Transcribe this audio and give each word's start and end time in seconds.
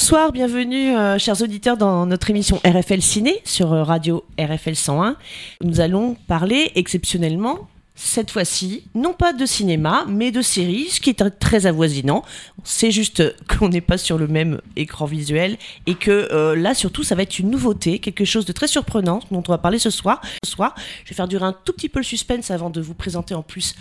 Bonsoir, 0.00 0.30
bienvenue 0.30 0.96
euh, 0.96 1.18
chers 1.18 1.42
auditeurs 1.42 1.76
dans 1.76 2.06
notre 2.06 2.30
émission 2.30 2.60
RFL 2.64 3.02
Ciné 3.02 3.40
sur 3.42 3.72
euh, 3.72 3.82
radio 3.82 4.24
RFL 4.38 4.76
101. 4.76 5.16
Nous 5.64 5.80
allons 5.80 6.14
parler 6.28 6.70
exceptionnellement 6.76 7.68
cette 8.00 8.30
fois-ci, 8.30 8.84
non 8.94 9.12
pas 9.12 9.32
de 9.32 9.44
cinéma, 9.44 10.04
mais 10.08 10.30
de 10.30 10.40
séries, 10.40 10.88
ce 10.88 11.00
qui 11.00 11.10
est 11.10 11.30
très 11.40 11.66
avoisinant. 11.66 12.24
C'est 12.62 12.92
juste 12.92 13.34
qu'on 13.58 13.68
n'est 13.68 13.80
pas 13.80 13.98
sur 13.98 14.18
le 14.18 14.28
même 14.28 14.60
écran 14.76 15.04
visuel 15.04 15.58
et 15.86 15.96
que 15.96 16.28
euh, 16.32 16.54
là, 16.54 16.74
surtout, 16.74 17.02
ça 17.02 17.16
va 17.16 17.22
être 17.22 17.40
une 17.40 17.50
nouveauté, 17.50 17.98
quelque 17.98 18.24
chose 18.24 18.44
de 18.44 18.52
très 18.52 18.68
surprenant 18.68 19.18
dont 19.32 19.42
on 19.46 19.50
va 19.50 19.58
parler 19.58 19.80
ce 19.80 19.90
soir. 19.90 20.22
Ce 20.44 20.52
soir, 20.52 20.76
je 21.04 21.10
vais 21.10 21.16
faire 21.16 21.26
durer 21.26 21.44
un 21.44 21.52
tout 21.52 21.72
petit 21.72 21.88
peu 21.88 21.98
le 21.98 22.04
suspense 22.04 22.52
avant 22.52 22.70
de 22.70 22.80
vous 22.80 22.94
présenter 22.94 23.34
en 23.34 23.42
plus 23.42 23.74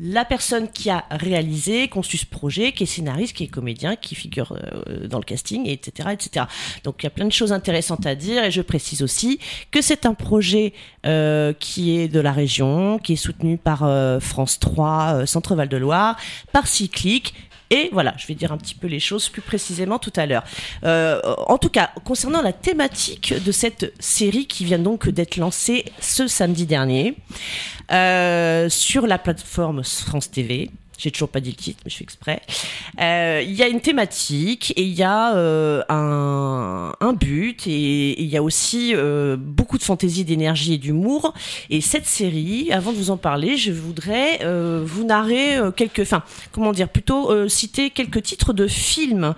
la 0.00 0.24
personne 0.24 0.68
qui 0.70 0.90
a 0.90 1.04
réalisé, 1.10 1.88
conçu 1.88 2.18
ce 2.18 2.26
projet, 2.26 2.72
qui 2.72 2.84
est 2.84 2.86
scénariste, 2.86 3.34
qui 3.34 3.44
est 3.44 3.48
comédien, 3.48 3.96
qui 3.96 4.14
figure 4.14 4.52
euh, 4.52 5.08
dans 5.08 5.18
le 5.18 5.24
casting, 5.24 5.68
etc., 5.68 6.10
etc. 6.12 6.46
Donc 6.84 7.02
il 7.02 7.04
y 7.04 7.08
a 7.08 7.10
plein 7.10 7.26
de 7.26 7.32
choses 7.32 7.52
intéressantes 7.52 8.06
à 8.06 8.14
dire 8.14 8.44
et 8.44 8.50
je 8.50 8.62
précise 8.62 9.02
aussi 9.02 9.40
que 9.70 9.82
c'est 9.82 10.06
un 10.06 10.14
projet 10.14 10.72
euh, 11.06 11.52
qui 11.52 11.98
est 11.98 12.08
de 12.08 12.20
la 12.20 12.32
région, 12.32 12.98
qui 12.98 13.14
est 13.14 13.16
soutenu 13.16 13.57
par 13.58 13.84
euh, 13.84 14.20
France 14.20 14.58
3, 14.58 15.26
Centre 15.26 15.54
Val 15.54 15.68
de 15.68 15.76
Loire, 15.76 16.16
par 16.52 16.66
Cyclique 16.66 17.34
et 17.70 17.90
voilà, 17.92 18.14
je 18.16 18.26
vais 18.26 18.34
dire 18.34 18.52
un 18.52 18.56
petit 18.56 18.74
peu 18.74 18.86
les 18.86 19.00
choses 19.00 19.28
plus 19.28 19.42
précisément 19.42 19.98
tout 19.98 20.12
à 20.16 20.26
l'heure. 20.26 20.44
Euh, 20.84 21.20
en 21.46 21.58
tout 21.58 21.68
cas, 21.68 21.90
concernant 22.04 22.40
la 22.40 22.52
thématique 22.52 23.34
de 23.44 23.52
cette 23.52 23.92
série 24.00 24.46
qui 24.46 24.64
vient 24.64 24.78
donc 24.78 25.08
d'être 25.08 25.36
lancée 25.36 25.84
ce 26.00 26.26
samedi 26.26 26.64
dernier 26.64 27.14
euh, 27.92 28.68
sur 28.70 29.06
la 29.06 29.18
plateforme 29.18 29.84
France 29.84 30.30
TV, 30.30 30.70
j'ai 30.98 31.12
toujours 31.12 31.28
pas 31.28 31.40
dit 31.40 31.50
le 31.50 31.56
titre, 31.56 31.80
mais 31.84 31.90
je 31.90 31.96
fais 31.96 32.04
exprès. 32.04 32.42
Euh, 33.00 33.40
il 33.44 33.52
y 33.52 33.62
a 33.62 33.68
une 33.68 33.80
thématique 33.80 34.72
et 34.76 34.82
il 34.82 34.92
y 34.92 35.04
a 35.04 35.36
euh, 35.36 35.82
un, 35.88 37.12
but 37.12 37.66
et 37.66 38.20
il 38.20 38.28
y 38.28 38.36
a 38.36 38.42
aussi 38.42 38.92
euh, 38.94 39.36
beaucoup 39.38 39.78
de 39.78 39.82
fantaisie, 39.82 40.24
d'énergie 40.24 40.74
et 40.74 40.78
d'humour. 40.78 41.32
Et 41.70 41.80
cette 41.80 42.06
série, 42.06 42.72
avant 42.72 42.92
de 42.92 42.96
vous 42.96 43.10
en 43.10 43.16
parler, 43.16 43.56
je 43.56 43.70
voudrais 43.72 44.40
vous 44.84 45.04
narrer 45.04 45.58
quelques, 45.76 46.00
enfin, 46.00 46.22
comment 46.52 46.72
dire, 46.72 46.88
plutôt 46.88 47.48
citer 47.48 47.90
quelques 47.90 48.22
titres 48.22 48.52
de 48.52 48.66
films 48.66 49.34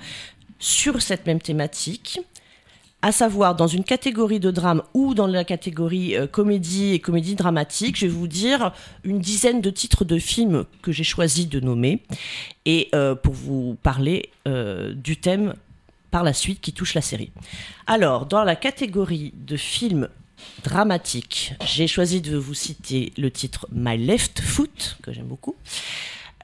sur 0.58 1.02
cette 1.02 1.26
même 1.26 1.40
thématique 1.40 2.20
à 3.02 3.12
savoir 3.12 3.54
dans 3.54 3.66
une 3.66 3.84
catégorie 3.84 4.40
de 4.40 4.50
drame 4.50 4.82
ou 4.94 5.14
dans 5.14 5.26
la 5.26 5.44
catégorie 5.44 6.16
euh, 6.16 6.26
comédie 6.26 6.92
et 6.92 6.98
comédie 6.98 7.34
dramatique, 7.34 7.96
je 7.96 8.06
vais 8.06 8.12
vous 8.12 8.28
dire 8.28 8.72
une 9.04 9.20
dizaine 9.20 9.60
de 9.60 9.70
titres 9.70 10.04
de 10.04 10.18
films 10.18 10.64
que 10.82 10.92
j'ai 10.92 11.04
choisi 11.04 11.46
de 11.46 11.60
nommer 11.60 12.02
et 12.66 12.88
euh, 12.94 13.14
pour 13.14 13.34
vous 13.34 13.76
parler 13.82 14.30
euh, 14.46 14.92
du 14.94 15.16
thème 15.16 15.54
par 16.10 16.24
la 16.24 16.32
suite 16.32 16.60
qui 16.60 16.72
touche 16.72 16.94
la 16.94 17.00
série. 17.00 17.30
Alors, 17.86 18.26
dans 18.26 18.44
la 18.44 18.56
catégorie 18.56 19.32
de 19.34 19.56
films 19.56 20.08
dramatiques, 20.64 21.54
j'ai 21.64 21.86
choisi 21.86 22.20
de 22.20 22.36
vous 22.36 22.54
citer 22.54 23.12
le 23.16 23.30
titre 23.30 23.66
My 23.72 23.96
Left 23.96 24.40
Foot, 24.40 24.98
que 25.02 25.12
j'aime 25.12 25.26
beaucoup. 25.26 25.56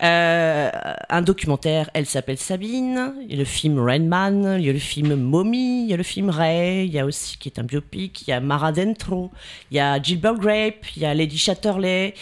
Euh, 0.03 0.71
un 1.09 1.23
documentaire, 1.23 1.89
elle 1.95 2.07
s'appelle 2.07 2.37
Sabine. 2.37 3.15
Il 3.23 3.31
y 3.31 3.34
a 3.34 3.39
le 3.39 3.45
film 3.45 3.79
Rain 3.79 4.01
Man, 4.01 4.57
il 4.59 4.67
y 4.67 4.71
a 4.71 4.73
le 4.73 4.79
film 4.79 5.15
Mommy, 5.15 5.84
il 5.84 5.91
y 5.91 5.95
a 5.95 5.97
le 5.97 6.03
film 6.03 6.29
Ray, 6.31 6.87
il 6.87 6.93
y 6.93 6.99
a 6.99 7.07
aussi 7.07 7.39
qui 7.39 7.49
est 7.49 7.59
un 7.59 7.65
biopic, 7.65 8.23
il 8.23 8.31
y 8.31 8.33
a 8.33 8.41
Mara 8.41 8.73
Dentro, 8.73 9.31
il 9.71 9.77
y 9.79 9.81
a 9.81 10.01
Gilbert 10.01 10.34
Grape, 10.34 10.87
il 10.97 11.03
y 11.03 11.07
a 11.07 11.15
Lady 11.15 11.39
Chatterley. 11.39 12.15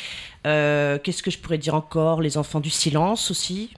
Euh, 0.47 0.99
Qu'est-ce 1.03 1.23
que 1.23 1.31
je 1.31 1.39
pourrais 1.39 1.59
dire 1.59 1.75
encore? 1.75 2.23
Les 2.23 2.37
enfants 2.37 2.61
du 2.61 2.71
silence 2.71 3.31
aussi. 3.31 3.71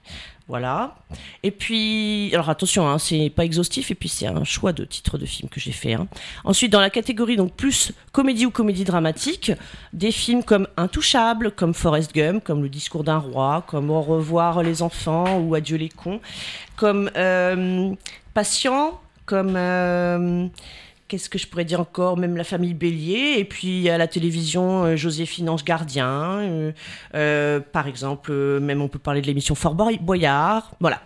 Voilà. 0.47 0.95
Et 1.43 1.51
puis, 1.51 2.29
alors 2.33 2.49
attention, 2.49 2.87
hein, 2.87 2.99
c'est 2.99 3.29
pas 3.29 3.43
exhaustif, 3.43 3.91
et 3.91 3.95
puis 3.95 4.07
c'est 4.07 4.27
un 4.27 4.45
choix 4.45 4.71
de 4.71 4.85
titre 4.85 5.17
de 5.17 5.25
film 5.25 5.49
que 5.49 5.59
j'ai 5.59 5.73
fait. 5.73 5.93
Hein. 5.93 6.07
Ensuite, 6.45 6.71
dans 6.71 6.79
la 6.79 6.89
catégorie 6.89 7.35
donc 7.35 7.53
plus 7.53 7.91
comédie 8.13 8.45
ou 8.45 8.51
comédie 8.51 8.85
dramatique, 8.85 9.51
des 9.91 10.11
films 10.11 10.43
comme 10.43 10.67
Intouchable, 10.77 11.51
comme 11.51 11.73
Forrest 11.73 12.15
Gump, 12.15 12.45
comme 12.45 12.63
Le 12.63 12.69
discours 12.69 13.03
d'un 13.03 13.17
roi, 13.17 13.65
comme 13.67 13.89
Au 13.89 14.01
revoir 14.01 14.63
les 14.63 14.81
enfants 14.81 15.37
ou 15.37 15.53
Adieu 15.53 15.75
les 15.75 15.89
cons, 15.89 16.21
comme 16.77 17.11
euh, 17.17 17.93
Patient, 18.33 19.01
comme 19.25 19.55
euh, 19.57 20.47
Qu'est-ce 21.07 21.29
que 21.29 21.37
je 21.39 21.47
pourrais 21.47 21.63
dire 21.65 21.79
encore 21.79 22.17
Même 22.17 22.35
la 22.35 22.43
famille 22.43 22.73
Bélier. 22.73 23.35
Et 23.37 23.45
puis 23.45 23.87
à 23.89 23.97
la 23.97 24.07
télévision, 24.07 24.83
euh, 24.83 24.95
Joséphine 24.97 25.49
Ange 25.49 25.63
Gardien. 25.63 26.39
Euh, 26.41 26.71
euh, 27.15 27.59
par 27.59 27.87
exemple, 27.87 28.33
même 28.59 28.81
on 28.81 28.87
peut 28.89 28.99
parler 28.99 29.21
de 29.21 29.27
l'émission 29.27 29.55
Fort 29.55 29.73
Boy- 29.75 29.99
Boyard. 30.01 30.71
Voilà. 30.79 31.01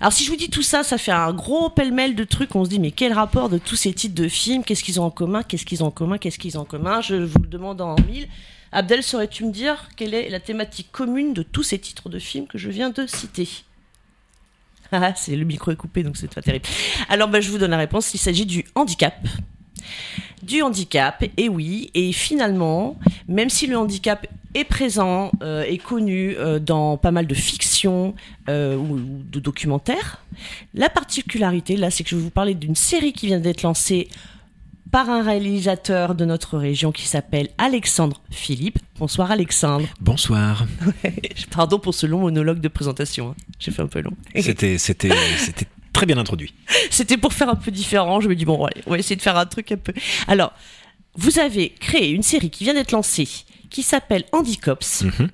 Alors 0.00 0.12
si 0.12 0.24
je 0.24 0.30
vous 0.30 0.36
dis 0.36 0.48
tout 0.50 0.62
ça, 0.62 0.82
ça 0.82 0.98
fait 0.98 1.12
un 1.12 1.32
gros 1.32 1.68
pêle-mêle 1.70 2.14
de 2.14 2.24
trucs. 2.24 2.54
On 2.56 2.64
se 2.64 2.70
dit 2.70 2.78
mais 2.80 2.90
quel 2.90 3.12
rapport 3.12 3.48
de 3.48 3.58
tous 3.58 3.76
ces 3.76 3.92
titres 3.92 4.14
de 4.14 4.28
films 4.28 4.64
Qu'est-ce 4.64 4.82
qu'ils 4.84 5.00
ont 5.00 5.04
en 5.04 5.10
commun 5.10 5.42
Qu'est-ce 5.42 5.64
qu'ils 5.66 5.82
ont 5.84 5.88
en 5.88 5.90
commun 5.90 6.18
Qu'est-ce 6.18 6.38
qu'ils 6.38 6.56
ont 6.58 6.62
en 6.62 6.66
commun 6.66 7.00
Je 7.00 7.14
vous 7.16 7.38
le 7.40 7.48
demande 7.48 7.80
en 7.80 7.94
mille. 8.08 8.28
Abdel, 8.72 9.02
saurais-tu 9.02 9.44
me 9.44 9.52
dire 9.52 9.88
quelle 9.96 10.14
est 10.14 10.30
la 10.30 10.40
thématique 10.40 10.88
commune 10.92 11.34
de 11.34 11.42
tous 11.42 11.62
ces 11.62 11.78
titres 11.78 12.08
de 12.08 12.18
films 12.18 12.46
que 12.46 12.56
je 12.58 12.70
viens 12.70 12.88
de 12.90 13.06
citer? 13.06 13.48
C'est 15.16 15.36
le 15.36 15.44
micro 15.44 15.70
est 15.70 15.76
coupé, 15.76 16.02
donc 16.02 16.16
c'est 16.16 16.32
pas 16.32 16.42
terrible. 16.42 16.64
Alors, 17.08 17.28
bah, 17.28 17.40
je 17.40 17.50
vous 17.50 17.58
donne 17.58 17.70
la 17.70 17.78
réponse. 17.78 18.12
Il 18.14 18.18
s'agit 18.18 18.46
du 18.46 18.64
handicap. 18.74 19.14
Du 20.42 20.62
handicap, 20.62 21.24
et 21.36 21.48
oui, 21.48 21.90
et 21.94 22.12
finalement, 22.12 22.98
même 23.28 23.48
si 23.48 23.66
le 23.66 23.78
handicap 23.78 24.26
est 24.54 24.64
présent, 24.64 25.30
euh, 25.42 25.62
est 25.62 25.78
connu 25.78 26.34
euh, 26.36 26.58
dans 26.58 26.96
pas 26.96 27.10
mal 27.10 27.26
de 27.26 27.34
fictions 27.34 28.14
euh, 28.48 28.76
ou, 28.76 28.96
ou 28.96 29.22
de 29.30 29.40
documentaires, 29.40 30.22
la 30.74 30.88
particularité, 30.88 31.76
là, 31.76 31.90
c'est 31.90 32.04
que 32.04 32.10
je 32.10 32.16
vais 32.16 32.22
vous 32.22 32.30
parler 32.30 32.54
d'une 32.54 32.74
série 32.74 33.12
qui 33.12 33.28
vient 33.28 33.40
d'être 33.40 33.62
lancée 33.62 34.08
par 34.92 35.08
un 35.08 35.22
réalisateur 35.22 36.14
de 36.14 36.24
notre 36.26 36.58
région 36.58 36.92
qui 36.92 37.06
s'appelle 37.08 37.48
Alexandre 37.56 38.20
Philippe. 38.30 38.78
Bonsoir 38.98 39.30
Alexandre. 39.30 39.88
Bonsoir. 40.00 40.66
Pardon 41.50 41.78
pour 41.78 41.94
ce 41.94 42.06
long 42.06 42.20
monologue 42.20 42.60
de 42.60 42.68
présentation. 42.68 43.30
hein. 43.30 43.34
J'ai 43.58 43.70
fait 43.70 43.80
un 43.80 43.86
peu 43.86 44.02
long. 44.02 44.12
C'était, 44.38 44.76
c'était, 44.76 45.08
c'était 45.38 45.66
très 45.94 46.04
bien 46.04 46.18
introduit. 46.18 46.54
C'était 46.90 47.16
pour 47.16 47.32
faire 47.32 47.48
un 47.48 47.56
peu 47.56 47.70
différent. 47.70 48.20
Je 48.20 48.28
me 48.28 48.36
dis, 48.36 48.44
bon, 48.44 48.64
allez, 48.66 48.82
on 48.86 48.90
va 48.90 48.98
essayer 48.98 49.16
de 49.16 49.22
faire 49.22 49.38
un 49.38 49.46
truc 49.46 49.72
un 49.72 49.78
peu. 49.78 49.94
Alors, 50.28 50.52
vous 51.14 51.38
avez 51.38 51.70
créé 51.70 52.10
une 52.10 52.22
série 52.22 52.50
qui 52.50 52.64
vient 52.64 52.74
d'être 52.74 52.92
lancée 52.92 53.28
qui 53.70 53.82
s'appelle 53.82 54.24
Handicops. 54.32 55.04
Mhm. 55.04 55.30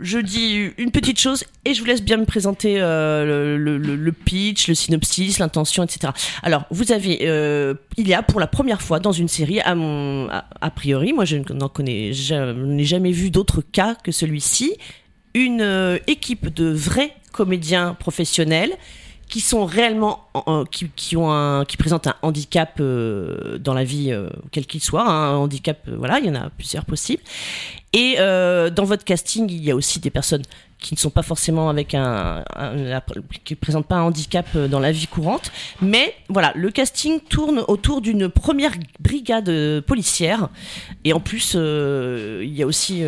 Je 0.00 0.18
dis 0.18 0.70
une 0.78 0.90
petite 0.90 1.18
chose 1.18 1.44
et 1.64 1.74
je 1.74 1.80
vous 1.80 1.86
laisse 1.86 2.02
bien 2.02 2.16
me 2.16 2.24
présenter 2.24 2.76
euh, 2.80 3.56
le, 3.56 4.12
pitch, 4.12 4.68
le 4.68 4.74
synopsis, 4.74 5.38
l'intention, 5.38 5.84
etc. 5.84 6.12
Alors, 6.42 6.64
vous 6.70 6.92
avez, 6.92 7.20
euh, 7.22 7.74
il 7.96 8.06
y 8.08 8.14
a 8.14 8.22
pour 8.22 8.40
la 8.40 8.46
première 8.46 8.82
fois 8.82 9.00
dans 9.00 9.12
une 9.12 9.28
série, 9.28 9.60
a, 9.60 10.70
priori, 10.74 11.12
moi 11.12 11.24
je 11.24 11.36
n'en 11.52 11.68
connais, 11.68 12.12
je 12.12 12.52
n'ai 12.52 12.84
jamais 12.84 13.12
vu 13.12 13.30
d'autre 13.30 13.62
cas 13.62 13.94
que 13.94 14.12
celui-ci, 14.12 14.76
une 15.34 15.62
euh, 15.62 15.98
équipe 16.06 16.52
de 16.52 16.66
vrais 16.66 17.14
comédiens 17.32 17.94
professionnels 17.94 18.72
qui 19.28 19.40
sont 19.40 19.64
réellement, 19.66 20.28
en- 20.34 20.42
en- 20.46 20.64
qui, 20.64 20.88
qui 20.94 21.16
ont 21.16 21.32
un, 21.32 21.64
qui 21.64 21.76
présentent 21.76 22.06
un 22.06 22.14
handicap 22.22 22.74
euh, 22.80 23.58
dans 23.58 23.74
la 23.74 23.84
vie, 23.84 24.12
euh, 24.12 24.28
quel 24.52 24.66
qu'il 24.66 24.80
soit, 24.80 25.02
hein, 25.02 25.34
un 25.34 25.36
handicap, 25.36 25.78
euh, 25.88 25.96
voilà, 25.98 26.18
il 26.20 26.26
y 26.26 26.30
en 26.30 26.34
a 26.36 26.50
plusieurs 26.50 26.84
possibles. 26.84 27.22
Et 27.92 28.16
dans 28.18 28.84
votre 28.84 29.04
casting, 29.04 29.50
il 29.50 29.64
y 29.64 29.70
a 29.70 29.74
aussi 29.74 30.00
des 30.00 30.10
personnes 30.10 30.42
qui 30.78 30.94
ne 30.94 30.98
sont 30.98 31.10
pas 31.10 31.22
forcément 31.22 31.68
avec 31.68 31.94
un, 31.94 32.44
un- 32.54 33.00
qui 33.44 33.54
ne 33.54 33.58
présentent 33.58 33.86
pas 33.86 33.96
un 33.96 34.02
handicap 34.02 34.46
euh, 34.54 34.68
dans 34.68 34.78
la 34.78 34.92
vie 34.92 35.06
courante, 35.06 35.50
mais 35.80 36.14
voilà, 36.28 36.52
le 36.54 36.70
casting 36.70 37.20
tourne 37.20 37.64
autour 37.66 38.00
d'une 38.00 38.28
première 38.28 38.72
brigade 39.00 39.48
euh, 39.48 39.80
policière, 39.80 40.48
et 41.04 41.12
en 41.12 41.20
plus, 41.20 41.54
euh, 41.56 42.42
il 42.44 42.54
y 42.54 42.62
a 42.62 42.66
aussi 42.66 43.02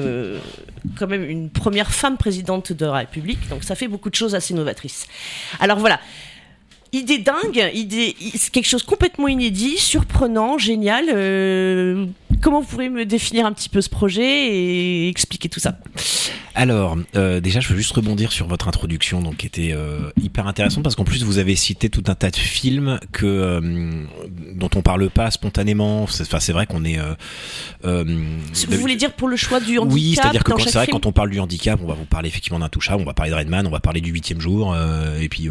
quand 0.98 1.06
même 1.06 1.24
une 1.24 1.50
première 1.50 1.90
femme 1.90 2.16
présidente 2.16 2.72
de 2.72 2.86
la 2.86 2.94
République, 2.94 3.48
donc 3.48 3.64
ça 3.64 3.74
fait 3.74 3.88
beaucoup 3.88 4.10
de 4.10 4.14
choses 4.14 4.34
assez 4.34 4.54
novatrices. 4.54 5.06
Alors 5.60 5.78
voilà. 5.78 6.00
Idée 6.94 7.18
dingue, 7.18 7.70
idée, 7.74 8.16
quelque 8.50 8.66
chose 8.66 8.82
complètement 8.82 9.28
inédit, 9.28 9.76
surprenant, 9.76 10.56
génial. 10.56 11.04
Comment 12.40 12.60
vous 12.60 12.66
pourriez 12.66 12.88
me 12.90 13.04
définir 13.04 13.46
un 13.46 13.52
petit 13.52 13.68
peu 13.68 13.80
ce 13.80 13.88
projet 13.88 14.22
et 14.54 15.08
expliquer 15.08 15.48
tout 15.48 15.60
ça 15.60 15.78
Alors, 16.54 16.96
euh, 17.16 17.40
déjà, 17.40 17.60
je 17.60 17.68
veux 17.68 17.76
juste 17.76 17.92
rebondir 17.92 18.32
sur 18.32 18.46
votre 18.46 18.68
introduction, 18.68 19.20
donc 19.20 19.38
qui 19.38 19.46
était 19.46 19.70
euh, 19.72 20.10
hyper 20.20 20.46
intéressante 20.46 20.82
parce 20.82 20.96
qu'en 20.96 21.04
plus 21.04 21.22
vous 21.24 21.38
avez 21.38 21.56
cité 21.56 21.88
tout 21.90 22.02
un 22.08 22.14
tas 22.14 22.30
de 22.30 22.36
films 22.36 22.98
que 23.12 23.26
euh, 23.26 24.04
dont 24.54 24.70
on 24.76 24.82
parle 24.82 25.08
pas 25.10 25.30
spontanément. 25.30 26.06
C'est- 26.06 26.22
Enfin, 26.24 26.40
c'est 26.40 26.52
vrai 26.52 26.66
qu'on 26.66 26.84
est. 26.84 26.98
Vous 27.84 28.76
voulez 28.78 28.96
dire 28.96 29.12
pour 29.12 29.28
le 29.28 29.36
choix 29.36 29.60
du 29.60 29.78
handicap 29.78 29.94
Oui, 29.94 30.14
c'est-à-dire 30.14 30.44
que 30.44 30.52
c'est 30.62 30.72
vrai 30.74 30.86
quand 30.88 31.06
on 31.06 31.12
parle 31.12 31.30
du 31.30 31.40
handicap, 31.40 31.80
on 31.82 31.86
va 31.86 31.94
vous 31.94 32.04
parler 32.04 32.28
effectivement 32.28 32.58
d'un 32.58 32.68
touchable, 32.68 33.02
on 33.02 33.06
va 33.06 33.14
parler 33.14 33.30
de 33.32 33.36
Redman, 33.36 33.66
on 33.66 33.70
va 33.70 33.80
parler 33.80 34.00
du 34.00 34.10
huitième 34.10 34.40
jour, 34.40 34.76
et 35.20 35.28
puis 35.28 35.48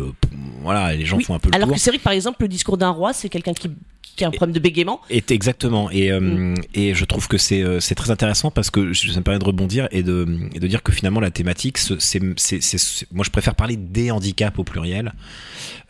voilà, 0.61 0.93
les 0.95 1.05
gens 1.05 1.17
Oui, 1.17 1.23
font 1.23 1.35
un 1.35 1.39
peu 1.39 1.49
le 1.49 1.55
Alors 1.55 1.67
tour. 1.67 1.75
que 1.75 1.81
c'est 1.81 1.89
vrai 1.91 1.97
que 1.99 2.03
par 2.03 2.13
exemple, 2.13 2.37
le 2.41 2.47
discours 2.47 2.77
d'un 2.77 2.89
roi, 2.89 3.13
c'est 3.13 3.29
quelqu'un 3.29 3.53
qui, 3.53 3.69
qui 4.15 4.23
a 4.23 4.27
un 4.27 4.31
problème 4.31 4.53
de 4.53 4.59
bégaiement. 4.59 5.01
Et 5.09 5.23
exactement. 5.29 5.89
Et, 5.91 6.11
euh, 6.11 6.19
Mm. 6.19 6.55
et 6.73 6.93
je 6.93 7.05
trouve 7.05 7.27
que 7.27 7.37
c'est 7.37 7.61
euh, 7.61 7.79
c'est 7.79 7.95
très 7.95 8.09
intéressant 8.11 8.49
parce 8.51 8.69
que 8.69 8.93
ça 8.93 9.07
me 9.17 9.21
permet 9.21 9.39
de 9.39 9.45
rebondir 9.45 9.87
et 9.91 10.03
de, 10.03 10.25
et 10.53 10.59
de 10.59 10.67
dire 10.67 10.81
que 10.83 10.91
finalement 10.91 11.19
la 11.19 11.31
thématique, 11.31 11.77
ce- 11.77 11.99
c'est 11.99 12.21
c'est- 12.37 12.61
c'est- 12.61 12.77
c'est- 12.77 13.11
moi 13.11 13.23
je 13.25 13.29
préfère 13.29 13.55
parler 13.55 13.75
des 13.77 14.09
handicaps 14.11 14.57
au 14.59 14.63
pluriel 14.63 15.13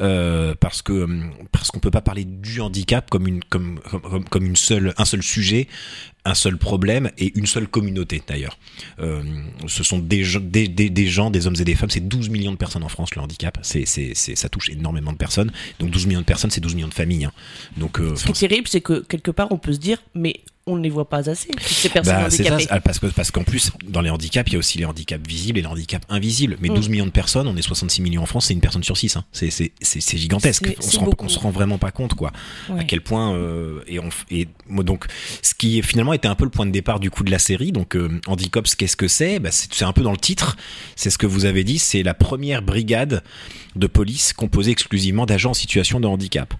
euh, 0.01 0.53
parce 0.59 0.81
que 0.81 1.07
parce 1.51 1.71
qu'on 1.71 1.79
peut 1.79 1.91
pas 1.91 2.01
parler 2.01 2.25
du 2.25 2.61
handicap 2.61 3.09
comme 3.09 3.27
une 3.27 3.43
comme, 3.43 3.79
comme- 4.01 4.23
comme 4.25 4.45
une 4.45 4.55
seule 4.55 4.93
un 4.97 5.05
seul 5.05 5.23
sujet 5.23 5.67
un 6.27 6.35
seul 6.35 6.57
problème 6.57 7.09
et 7.17 7.31
une 7.37 7.45
seule 7.45 7.67
communauté 7.67 8.21
d'ailleurs. 8.27 8.57
Euh, 8.99 9.23
ce 9.67 9.83
sont 9.83 9.99
des, 9.99 10.23
gens- 10.23 10.39
des, 10.41 11.07
gens, 11.07 11.31
des 11.31 11.47
hommes 11.47 11.55
et 11.59 11.63
des 11.63 11.75
femmes, 11.75 11.89
c'est 11.89 12.07
12 12.07 12.29
millions 12.29 12.51
de 12.51 12.57
personnes 12.57 12.83
en 12.83 12.89
France 12.89 13.15
le 13.15 13.21
handicap, 13.21 13.57
c'est, 13.61 13.85
c'est, 13.85 14.13
ça 14.13 14.49
touche 14.49 14.69
énormément 14.69 15.13
de 15.13 15.17
personnes. 15.17 15.51
Donc 15.79 15.89
12 15.91 16.05
millions 16.07 16.19
de 16.21 16.25
personnes, 16.25 16.51
c'est 16.51 16.61
12 16.61 16.75
millions 16.75 16.87
de 16.89 16.93
familles. 16.93 17.25
hein. 17.25 17.31
Donc, 17.77 17.99
euh, 17.99 18.15
Ce 18.15 18.31
qui 18.31 18.45
est 18.45 18.47
terrible, 18.47 18.67
c'est 18.67 18.81
que 18.81 18.99
quelque 19.07 19.31
part, 19.31 19.47
on 19.51 19.57
peut 19.57 19.73
se 19.73 19.79
dire, 19.79 19.99
mais 20.15 20.41
on 20.67 20.75
ne 20.75 20.83
les 20.83 20.89
voit 20.89 21.09
pas 21.09 21.29
assez, 21.29 21.47
toutes 21.49 21.61
ces 21.63 21.89
personnes 21.89 22.15
Bah, 22.15 22.29
c'est 22.29 22.43
ça, 22.43 22.57
ah, 22.69 22.79
parce 22.81 22.99
que 22.99 23.07
parce 23.07 23.31
qu'en 23.31 23.43
plus 23.43 23.71
dans 23.87 24.01
les 24.01 24.09
handicaps 24.09 24.49
il 24.49 24.53
y 24.53 24.55
a 24.55 24.59
aussi 24.59 24.77
les 24.77 24.85
handicaps 24.85 25.25
visibles 25.27 25.57
et 25.59 25.61
les 25.63 25.67
handicaps 25.67 26.05
invisibles. 26.09 26.57
Mais 26.61 26.69
Mm. 26.69 26.75
12 26.75 26.89
millions 26.89 27.05
de 27.05 27.11
personnes 27.11 27.47
on 27.47 27.55
est 27.57 27.61
66 27.61 28.01
millions 28.01 28.21
en 28.23 28.25
France 28.25 28.45
c'est 28.47 28.53
une 28.53 28.59
personne 28.61 28.83
sur 28.83 28.97
6 28.97 29.15
hein. 29.17 29.23
c'est 29.31 29.49
c'est 29.49 29.71
c'est 29.81 30.01
c'est 30.01 30.17
gigantesque. 30.17 30.75
On 30.77 30.81
se 30.81 30.99
rend 30.99 31.09
on 31.19 31.29
se 31.29 31.39
rend 31.39 31.49
vraiment 31.49 31.77
pas 31.77 31.91
compte 31.91 32.13
quoi 32.13 32.31
Ouais. 32.69 32.81
à 32.81 32.83
quel 32.83 33.01
point 33.01 33.33
euh, 33.33 33.79
et 33.87 33.99
on 33.99 34.83
donc 34.83 35.05
ce 35.41 35.53
qui 35.55 35.81
finalement 35.81 36.13
était 36.13 36.27
un 36.27 36.35
peu 36.35 36.43
le 36.43 36.49
point 36.51 36.65
de 36.65 36.71
départ 36.71 36.99
du 36.99 37.09
coup 37.09 37.23
de 37.23 37.31
la 37.31 37.39
série 37.39 37.71
donc 37.71 37.95
euh, 37.95 38.19
Handicops 38.27 38.75
qu'est-ce 38.75 38.97
que 38.97 39.07
c'est? 39.07 39.39
Bah, 39.39 39.49
c'est 39.51 39.73
c'est 39.73 39.85
un 39.85 39.93
peu 39.93 40.01
dans 40.01 40.11
le 40.11 40.17
titre. 40.17 40.57
C'est 40.95 41.09
ce 41.09 41.17
que 41.17 41.25
vous 41.27 41.45
avez 41.45 41.63
dit 41.63 41.79
c'est 41.79 42.03
la 42.03 42.13
première 42.13 42.61
brigade 42.61 43.23
de 43.75 43.87
police 43.87 44.33
composée 44.33 44.71
exclusivement 44.71 45.25
d'agents 45.25 45.51
en 45.51 45.53
situation 45.53 45.99
de 45.99 46.07
handicap 46.07 46.53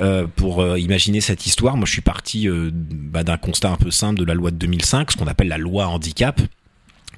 euh, 0.00 0.26
pour 0.36 0.60
euh, 0.60 0.78
imaginer 0.78 1.20
cette 1.20 1.46
histoire, 1.46 1.76
moi 1.76 1.86
je 1.86 1.92
suis 1.92 2.00
parti 2.02 2.48
euh, 2.48 2.70
bah, 2.72 3.24
d'un 3.24 3.36
constat 3.36 3.70
un 3.70 3.76
peu 3.76 3.90
simple 3.90 4.18
de 4.18 4.24
la 4.24 4.34
loi 4.34 4.50
de 4.50 4.56
2005, 4.56 5.12
ce 5.12 5.16
qu'on 5.16 5.26
appelle 5.26 5.48
la 5.48 5.58
loi 5.58 5.86
handicap, 5.88 6.40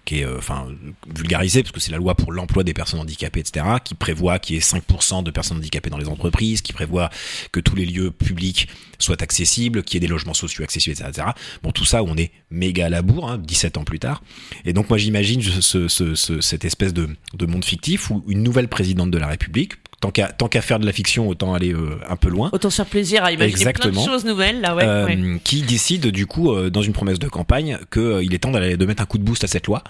qui 0.04 0.18
est 0.20 0.26
enfin 0.26 0.66
vulgarisée 1.16 1.62
parce 1.62 1.72
que 1.72 1.80
c'est 1.80 1.90
la 1.92 1.96
loi 1.96 2.14
pour 2.14 2.30
l'emploi 2.30 2.62
des 2.62 2.74
personnes 2.74 3.00
handicapées, 3.00 3.40
etc., 3.40 3.64
qui 3.82 3.94
prévoit 3.94 4.38
qu'il 4.38 4.54
y 4.54 4.58
ait 4.58 4.62
5% 4.62 5.22
de 5.22 5.30
personnes 5.30 5.56
handicapées 5.56 5.88
dans 5.88 5.96
les 5.96 6.08
entreprises, 6.08 6.60
qui 6.60 6.74
prévoit 6.74 7.08
que 7.52 7.60
tous 7.60 7.74
les 7.74 7.86
lieux 7.86 8.10
publics 8.10 8.68
soient 8.98 9.22
accessibles, 9.22 9.82
qu'il 9.82 9.94
y 9.94 9.96
ait 9.98 10.06
des 10.06 10.12
logements 10.12 10.34
sociaux 10.34 10.62
accessibles, 10.62 10.94
etc. 11.00 11.28
Bon, 11.62 11.72
tout 11.72 11.86
ça, 11.86 12.02
on 12.02 12.16
est 12.18 12.32
méga 12.50 12.84
à 12.86 12.88
la 12.90 13.00
bourre, 13.00 13.30
hein, 13.30 13.38
17 13.38 13.78
ans 13.78 13.84
plus 13.84 13.98
tard. 13.98 14.22
Et 14.66 14.74
donc 14.74 14.90
moi 14.90 14.98
j'imagine 14.98 15.40
ce, 15.40 15.88
ce- 15.88 16.14
ce- 16.14 16.40
cette 16.42 16.66
espèce 16.66 16.92
de, 16.92 17.08
de 17.32 17.46
monde 17.46 17.64
fictif 17.64 18.10
où 18.10 18.22
une 18.28 18.42
nouvelle 18.42 18.68
présidente 18.68 19.10
de 19.10 19.16
la 19.18 19.26
République, 19.26 19.72
tant 20.04 20.10
qu'à 20.10 20.28
tant 20.28 20.48
qu'à 20.48 20.60
faire 20.60 20.78
de 20.78 20.84
la 20.84 20.92
fiction, 20.92 21.26
autant 21.28 21.54
aller 21.54 21.72
euh, 21.72 21.98
un 22.08 22.16
peu 22.16 22.28
loin. 22.28 22.50
Autant 22.52 22.68
se 22.68 22.76
faire 22.76 22.86
plaisir 22.86 23.24
à 23.24 23.32
imaginer 23.32 23.62
plein 23.62 23.70
Exactement. 23.70 24.04
de 24.04 24.10
choses 24.10 24.24
nouvelles, 24.26 24.60
là, 24.60 24.74
ouais. 24.74 24.84
Euh, 24.84 25.06
ouais. 25.06 25.40
qui 25.42 25.62
décide 25.62 26.08
du 26.08 26.26
coup 26.26 26.52
euh, 26.52 26.68
dans 26.68 26.82
une 26.82 26.92
promesse 26.92 27.18
de 27.18 27.28
campagne 27.28 27.78
que 27.88 28.22
il 28.22 28.34
est 28.34 28.38
temps 28.38 28.50
d'aller 28.50 28.76
de 28.76 28.84
mettre 28.84 29.02
un 29.02 29.06
coup 29.06 29.16
de 29.16 29.22
boost 29.22 29.44
à 29.44 29.46
cette 29.46 29.66
loi 29.66 29.82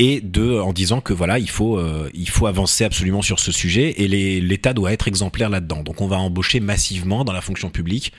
et 0.00 0.20
de 0.20 0.60
en 0.60 0.72
disant 0.72 1.00
que 1.00 1.12
voilà 1.12 1.38
il 1.38 1.50
faut 1.50 1.80
il 2.14 2.28
faut 2.28 2.46
avancer 2.46 2.84
absolument 2.84 3.20
sur 3.20 3.40
ce 3.40 3.50
sujet 3.50 3.94
et 3.96 4.06
l'État 4.40 4.72
doit 4.72 4.92
être 4.92 5.08
exemplaire 5.08 5.50
là-dedans 5.50 5.82
donc 5.82 6.00
on 6.00 6.06
va 6.06 6.18
embaucher 6.18 6.60
massivement 6.60 7.24
dans 7.24 7.32
la 7.32 7.40
fonction 7.40 7.68
publique 7.68 8.12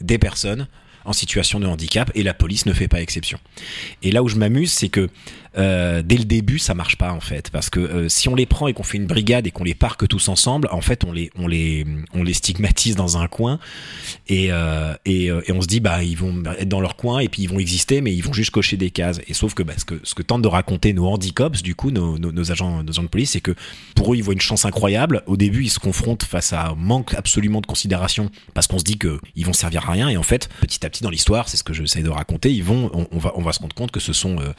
des 0.00 0.18
personnes 0.18 0.66
en 1.04 1.12
situation 1.12 1.60
de 1.60 1.66
handicap 1.66 2.10
et 2.14 2.22
la 2.22 2.34
police 2.34 2.66
ne 2.66 2.72
fait 2.72 2.88
pas 2.88 3.00
exception. 3.00 3.38
Et 4.02 4.12
là 4.12 4.22
où 4.22 4.28
je 4.28 4.36
m'amuse, 4.36 4.72
c'est 4.72 4.88
que 4.88 5.08
euh, 5.58 6.02
dès 6.04 6.16
le 6.16 6.24
début, 6.24 6.60
ça 6.60 6.74
marche 6.74 6.96
pas 6.96 7.12
en 7.12 7.20
fait, 7.20 7.50
parce 7.50 7.70
que 7.70 7.80
euh, 7.80 8.08
si 8.08 8.28
on 8.28 8.36
les 8.36 8.46
prend 8.46 8.68
et 8.68 8.72
qu'on 8.72 8.84
fait 8.84 8.98
une 8.98 9.06
brigade 9.06 9.48
et 9.48 9.50
qu'on 9.50 9.64
les 9.64 9.74
parque 9.74 10.06
tous 10.06 10.28
ensemble, 10.28 10.68
en 10.70 10.80
fait, 10.80 11.02
on 11.04 11.12
les 11.12 11.30
on 11.36 11.48
les 11.48 11.84
on 12.14 12.22
les 12.22 12.34
stigmatise 12.34 12.94
dans 12.94 13.18
un 13.18 13.26
coin 13.26 13.58
et 14.28 14.52
euh, 14.52 14.94
et, 15.06 15.26
et 15.26 15.52
on 15.52 15.60
se 15.60 15.66
dit 15.66 15.80
bah 15.80 16.04
ils 16.04 16.16
vont 16.16 16.42
être 16.58 16.68
dans 16.68 16.80
leur 16.80 16.94
coin 16.94 17.18
et 17.18 17.28
puis 17.28 17.42
ils 17.42 17.48
vont 17.48 17.58
exister, 17.58 18.00
mais 18.00 18.14
ils 18.14 18.22
vont 18.22 18.32
juste 18.32 18.50
cocher 18.50 18.76
des 18.76 18.90
cases. 18.90 19.20
Et 19.26 19.34
sauf 19.34 19.54
que 19.54 19.64
bah, 19.64 19.74
ce 19.76 19.84
que 19.84 20.00
ce 20.04 20.14
que 20.14 20.22
tentent 20.22 20.42
de 20.42 20.48
raconter 20.48 20.92
nos 20.92 21.06
handicops, 21.06 21.62
du 21.62 21.74
coup, 21.74 21.90
nos, 21.90 22.18
nos, 22.18 22.30
nos 22.30 22.52
agents 22.52 22.84
nos 22.84 22.90
agents 22.90 23.02
de 23.02 23.08
police, 23.08 23.30
c'est 23.30 23.40
que 23.40 23.54
pour 23.96 24.12
eux, 24.12 24.16
ils 24.16 24.22
voient 24.22 24.34
une 24.34 24.40
chance 24.40 24.64
incroyable. 24.64 25.22
Au 25.26 25.36
début, 25.36 25.64
ils 25.64 25.70
se 25.70 25.80
confrontent 25.80 26.22
face 26.22 26.52
à 26.52 26.68
un 26.68 26.74
manque 26.76 27.14
absolument 27.14 27.60
de 27.60 27.66
considération 27.66 28.30
parce 28.54 28.68
qu'on 28.68 28.78
se 28.78 28.84
dit 28.84 28.98
que 28.98 29.18
ils 29.34 29.46
vont 29.46 29.52
servir 29.52 29.88
à 29.88 29.92
rien. 29.92 30.08
Et 30.08 30.16
en 30.16 30.22
fait, 30.22 30.48
petit 30.60 30.86
à 30.86 30.89
petit 30.90 31.02
dans 31.02 31.10
l'histoire, 31.10 31.48
c'est 31.48 31.56
ce 31.56 31.64
que 31.64 31.72
j'essaie 31.72 32.02
de 32.02 32.10
raconter, 32.10 32.52
ils 32.52 32.64
vont, 32.64 32.90
on, 32.92 33.06
on 33.10 33.18
va, 33.18 33.32
on 33.36 33.42
va 33.42 33.52
se 33.52 33.60
rendre 33.60 33.74
compte 33.74 33.90
que 33.90 34.00
ce 34.00 34.12
sont, 34.12 34.38
euh, 34.40 34.52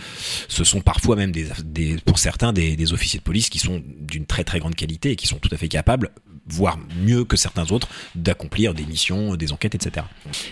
ce 0.47 0.63
sont 0.63 0.81
parfois 0.81 1.15
même 1.15 1.31
des, 1.31 1.47
des 1.63 1.97
pour 2.05 2.19
certains 2.19 2.53
des, 2.53 2.75
des 2.75 2.93
officiers 2.93 3.19
de 3.19 3.23
police 3.23 3.49
qui 3.49 3.59
sont 3.59 3.81
d'une 3.99 4.25
très 4.25 4.43
très 4.43 4.59
grande 4.59 4.75
qualité 4.75 5.11
et 5.11 5.15
qui 5.15 5.27
sont 5.27 5.37
tout 5.37 5.49
à 5.51 5.57
fait 5.57 5.67
capables, 5.67 6.09
voire 6.47 6.77
mieux 7.03 7.23
que 7.23 7.37
certains 7.37 7.71
autres, 7.71 7.87
d'accomplir 8.15 8.73
des 8.73 8.83
missions, 8.83 9.35
des 9.35 9.51
enquêtes, 9.51 9.75
etc. 9.75 10.05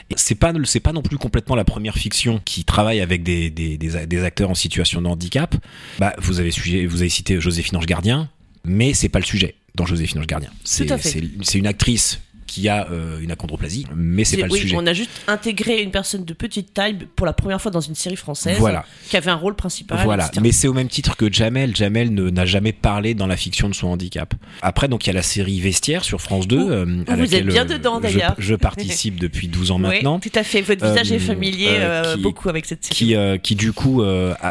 Et 0.10 0.16
C'est 0.18 0.36
pas, 0.36 0.54
c'est 0.66 0.80
pas 0.80 0.94
non 0.94 1.02
plus 1.02 1.18
complètement 1.18 1.56
la 1.56 1.66
première 1.66 1.96
fiction 1.96 2.42
qui 2.44 2.64
travaille 2.64 3.02
avec 3.02 3.24
des, 3.24 3.50
des, 3.50 3.78
des, 3.78 4.24
acteurs 4.24 4.50
en 4.50 4.56
situation 4.56 5.02
de 5.02 5.08
handicap. 5.08 5.56
Bah, 5.98 6.14
vous 6.20 6.40
avez 6.40 6.52
sujet, 6.52 6.86
vous 6.86 7.02
avez 7.02 7.10
cité 7.10 7.40
Joséphine 7.40 7.78
Ange 7.78 7.86
Gardien, 7.86 8.30
mais 8.64 8.94
c'est 8.94 9.10
pas 9.10 9.20
le 9.20 9.26
sujet 9.26 9.56
dans 9.76 9.86
Joséphine 9.86 10.20
Ange 10.20 10.28
Gardien. 10.28 10.52
C'est 10.64 11.58
une 11.58 11.68
actrice 11.68 12.22
qui 12.50 12.68
a 12.68 12.90
euh, 12.92 13.20
une 13.20 13.32
achondroplasie, 13.32 13.86
mais 13.96 14.24
c'est 14.26 14.38
pas 14.38 14.48
le 14.48 14.52
oui, 14.54 14.60
sujet. 14.60 14.76
on 14.78 14.86
a 14.88 14.94
juste 14.94 15.12
intégré 15.28 15.82
une 15.82 15.92
personne 15.92 16.26
de 16.26 16.34
petite 16.34 16.74
taille 16.74 16.98
pour 17.16 17.26
la 17.26 17.34
première 17.34 17.62
fois 17.62 17.72
dans 17.72 17.80
une 17.82 17.96
série 17.96 18.16
française 18.16 18.58
Voilà. 18.60 18.86
qui 19.10 19.16
avait 19.18 19.32
un 19.32 19.36
rôle 19.36 19.56
principal. 19.56 20.00
Voilà, 20.04 20.26
etc. 20.26 20.42
mais 20.44 20.52
c'est 20.52 20.68
au 20.68 20.74
même 20.74 20.88
titre 20.90 21.16
que 21.16 21.32
Jamel. 21.32 21.76
Jamel 21.76 22.14
n'a 22.14 22.46
jamais 22.46 22.74
parlé 22.74 23.14
dans 23.14 23.28
la 23.28 23.38
fiction 23.38 23.70
de 23.70 23.76
son 23.76 23.88
handicap. 23.88 24.34
Après, 24.62 24.88
donc 24.88 25.06
il 25.06 25.08
y 25.08 25.10
a 25.12 25.14
la 25.14 25.22
série 25.22 25.60
Vestiaire 25.60 26.04
sur 26.04 26.22
France 26.22 26.48
2. 26.48 26.58
Où- 26.58 26.70
euh, 26.70 27.04
à 27.08 27.16
vous 27.16 27.36
êtes 27.36 27.46
bien 27.46 27.64
euh, 27.64 27.78
dedans, 27.78 28.00
d'ailleurs. 28.00 28.36
Je, 28.38 28.56
participe 28.56 29.20
depuis 29.20 29.48
12 29.48 29.72
ans 29.72 29.78
maintenant. 29.78 30.20
tout 30.20 30.30
à 30.36 30.44
fait. 30.44 30.62
Votre 30.62 30.86
visage 30.86 31.12
est 31.12 31.20
familier 31.20 31.80
qui- 32.16 32.22
beaucoup 32.22 32.50
avec 32.50 32.66
cette 32.66 32.84
série. 32.84 32.96
Qui, 32.96 33.16
qui 33.44 33.56
du 33.56 33.72
coup, 33.74 34.02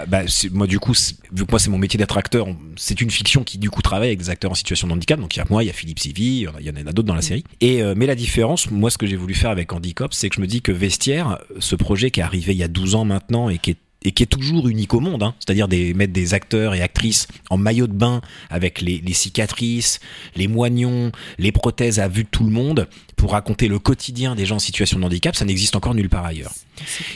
bah, 0.07 0.23
moi 0.53 0.67
du 0.67 0.79
coup, 0.79 0.95
vu 1.33 1.45
que 1.45 1.51
moi 1.51 1.59
c'est 1.59 1.71
mon 1.71 1.79
métier 1.79 1.99
d'être 1.99 2.17
acteur, 2.17 2.47
c'est 2.77 3.01
une 3.01 3.11
fiction 3.11 3.43
qui 3.45 3.59
du 3.59 3.71
coup 3.71 3.83
travaille 3.83 4.09
avec 4.09 4.19
des 4.19 4.31
acteurs 4.31 4.51
en 4.51 4.55
situation 4.55 4.87
de 4.89 4.93
handicap. 4.93 5.19
Donc 5.21 5.35
il 5.37 5.39
y 5.39 5.43
a 5.43 5.47
moi, 5.51 5.63
il 5.65 5.67
y 5.67 5.71
a 5.71 5.73
Philippe 5.73 5.99
Sivi, 5.99 6.25
il 6.27 6.43
y 6.43 6.49
en 6.49 6.53
a- 6.55 6.61
il 6.61 6.67
y 6.67 6.71
en 6.71 6.87
a 6.87 6.93
d'autres 6.93 7.09
dans 7.09 7.15
la 7.15 7.23
série. 7.23 7.45
Et 7.61 7.83
euh, 7.89 7.95
mais 7.97 8.07
la 8.07 8.15
différence, 8.15 8.71
moi 8.71 8.91
ce 8.91 8.99
que 8.99 9.07
j'ai 9.07 9.17
voulu 9.17 9.35
faire 9.35 9.51
avec 9.51 9.73
Handicop, 9.73 10.15
c'est 10.15 10.29
que 10.29 10.37
je 10.37 10.41
me 10.41 10.47
dis 10.47 10.63
que 10.63 10.73
Vestiaire, 10.73 11.39
ce 11.59 11.75
projet 11.75 12.11
qui 12.11 12.21
est 12.21 12.23
arrivé 12.23 12.53
il 12.53 12.59
y 12.59 12.63
a 12.63 12.69
12 12.69 12.95
ans 12.95 13.05
maintenant 13.05 13.49
et 13.49 13.59
qui 13.59 13.73
est 13.73 13.77
et 14.05 14.13
qui 14.13 14.23
est 14.23 14.27
toujours 14.27 14.69
unique 14.69 14.95
au 14.95 15.01
monde, 15.01 15.25
hein, 15.25 15.35
c'est-à-dire 15.41 15.67
des, 15.67 15.93
mettre 15.93 16.13
des 16.13 16.33
acteurs 16.33 16.75
et 16.75 16.83
actrices 16.83 17.27
en 17.51 17.57
maillot 17.57 17.89
de 17.89 17.93
bain 17.93 18.21
avec 18.49 18.81
les, 18.81 19.03
les 19.05 19.13
cicatrices, 19.13 19.99
les 20.37 20.47
moignons, 20.47 21.11
les 21.39 21.51
prothèses 21.51 21.99
à 21.99 22.07
vue 22.07 22.23
de 22.23 22.29
tout 22.29 22.45
le 22.45 22.51
monde 22.51 22.87
pour 23.17 23.33
raconter 23.33 23.67
le 23.67 23.81
quotidien 23.81 24.37
des 24.37 24.47
gens 24.47 24.57
en 24.57 24.61
situation 24.61 25.01
de 25.01 25.05
handicap, 25.05 25.35
ça 25.35 25.45
n'existe 25.45 25.75
encore 25.75 25.95
nulle 25.95 26.09
part 26.09 26.25
ailleurs. 26.25 26.53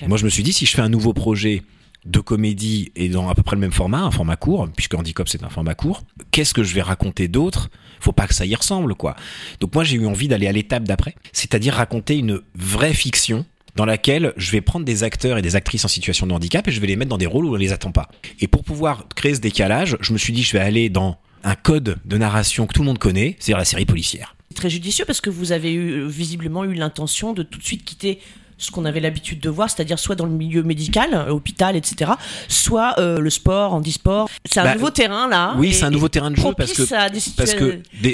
Moi, 0.08 0.18
je 0.18 0.24
me 0.24 0.30
suis 0.30 0.42
dit, 0.42 0.52
si 0.52 0.66
je 0.66 0.74
fais 0.74 0.82
un 0.82 0.88
nouveau 0.88 1.12
projet 1.12 1.62
de 2.04 2.20
comédie 2.20 2.90
et 2.96 3.08
dans 3.08 3.28
à 3.28 3.34
peu 3.34 3.42
près 3.42 3.56
le 3.56 3.60
même 3.60 3.72
format, 3.72 4.00
un 4.00 4.10
format 4.10 4.36
court, 4.36 4.68
puisque 4.74 4.94
Handicap 4.94 5.28
c'est 5.28 5.44
un 5.44 5.48
format 5.48 5.74
court, 5.74 6.02
qu'est-ce 6.30 6.54
que 6.54 6.62
je 6.62 6.74
vais 6.74 6.82
raconter 6.82 7.28
d'autre? 7.28 7.70
Faut 8.00 8.12
pas 8.12 8.26
que 8.26 8.34
ça 8.34 8.44
y 8.44 8.54
ressemble, 8.54 8.94
quoi. 8.94 9.14
Donc 9.60 9.74
moi, 9.74 9.84
j'ai 9.84 9.96
eu 9.96 10.06
envie 10.06 10.28
d'aller 10.28 10.48
à 10.48 10.52
l'étape 10.52 10.84
d'après, 10.84 11.14
c'est-à-dire 11.32 11.74
raconter 11.74 12.18
une 12.18 12.40
vraie 12.54 12.94
fiction 12.94 13.44
dans 13.76 13.84
laquelle 13.84 14.34
je 14.36 14.50
vais 14.50 14.60
prendre 14.60 14.84
des 14.84 15.02
acteurs 15.02 15.38
et 15.38 15.42
des 15.42 15.56
actrices 15.56 15.84
en 15.84 15.88
situation 15.88 16.26
de 16.26 16.32
handicap 16.32 16.66
et 16.68 16.72
je 16.72 16.80
vais 16.80 16.86
les 16.86 16.96
mettre 16.96 17.08
dans 17.08 17.18
des 17.18 17.26
rôles 17.26 17.46
où 17.46 17.54
on 17.54 17.56
les 17.56 17.72
attend 17.72 17.92
pas. 17.92 18.08
Et 18.40 18.48
pour 18.48 18.64
pouvoir 18.64 19.06
créer 19.14 19.34
ce 19.34 19.40
décalage, 19.40 19.96
je 20.00 20.12
me 20.12 20.18
suis 20.18 20.32
dit, 20.32 20.42
je 20.42 20.52
vais 20.52 20.58
aller 20.60 20.90
dans 20.90 21.16
un 21.44 21.54
code 21.54 21.98
de 22.04 22.18
narration 22.18 22.66
que 22.66 22.74
tout 22.74 22.82
le 22.82 22.86
monde 22.86 22.98
connaît, 22.98 23.36
c'est-à-dire 23.38 23.58
la 23.58 23.64
série 23.64 23.86
policière. 23.86 24.36
Très 24.54 24.68
judicieux 24.68 25.04
parce 25.06 25.20
que 25.20 25.30
vous 25.30 25.52
avez 25.52 25.72
eu, 25.72 26.06
visiblement 26.06 26.64
eu 26.64 26.74
l'intention 26.74 27.32
de 27.32 27.42
tout 27.42 27.58
de 27.58 27.64
suite 27.64 27.84
quitter 27.84 28.20
ce 28.62 28.70
qu'on 28.70 28.84
avait 28.84 29.00
l'habitude 29.00 29.40
de 29.40 29.50
voir, 29.50 29.68
c'est-à-dire 29.68 29.98
soit 29.98 30.14
dans 30.14 30.26
le 30.26 30.32
milieu 30.32 30.62
médical, 30.62 31.10
euh, 31.12 31.30
hôpital, 31.30 31.76
etc., 31.76 32.12
soit 32.48 32.94
euh, 32.98 33.18
le 33.18 33.30
sport, 33.30 33.74
handisport. 33.74 34.28
C'est 34.44 34.60
un 34.60 34.64
Bah, 34.64 34.74
nouveau 34.74 34.90
terrain 34.90 35.28
là. 35.28 35.54
Oui, 35.58 35.72
c'est 35.72 35.84
un 35.84 35.90
nouveau 35.90 36.08
terrain 36.08 36.30
de 36.30 36.36
jeu 36.36 36.52
parce 36.56 36.72
que 36.72 36.82
Parce 37.36 37.54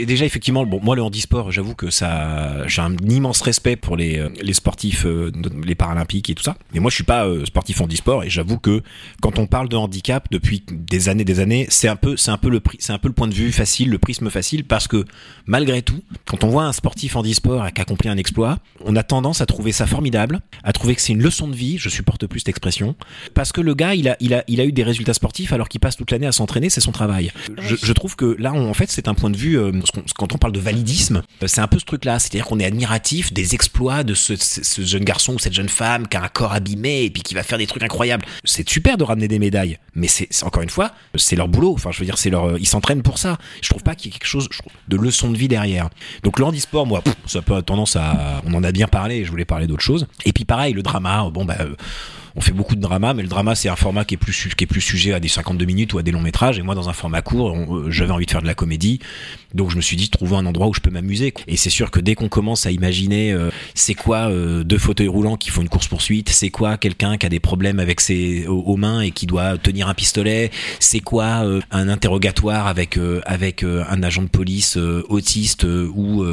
déjà 0.07 0.25
effectivement, 0.25 0.65
bon, 0.65 0.81
moi 0.83 0.97
le 0.97 1.03
handisport, 1.03 1.51
j'avoue 1.53 1.75
que 1.75 1.91
ça, 1.91 2.67
j'ai 2.67 2.83
un 2.83 2.97
immense 3.09 3.43
respect 3.43 3.77
pour 3.77 3.97
les 3.97 4.19
euh, 4.19 4.29
les 4.41 4.55
sportifs, 4.55 5.05
euh, 5.05 5.31
les 5.65 5.75
paralympiques 5.75 6.31
et 6.31 6.35
tout 6.35 6.43
ça. 6.43 6.57
Mais 6.73 6.81
moi 6.81 6.91
je 6.91 6.95
suis 6.97 7.05
pas 7.05 7.27
euh, 7.27 7.45
sportif 7.45 7.81
handisport 7.81 8.25
et 8.25 8.31
j'avoue 8.31 8.59
que 8.59 8.83
quand 9.21 9.39
on 9.39 9.47
parle 9.47 9.69
de 9.69 9.77
handicap 9.77 10.27
depuis 10.31 10.65
des 10.71 11.09
années, 11.09 11.25
des 11.25 11.41
années, 11.41 11.67
c'est 11.69 11.89
un 11.89 11.97
peu 11.97 12.17
c'est 12.17 12.31
un 12.31 12.39
peu 12.39 12.49
le 12.49 12.61
c'est 12.79 12.93
un 12.93 12.99
peu 12.99 13.09
le 13.09 13.15
point 13.15 13.29
de 13.29 13.35
vue 13.35 13.53
facile, 13.53 13.91
le 13.91 13.99
prisme 13.99 14.31
facile 14.31 14.65
parce 14.65 14.89
que 14.89 15.05
malgré 15.47 15.83
tout, 15.83 16.03
quand 16.27 16.45
on 16.45 16.49
voit 16.49 16.65
un 16.65 16.73
sportif 16.73 17.17
handisport 17.17 17.67
qui 17.73 18.09
un 18.09 18.17
exploit, 18.17 18.59
on 18.85 18.97
a 18.97 19.03
tendance 19.03 19.41
à 19.41 19.47
trouver 19.47 19.73
ça 19.73 19.87
formidable, 19.87 20.38
à 20.63 20.73
trouver 20.73 20.95
que 20.95 21.01
c'est 21.01 21.13
une 21.13 21.23
leçon 21.23 21.49
de 21.49 21.57
vie. 21.57 21.79
Je 21.79 21.89
supporte 21.89 22.27
plus 22.27 22.41
cette 22.41 22.49
expression 22.49 22.97
parce 23.35 23.53
que 23.53 23.61
le 23.61 23.75
gars 23.75 23.95
il 23.95 24.09
a 24.09 24.17
il 24.21 24.35
a 24.35 24.45
il 24.49 24.61
a 24.61 24.65
eu 24.65 24.73
des 24.73 24.83
résultats 24.83 25.15
sportifs 25.15 25.53
alors 25.53 25.69
qu'il 25.69 25.81
passe 25.81 25.97
toute 25.97 26.11
la 26.11 26.19
spontané 26.19 26.27
à 26.27 26.33
s'entraîner, 26.33 26.71
c'est 26.71 26.81
son 26.81 26.93
travail. 26.93 27.31
Je, 27.59 27.93
trouve 27.93 28.17
que 28.17 28.37
là, 28.39 28.53
en 28.53 28.75
fait, 28.75 28.91
c'est 28.91 29.09
un 29.09 29.15
point 29.15 29.31
de 29.31 29.37
vue. 29.37 29.59
Euh, 29.59 29.73
quand 30.17 30.35
on 30.35 30.39
parle 30.39 30.53
de 30.53 30.61
validisme, 30.61 31.23
euh, 31.43 31.47
c'est 31.47 31.61
un 31.61 31.67
peu 31.67 31.79
ce 31.79 31.85
truc-là, 31.85 32.19
c'est-à-dire 32.19 32.47
qu'on 32.47 32.59
est 32.59 32.65
admiratif 32.65 33.33
des 33.33 33.55
exploits 33.55 34.05
de 34.05 34.15
ce, 34.15 34.35
jeune 34.83 35.05
garçon 35.05 35.35
ou 35.35 35.39
cette 35.39 35.53
jeune 35.53 35.69
femme 35.69 36.09
qui 36.09 36.17
a 36.17 36.23
un 36.23 36.29
corps 36.29 36.53
abîmé 36.53 37.05
et 37.05 37.11
puis 37.11 37.23
qui 37.23 37.35
va 37.35 37.43
faire 37.43 37.59
des 37.59 37.67
trucs 37.67 37.83
incroyables. 37.83 38.25
C'est 38.45 38.69
super 38.69 38.97
de 38.97 39.05
ramener 39.05 39.29
des 39.29 39.39
médailles, 39.39 39.79
mais 39.95 40.09
c'est 40.09 40.29
encore 40.45 40.63
une 40.63 40.71
fois, 40.71 40.93
c'est 41.15 41.37
leur 41.37 41.49
boulot. 41.49 41.75
Enfin, 41.75 41.91
je 41.93 41.99
veux 41.99 42.07
dire, 42.07 42.19
c'est 42.19 42.31
leur, 42.31 42.59
ils 42.59 42.67
s'entraînent 42.67 43.03
pour 43.03 43.19
ça. 43.19 43.39
Je 43.63 43.69
trouve 43.69 43.83
pas 43.83 43.95
qu'il 43.95 44.11
y 44.11 44.15
ait 44.15 44.19
quelque 44.19 44.29
chose 44.29 44.49
de 44.89 44.97
leçon 44.97 45.31
de 45.31 45.37
vie 45.37 45.49
derrière. 45.49 45.91
Donc 46.23 46.39
le 46.39 46.45
handisport, 46.45 46.87
moi, 46.87 47.03
ça 47.27 47.43
peut 47.43 47.61
tendance 47.63 47.97
à, 47.97 48.43
on 48.47 48.55
en 48.55 48.65
a 48.65 48.73
bien 48.73 48.89
parlé. 48.89 49.25
Je 49.25 49.31
voulais 49.31 49.45
parler 49.45 49.67
d'autre 49.67 49.83
chose. 49.83 50.07
Et 50.29 50.33
puis 50.33 50.45
pareil, 50.45 50.75
le 50.75 50.83
drama. 50.83 51.31
Bon 51.33 51.47
bah 51.47 51.57
on 52.37 52.41
fait 52.41 52.53
beaucoup 52.53 52.77
de 52.77 52.81
drama, 52.81 53.15
mais 53.15 53.23
le 53.23 53.29
drama 53.29 53.55
c'est 53.55 53.69
un 53.69 53.77
format 53.77 54.05
qui 54.05 54.15
est 54.15 54.19
plus 54.19 54.49
qui 54.57 54.65
est 54.65 54.67
plus 54.67 54.81
sujet 54.81 55.13
à 55.13 55.21
des 55.21 55.29
52 55.29 55.65
minutes 55.65 55.93
ou 55.95 55.99
à 55.99 56.03
des 56.03 56.13
longs 56.13 56.21
métrages. 56.21 56.59
Et 56.59 56.63
moi, 56.63 56.75
dans 56.75 56.89
un 56.89 56.93
format 56.93 57.23
court, 57.23 57.51
euh, 57.51 57.91
j'avais 57.91 58.13
envie 58.13 58.27
de 58.27 58.31
faire 58.31 58.43
de 58.43 58.47
la 58.47 58.55
comédie, 58.55 59.01
donc 59.55 59.71
je 59.71 59.77
me 59.77 59.81
suis 59.81 59.97
dit 59.97 60.09
trouver 60.09 60.37
un 60.37 60.47
endroit 60.47 60.69
où 60.69 60.75
je 60.75 60.81
peux 60.81 60.91
m'amuser. 60.91 61.35
Et 61.47 61.57
c'est 61.57 61.71
sûr 61.71 61.91
que 61.91 61.99
dès 61.99 62.15
qu'on 62.15 62.29
commence 62.29 62.67
à 62.67 62.71
imaginer, 62.71 63.33
euh, 63.33 63.51
c'est 63.75 63.95
quoi 63.95 64.31
euh, 64.31 64.63
deux 64.63 64.79
fauteuils 64.79 65.09
roulants 65.09 65.37
qui 65.37 65.51
font 65.51 65.63
une 65.63 65.69
course 65.69 65.89
poursuite, 65.89 66.29
c'est 66.29 66.51
quoi 66.51 66.77
quelqu'un 66.77 67.17
qui 67.17 67.27
a 67.27 67.29
des 67.29 67.41
problèmes 67.41 67.81
avec 67.81 68.01
ses 68.01 68.47
aux, 68.47 68.77
mains 68.77 69.01
et 69.01 69.11
qui 69.11 69.27
doit 69.27 69.59
tenir 69.59 69.89
un 69.89 69.95
pistolet, 69.95 70.51
c'est 70.79 71.01
quoi 71.01 71.43
un 71.71 71.89
interrogatoire 71.89 72.67
avec 72.67 72.99
avec 73.25 73.65
un 73.65 74.03
agent 74.03 74.23
de 74.23 74.29
police 74.29 74.77
autiste 74.77 75.65
ou 75.65 76.25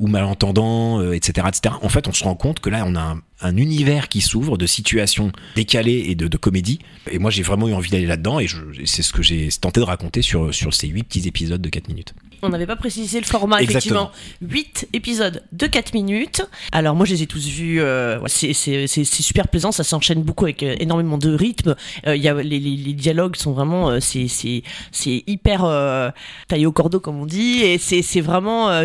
ou 0.00 0.06
malentendant, 0.08 1.12
etc., 1.12 1.46
etc. 1.48 1.74
En 1.82 1.88
fait, 1.88 2.08
on 2.08 2.12
se 2.12 2.24
rend 2.24 2.34
compte 2.34 2.60
que 2.60 2.70
là, 2.70 2.84
on 2.86 2.96
a 2.96 3.00
un, 3.00 3.22
un 3.44 3.56
univers 3.56 4.08
qui 4.08 4.20
s'ouvre 4.20 4.58
de 4.58 4.66
situations 4.66 5.30
décalées 5.54 6.04
et 6.08 6.14
de, 6.14 6.26
de 6.26 6.36
comédie. 6.36 6.80
Et 7.10 7.18
moi, 7.18 7.30
j'ai 7.30 7.42
vraiment 7.42 7.68
eu 7.68 7.74
envie 7.74 7.90
d'aller 7.90 8.06
là-dedans 8.06 8.40
et, 8.40 8.48
c'est 8.84 9.02
ce 9.02 9.12
que 9.12 9.22
j'ai 9.22 9.48
tenté 9.60 9.80
de 9.80 9.84
raconter 9.84 10.22
sur, 10.22 10.52
sur 10.52 10.74
ces 10.74 10.88
huit 10.88 11.04
petits 11.04 11.28
épisodes 11.28 11.60
de 11.60 11.68
4 11.68 11.88
minutes. 11.88 12.14
On 12.42 12.48
n'avait 12.48 12.66
pas 12.66 12.76
précisé 12.76 13.20
le 13.20 13.26
format, 13.26 13.62
effectivement. 13.62 14.10
8 14.42 14.88
épisodes 14.92 15.42
de 15.52 15.66
4 15.66 15.94
minutes. 15.94 16.42
Alors, 16.72 16.94
moi, 16.94 17.06
je 17.06 17.14
les 17.14 17.22
ai 17.22 17.26
tous 17.26 17.46
vus. 17.46 17.80
Euh, 17.80 18.18
c'est 18.26 19.04
super 19.04 19.48
plaisant. 19.48 19.72
Ça 19.72 19.84
s'enchaîne 19.84 20.22
beaucoup 20.22 20.44
avec 20.44 20.62
euh, 20.62 20.76
énormément 20.78 21.18
de 21.18 21.34
rythme. 21.34 21.74
Euh, 22.06 22.16
y 22.16 22.28
a, 22.28 22.34
les, 22.34 22.58
les, 22.58 22.92
dialogues 22.92 23.36
sont 23.36 23.52
vraiment. 23.52 23.90
Euh, 23.90 23.98
c'est 24.00 25.22
hyper 25.26 25.64
euh, 25.64 26.10
taillé 26.48 26.66
au 26.66 26.72
cordeau, 26.72 27.00
comme 27.00 27.20
on 27.20 27.26
dit. 27.26 27.62
Et 27.62 27.78
c'est 27.78 28.20
vraiment 28.20 28.82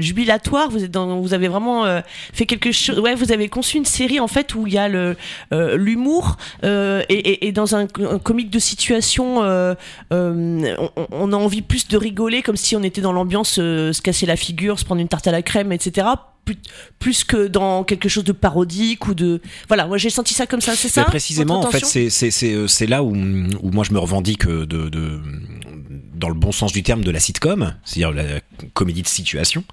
jubilatoire. 0.00 0.70
Vous, 0.70 0.84
êtes 0.84 0.90
dans, 0.90 1.20
vous 1.20 1.34
avez 1.34 1.48
vraiment 1.48 1.84
fait 2.32 2.46
quelque 2.46 2.72
chose. 2.72 2.98
Ouais, 2.98 3.14
vous 3.14 3.32
avez 3.32 3.48
conçu 3.48 3.76
une 3.76 3.84
série, 3.84 4.20
en 4.20 4.28
fait, 4.28 4.54
où 4.54 4.66
il 4.66 4.74
y 4.74 4.78
a 4.78 4.88
l'humour. 5.76 6.36
Et, 6.62 6.68
et, 7.08 7.46
et, 7.48 7.52
dans 7.52 7.74
un, 7.74 7.82
un, 7.82 8.18
comique 8.18 8.50
de 8.50 8.58
situation, 8.58 9.40
on, 9.40 10.56
on 11.10 11.32
a 11.32 11.36
envie 11.36 11.62
plus 11.62 11.88
de 11.88 11.96
rigoler, 11.96 12.42
comme 12.42 12.56
si 12.56 12.76
on 12.76 12.82
était 12.82 12.99
dans 13.00 13.12
l'ambiance, 13.12 13.58
euh, 13.58 13.92
se 13.92 14.02
casser 14.02 14.26
la 14.26 14.36
figure, 14.36 14.78
se 14.78 14.84
prendre 14.84 15.00
une 15.00 15.08
tarte 15.08 15.26
à 15.26 15.32
la 15.32 15.42
crème, 15.42 15.72
etc. 15.72 16.06
Plus, 16.98 17.22
que 17.22 17.46
dans 17.46 17.84
quelque 17.84 18.08
chose 18.08 18.24
de 18.24 18.32
parodique 18.32 19.06
ou 19.06 19.14
de 19.14 19.40
voilà 19.68 19.86
moi 19.86 19.98
j'ai 19.98 20.10
senti 20.10 20.34
ça 20.34 20.48
comme 20.48 20.60
ça 20.60 20.74
c'est 20.74 20.88
ça 20.88 21.04
précisément 21.04 21.60
en 21.60 21.70
fait 21.70 21.84
euh, 21.96 22.66
c'est 22.66 22.86
là 22.86 23.04
où, 23.04 23.10
où 23.10 23.70
moi 23.70 23.84
je 23.84 23.92
me 23.92 24.00
revendique 24.00 24.46
euh, 24.48 24.66
de, 24.66 24.88
de 24.88 25.20
dans 26.14 26.28
le 26.28 26.34
bon 26.34 26.50
sens 26.50 26.72
du 26.72 26.82
terme 26.82 27.04
de 27.04 27.10
la 27.12 27.20
sitcom, 27.20 27.74
c'est-à-dire 27.84 28.10
la 28.10 28.40
comédie 28.74 29.02
de 29.02 29.06
situation, 29.06 29.64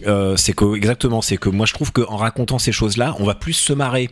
c'est 0.00 0.54
que 0.54 0.76
exactement, 0.76 1.22
c'est 1.22 1.36
que 1.36 1.50
moi 1.50 1.66
je 1.66 1.74
trouve 1.74 1.92
qu'en 1.92 2.16
racontant 2.16 2.58
ces 2.58 2.72
choses-là, 2.72 3.14
on 3.20 3.24
va 3.24 3.36
plus 3.36 3.52
se 3.52 3.72
marrer 3.72 4.10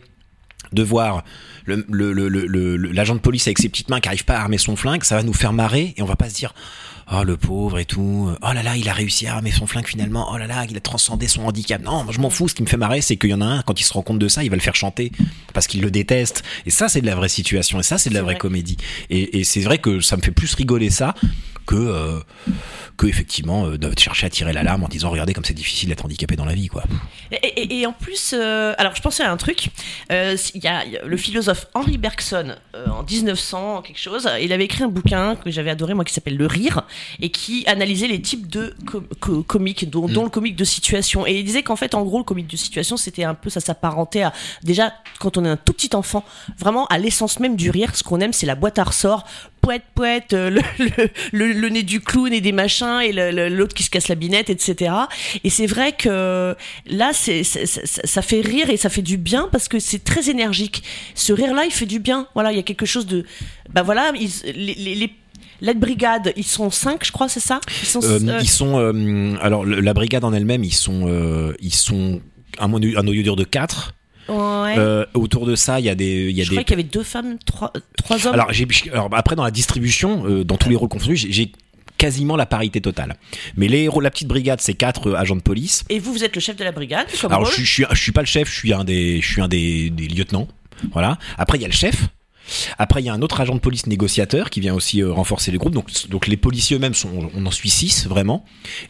de 0.71 0.83
voir 0.83 1.23
l'agent 1.67 1.83
le, 1.89 2.13
le, 2.13 3.13
de 3.15 3.19
police 3.19 3.47
avec 3.47 3.59
ses 3.59 3.69
petites 3.69 3.89
mains 3.89 3.99
qui 3.99 4.07
arrive 4.07 4.25
pas 4.25 4.35
à 4.35 4.41
armer 4.41 4.57
son 4.57 4.75
flingue, 4.75 5.03
ça 5.03 5.15
va 5.15 5.23
nous 5.23 5.33
faire 5.33 5.53
marrer 5.53 5.93
et 5.97 6.01
on 6.01 6.05
va 6.05 6.15
pas 6.15 6.29
se 6.29 6.35
dire 6.35 6.53
oh 7.11 7.23
le 7.23 7.37
pauvre 7.37 7.79
et 7.79 7.85
tout, 7.85 8.31
oh 8.41 8.53
là 8.53 8.63
là, 8.63 8.75
il 8.75 8.87
a 8.89 8.93
réussi 8.93 9.27
à 9.27 9.35
armer 9.35 9.51
son 9.51 9.67
flingue 9.67 9.87
finalement, 9.87 10.29
oh 10.31 10.37
là 10.37 10.47
là, 10.47 10.65
il 10.69 10.75
a 10.75 10.79
transcendé 10.79 11.27
son 11.27 11.45
handicap. 11.45 11.81
Non, 11.81 12.03
moi 12.03 12.13
je 12.13 12.19
m'en 12.19 12.29
fous, 12.29 12.47
ce 12.47 12.55
qui 12.55 12.63
me 12.63 12.67
fait 12.67 12.77
marrer, 12.77 13.01
c'est 13.01 13.17
qu'il 13.17 13.29
y 13.29 13.33
en 13.33 13.41
a 13.41 13.45
un, 13.45 13.61
quand 13.61 13.79
il 13.79 13.83
se 13.83 13.93
rend 13.93 14.01
compte 14.01 14.19
de 14.19 14.27
ça, 14.27 14.43
il 14.43 14.49
va 14.49 14.55
le 14.55 14.61
faire 14.61 14.75
chanter 14.75 15.11
parce 15.53 15.67
qu'il 15.67 15.81
le 15.81 15.91
déteste. 15.91 16.43
Et 16.65 16.69
ça, 16.69 16.89
c'est 16.89 17.01
de 17.01 17.05
la 17.05 17.15
vraie 17.15 17.29
situation, 17.29 17.79
et 17.79 17.83
ça, 17.83 17.97
c'est 17.97 18.09
de 18.09 18.15
la 18.15 18.23
vraie 18.23 18.37
comédie. 18.37 18.77
Et, 19.09 19.39
et 19.39 19.43
c'est 19.43 19.61
vrai 19.61 19.77
que 19.77 19.99
ça 19.99 20.17
me 20.17 20.21
fait 20.21 20.31
plus 20.31 20.53
rigoler 20.53 20.89
ça 20.89 21.13
que 21.67 21.75
euh, 21.75 22.19
que 22.95 23.05
effectivement 23.05 23.67
euh, 23.67 23.77
de 23.77 23.91
chercher 23.99 24.25
à 24.25 24.29
tirer 24.31 24.53
l'alarme 24.53 24.83
en 24.83 24.87
disant 24.87 25.11
regardez 25.11 25.33
comme 25.33 25.45
c'est 25.45 25.53
difficile 25.53 25.89
d'être 25.89 26.05
handicapé 26.05 26.35
dans 26.35 26.45
la 26.45 26.55
vie 26.55 26.67
quoi. 26.67 26.83
Et, 27.31 27.85
en 27.85 27.91
plus, 27.91 28.33
euh, 28.33 28.73
alors 28.77 28.95
je 28.95 29.01
pensais 29.01 29.21
à 29.21 29.31
un 29.31 29.37
truc. 29.37 29.69
Il 30.09 30.63
y, 30.63 30.67
a 30.67 30.83
le 31.05 31.17
philosophe 31.17 31.67
Henri 31.73 31.97
Bergson 31.97 32.55
en 32.73 33.03
1900 33.03 33.81
quelque 33.83 33.99
chose. 33.99 34.27
Il 34.41 34.53
avait 34.53 34.63
écrit 34.63 34.83
un 34.83 34.87
bouquin 34.87 35.35
que 35.35 35.51
j'avais 35.51 35.69
adoré 35.69 35.93
moi 35.93 36.05
qui 36.05 36.13
s'appelle 36.13 36.37
Le 36.37 36.47
Rire 36.47 36.87
et 37.21 37.29
qui 37.29 37.65
analysait 37.67 38.07
les 38.07 38.21
types 38.21 38.47
de 38.47 38.75
comiques 39.47 39.89
dont, 39.89 40.07
dont, 40.07 40.21
mm. 40.21 40.25
le 40.25 40.29
comique 40.29 40.55
de 40.55 40.63
situation. 40.63 41.25
Et 41.25 41.39
il 41.39 41.43
disait 41.43 41.63
qu'en 41.63 41.75
fait 41.75 41.95
en 41.95 42.03
gros 42.03 42.19
le 42.19 42.23
comique 42.23 42.47
de 42.47 42.57
situation 42.57 42.97
c'était 42.97 43.23
un 43.23 43.33
peu 43.33 43.49
ça 43.49 43.59
s'apparentait 43.59 44.23
à 44.23 44.33
déjà 44.63 44.93
quand 45.19 45.37
on 45.37 45.45
est 45.45 45.49
un 45.49 45.57
tout 45.57 45.73
petit 45.73 45.95
enfant 45.95 46.23
vraiment 46.57 46.85
à 46.87 46.97
l'essence 46.97 47.39
même 47.39 47.55
du 47.55 47.69
rire. 47.69 47.95
Ce 47.95 48.03
qu'on 48.03 48.19
aime 48.19 48.33
c'est 48.33 48.45
la 48.45 48.55
boîte 48.55 48.79
à 48.79 48.83
ressort 48.83 49.25
poète 49.61 49.83
poète 49.95 50.33
le, 50.33 50.61
le, 51.33 51.51
le, 51.51 51.69
nez 51.69 51.83
du 51.83 51.99
clown 51.99 52.31
et 52.31 52.41
des 52.41 52.51
machins 52.51 53.01
et 53.01 53.11
l'autre 53.49 53.73
qui 53.73 53.83
se 53.83 53.89
casse 53.89 54.07
la 54.07 54.15
binette 54.15 54.49
etc 54.49 54.93
et 55.43 55.49
c'est 55.49 55.65
vrai 55.65 55.91
que 55.91 56.55
là 56.85 57.11
c'est 57.13 57.43
ça, 57.43 58.21
fait 58.21 58.41
rire 58.41 58.69
et 58.69 58.77
ça 58.77 58.89
fait 58.89 59.01
du 59.01 59.17
bien 59.17 59.49
parce 59.51 59.67
que 59.67 59.79
c'est 59.79 60.03
très 60.03 60.29
énergique 60.29 60.83
ce 61.15 61.33
rire 61.33 61.53
là 61.53 61.65
il 61.65 61.71
fait 61.71 61.85
du 61.85 61.99
bien 61.99 62.27
voilà 62.33 62.51
il 62.51 62.55
y 62.55 62.59
a 62.59 62.63
quelque 62.63 62.85
chose 62.85 63.07
de 63.07 63.25
bah 63.69 63.83
voilà 63.83 64.11
les, 64.11 64.75
les, 64.95 65.13
L'aide 65.61 65.79
brigade, 65.79 66.33
ils 66.35 66.45
sont 66.45 66.69
cinq, 66.69 67.05
je 67.05 67.11
crois, 67.11 67.29
c'est 67.29 67.39
ça? 67.39 67.59
Ils 67.81 67.87
sont, 67.87 68.03
euh, 68.03 68.39
ils 68.41 68.49
sont 68.49 68.77
euh, 68.79 69.35
alors 69.41 69.65
la 69.65 69.93
brigade 69.93 70.23
en 70.23 70.33
elle-même, 70.33 70.63
ils 70.63 70.73
sont, 70.73 71.07
euh, 71.07 71.53
ils 71.59 71.73
sont 71.73 72.21
un, 72.59 72.71
un 72.73 73.03
noyau 73.03 73.23
dur 73.23 73.35
de 73.35 73.43
quatre. 73.43 73.93
Euh, 74.29 75.05
autour 75.13 75.45
de 75.45 75.55
ça, 75.55 75.79
il 75.79 75.85
y 75.85 75.89
a 75.89 75.95
des. 75.95 76.31
Y 76.31 76.41
a 76.41 76.43
je 76.43 76.51
crois 76.51 76.63
qu'il 76.63 76.71
y 76.77 76.79
avait 76.81 76.83
deux 76.83 77.03
femmes, 77.03 77.37
trois, 77.45 77.71
trois 77.95 78.27
hommes. 78.27 78.33
Alors, 78.33 78.51
alors 78.91 79.09
après, 79.13 79.35
dans 79.35 79.43
la 79.43 79.51
distribution, 79.51 80.25
euh, 80.25 80.43
dans 80.43 80.57
tous 80.57 80.69
les 80.69 80.75
rôles 80.75 80.89
confondus, 80.89 81.15
j'ai 81.29 81.51
quasiment 81.97 82.35
la 82.35 82.45
parité 82.45 82.81
totale. 82.81 83.15
Mais 83.55 83.67
les 83.67 83.83
héros, 83.83 84.01
la 84.01 84.11
petite 84.11 84.27
brigade, 84.27 84.61
c'est 84.61 84.73
quatre 84.73 85.11
euh, 85.11 85.15
agents 85.15 85.35
de 85.35 85.41
police. 85.41 85.85
Et 85.89 85.99
vous, 85.99 86.11
vous 86.11 86.23
êtes 86.23 86.35
le 86.35 86.41
chef 86.41 86.55
de 86.55 86.63
la 86.63 86.71
brigade 86.71 87.07
Alors, 87.23 87.45
je, 87.45 87.61
je, 87.61 87.71
suis, 87.71 87.85
je 87.89 88.01
suis 88.01 88.11
pas 88.11 88.21
le 88.21 88.27
chef, 88.27 88.49
je 88.49 88.55
suis 88.55 88.73
un 88.73 88.83
des, 88.83 89.21
je 89.21 89.31
suis 89.31 89.41
un 89.41 89.47
des, 89.47 89.89
des 89.89 90.07
lieutenants. 90.07 90.47
Voilà. 90.91 91.17
Après, 91.37 91.57
il 91.57 91.61
y 91.61 91.65
a 91.65 91.69
le 91.69 91.73
chef. 91.73 92.09
Après, 92.77 93.01
il 93.01 93.05
y 93.05 93.09
a 93.09 93.13
un 93.13 93.21
autre 93.21 93.41
agent 93.41 93.55
de 93.55 93.59
police 93.59 93.87
négociateur 93.87 94.49
qui 94.49 94.59
vient 94.59 94.73
aussi 94.73 95.03
renforcer 95.03 95.51
le 95.51 95.57
groupe. 95.57 95.73
Donc, 95.73 96.27
les 96.27 96.37
policiers 96.37 96.77
eux-mêmes, 96.77 96.93
on 97.35 97.45
en 97.45 97.51
suit 97.51 97.69
six 97.69 98.07
vraiment. 98.07 98.45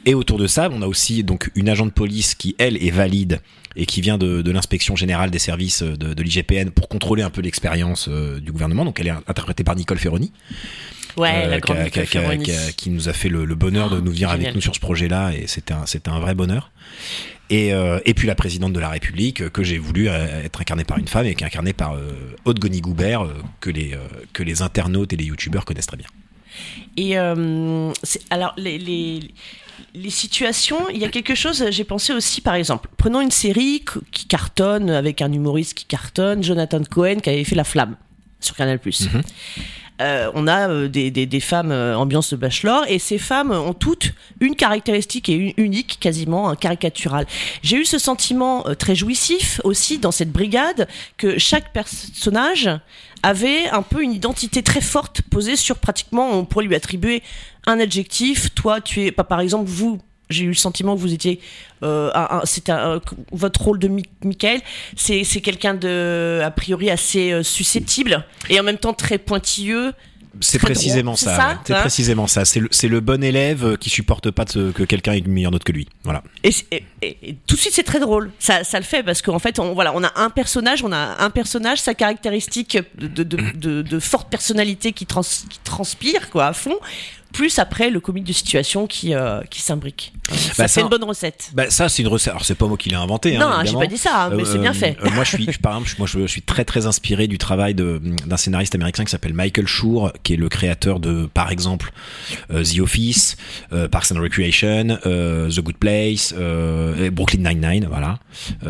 Et 0.05 0.13
autour 0.13 0.37
de 0.37 0.47
ça, 0.47 0.69
on 0.71 0.81
a 0.81 0.87
aussi 0.87 1.23
donc 1.23 1.51
une 1.55 1.69
agent 1.69 1.85
de 1.85 1.91
police 1.91 2.35
qui 2.35 2.55
elle 2.57 2.77
est 2.83 2.91
valide 2.91 3.41
et 3.77 3.85
qui 3.85 4.01
vient 4.01 4.17
de, 4.17 4.51
l'inspection 4.51 4.95
générale 4.95 5.29
des 5.29 5.39
services 5.39 5.83
de, 5.83 6.13
de 6.13 6.23
l'IGPN 6.23 6.71
pour 6.71 6.89
contrôler 6.89 7.21
un 7.21 7.29
peu 7.29 7.41
l'expérience 7.41 8.07
euh, 8.09 8.39
du 8.39 8.51
gouvernement. 8.51 8.83
Donc 8.83 8.99
elle 8.99 9.07
est 9.07 9.13
interprétée 9.27 9.63
par 9.63 9.75
Nicole 9.75 9.99
Ferroni. 9.99 10.31
Ouais, 11.17 11.45
euh, 11.45 11.47
la 11.47 11.59
grande 11.59 11.89
qui, 11.89 12.89
nous 12.89 13.09
a 13.09 13.13
fait 13.13 13.29
le, 13.29 13.45
le 13.45 13.55
bonheur 13.55 13.89
de 13.89 13.99
nous 13.99 14.11
venir 14.11 14.29
avec 14.29 14.53
nous 14.53 14.61
sur 14.61 14.75
ce 14.75 14.79
projet-là 14.79 15.31
et 15.33 15.47
c'était 15.47 15.73
un, 15.73 15.85
c'était 15.85 16.09
un 16.09 16.19
vrai 16.19 16.35
bonheur. 16.35 16.71
Et, 17.49 17.73
euh, 17.73 17.99
et 18.05 18.13
puis 18.13 18.27
la 18.27 18.35
présidente 18.35 18.73
de 18.73 18.79
la 18.79 18.89
République 18.89 19.49
que 19.49 19.63
j'ai 19.63 19.77
voulu 19.77 20.07
être 20.07 20.61
incarnée 20.61 20.83
par 20.83 20.97
une 20.97 21.07
femme 21.07 21.25
et 21.25 21.33
qui 21.33 21.43
est 21.43 21.47
incarnée 21.47 21.73
par 21.73 21.93
euh, 21.93 22.35
Aude 22.45 22.59
Goni-Goubert 22.59 23.25
que 23.61 23.69
les 23.69 23.97
que 24.33 24.43
les 24.43 24.61
internautes 24.61 25.13
et 25.13 25.17
les 25.17 25.25
youtubeurs 25.25 25.65
connaissent 25.65 25.87
très 25.87 25.97
bien. 25.97 26.07
Et 26.97 27.15
alors 27.17 28.53
les, 28.57 28.77
les 28.77 29.31
les 29.93 30.09
situations, 30.09 30.89
il 30.89 30.97
y 30.97 31.05
a 31.05 31.09
quelque 31.09 31.33
chose, 31.33 31.65
j'ai 31.71 31.83
pensé 31.83 32.13
aussi, 32.13 32.41
par 32.41 32.55
exemple, 32.55 32.89
prenons 32.97 33.21
une 33.21 33.31
série 33.31 33.83
qui 34.11 34.27
cartonne, 34.27 34.89
avec 34.89 35.21
un 35.21 35.31
humoriste 35.31 35.73
qui 35.73 35.85
cartonne, 35.85 36.43
Jonathan 36.43 36.81
Cohen, 36.83 37.17
qui 37.17 37.29
avait 37.29 37.43
fait 37.43 37.55
La 37.55 37.63
Flamme 37.63 37.95
sur 38.39 38.55
Canal+. 38.55 38.79
Mhm. 38.85 39.21
Euh, 40.01 40.29
on 40.35 40.47
a 40.47 40.69
euh, 40.69 40.87
des, 40.87 41.09
des, 41.09 41.39
femmes 41.39 41.71
euh, 41.71 41.97
ambiance 41.97 42.31
de 42.31 42.35
bachelor 42.35 42.85
et 42.87 42.99
ces 42.99 43.17
femmes 43.17 43.51
ont 43.51 43.73
toutes 43.73 44.13
une 44.39 44.55
caractéristique 44.55 45.27
et 45.29 45.55
unique, 45.57 45.97
quasiment 45.99 46.49
un 46.49 46.55
caricatural. 46.55 47.25
J'ai 47.63 47.77
eu 47.77 47.85
ce 47.85 47.97
sentiment 47.97 48.63
très 48.77 48.95
jouissif 48.95 49.59
aussi 49.63 49.97
dans 49.97 50.11
cette 50.11 50.31
brigade 50.31 50.87
que 51.17 51.39
chaque 51.39 51.73
personnage 51.73 52.69
avait 53.23 53.67
un 53.69 53.81
peu 53.81 54.03
une 54.03 54.13
identité 54.13 54.61
très 54.61 54.81
forte 54.81 55.21
posée 55.23 55.55
sur 55.55 55.77
pratiquement, 55.77 56.29
on 56.31 56.45
pourrait 56.45 56.65
lui 56.65 56.75
attribuer 56.75 57.23
un 57.65 57.79
adjectif. 57.79 58.53
Toi, 58.53 58.81
tu 58.81 59.05
es, 59.05 59.11
pas 59.11 59.23
par 59.23 59.39
exemple, 59.39 59.69
vous, 59.69 59.99
j'ai 60.29 60.43
eu 60.45 60.49
le 60.49 60.53
sentiment 60.53 60.95
que 60.95 61.01
vous 61.01 61.13
étiez, 61.13 61.39
euh, 61.83 62.11
c'était 62.43 62.73
votre 63.31 63.61
rôle 63.61 63.79
de 63.79 63.89
Michael, 64.23 64.61
c'est 64.95 65.23
quelqu'un 65.41 65.73
de, 65.73 66.41
a 66.43 66.51
priori, 66.51 66.89
assez 66.89 67.31
euh, 67.31 67.43
susceptible 67.43 68.25
et 68.49 68.59
en 68.59 68.63
même 68.63 68.77
temps 68.77 68.93
très 68.93 69.17
pointilleux 69.17 69.93
C'est 70.39 70.59
précisément 70.59 71.15
ça. 71.15 71.59
C'est 71.65 71.73
hein 71.73 71.79
précisément 71.79 72.27
ça. 72.27 72.45
C'est 72.45 72.59
le, 72.59 72.67
c'est 72.71 72.87
le 72.87 72.99
bon 72.99 73.23
élève 73.23 73.65
euh, 73.65 73.75
qui 73.75 73.89
supporte 73.89 74.29
pas 74.31 74.45
de 74.45 74.71
que 74.71 74.83
quelqu'un 74.83 75.13
ait 75.13 75.19
une 75.19 75.31
meilleure 75.31 75.51
note 75.51 75.63
que 75.63 75.71
lui. 75.71 75.87
Voilà. 76.03 76.23
Et, 76.43 76.51
tout 77.47 77.55
de 77.55 77.59
suite, 77.59 77.73
c'est 77.73 77.83
très 77.83 77.99
drôle. 77.99 78.31
Ça, 78.39 78.63
ça 78.63 78.77
le 78.79 78.85
fait 78.85 79.01
parce 79.03 79.21
qu'en 79.21 79.39
fait, 79.39 79.59
on, 79.59 79.73
voilà, 79.73 79.93
on 79.95 80.03
a 80.03 80.11
un 80.15 80.29
personnage, 80.29 80.83
on 80.83 80.91
a 80.91 81.23
un 81.23 81.29
personnage, 81.29 81.79
sa 81.79 81.93
caractéristique 81.93 82.77
de, 82.97 83.07
de- 83.07 83.81
de 83.81 83.99
forte 83.99 84.29
personnalité 84.29 84.91
qui, 84.93 85.05
trans, 85.05 85.21
qui 85.21 85.59
transpire 85.63 86.29
quoi 86.29 86.47
à 86.47 86.53
fond. 86.53 86.77
Plus 87.33 87.59
après 87.59 87.89
le 87.89 87.99
comique 87.99 88.23
de 88.23 88.33
situation 88.33 88.87
qui, 88.87 89.13
euh, 89.13 89.41
qui 89.49 89.61
s'imbrique. 89.61 90.13
Ça 90.31 90.65
Bah, 90.65 90.81
une 90.81 90.87
bonne 90.89 91.03
recette. 91.03 91.51
Bah, 91.53 91.69
ça, 91.69 91.87
c'est 91.89 92.01
une 92.01 92.07
recette. 92.07 92.31
Alors, 92.31 92.43
c'est 92.45 92.55
pas 92.55 92.65
moi 92.67 92.77
qui 92.77 92.89
l'ai 92.89 92.95
inventé. 92.95 93.35
hein, 93.37 93.39
non, 93.39 93.65
j'ai 93.65 93.73
pas 93.77 93.85
dit 93.87 93.97
ça, 93.97 94.25
hein, 94.25 94.29
mais 94.35 94.43
Euh, 94.43 94.45
c'est 94.45 94.57
bien 94.57 94.71
euh, 94.71 94.73
fait. 94.73 94.97
euh, 95.03 95.09
moi, 95.11 95.23
je 95.23 95.29
suis, 95.35 95.51
je- 95.51 95.59
par 95.59 95.73
exemple, 95.73 95.89
je- 95.89 95.95
moi, 95.97 96.07
je, 96.07 96.19
je 96.21 96.25
suis 96.27 96.41
très, 96.41 96.65
très 96.65 96.85
inspiré 96.87 97.27
du 97.27 97.37
travail 97.37 97.75
d'un 97.75 98.37
scénariste 98.37 98.75
américain 98.75 99.03
qui 99.05 99.11
s'appelle 99.11 99.33
Michael 99.33 99.67
Schur, 99.67 100.11
qui 100.23 100.33
est 100.33 100.37
le 100.37 100.49
créateur 100.49 100.99
de, 100.99 101.27
par 101.33 101.51
exemple, 101.51 101.91
The 102.49 102.79
Office, 102.79 103.37
Parks 103.91 104.11
and 104.11 104.19
Recreation, 104.21 104.97
The 105.03 105.59
Good 105.61 105.77
Place, 105.77 106.33
Brooklyn 107.11 107.49
Nine-Nine, 107.49 107.85
voilà, 107.89 108.19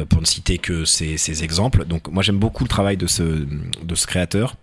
pour 0.09 0.19
ne 0.21 0.25
citer 0.25 0.57
que 0.57 0.83
ces, 0.85 1.17
ces 1.17 1.43
exemples. 1.43 1.85
Donc, 1.85 2.07
moi, 2.09 2.21
j'aime 2.23 2.37
beaucoup 2.39 2.63
le 2.63 2.69
travail 2.69 2.97
de 2.97 3.07
ce, 3.07 3.23
de 3.23 3.95
ce 3.95 4.05
créateur. 4.07 4.55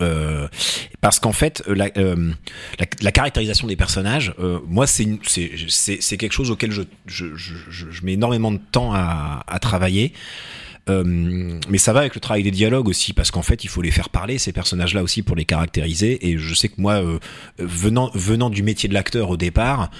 Euh, 0.00 0.46
parce 1.00 1.18
qu'en 1.18 1.32
fait, 1.32 1.62
la, 1.66 1.90
euh, 1.96 2.32
la, 3.00 3.12
caractérisation 3.12 3.66
des 3.66 3.76
personnages, 3.76 4.32
euh, 4.38 4.60
moi, 4.68 4.86
c'est 4.86 5.06
quelque 6.16 6.32
chose 6.32 6.50
auquel 6.50 6.70
je, 6.70 6.84
mets 8.02 8.12
énormément 8.12 8.52
de 8.52 8.60
temps 8.70 8.92
à, 8.94 9.58
travailler. 9.60 10.12
Euh, 10.88 11.58
mais 11.68 11.78
ça 11.78 11.92
va 11.92 12.00
avec 12.00 12.14
le 12.14 12.20
travail 12.20 12.42
des 12.42 12.50
dialogues 12.50 12.88
aussi, 12.88 13.12
parce 13.12 13.30
qu'en 13.30 13.42
fait, 13.42 13.64
il 13.64 13.68
faut 13.68 13.82
les 13.82 13.90
faire 13.90 14.08
parler, 14.08 14.38
ces 14.38 14.52
personnages-là 14.52 15.02
aussi, 15.02 15.22
pour 15.22 15.36
les 15.36 15.44
caractériser. 15.44 16.28
Et 16.28 16.38
je 16.38 16.54
sais 16.54 16.68
que 16.68 16.80
moi, 16.80 16.94
euh, 16.94 17.18
venant, 17.58 18.10
venant 18.14 18.50
du 18.50 18.62
métier 18.62 18.88
de 18.88 18.94
l'acteur 18.94 19.30
au 19.30 19.36
départ, 19.36 19.90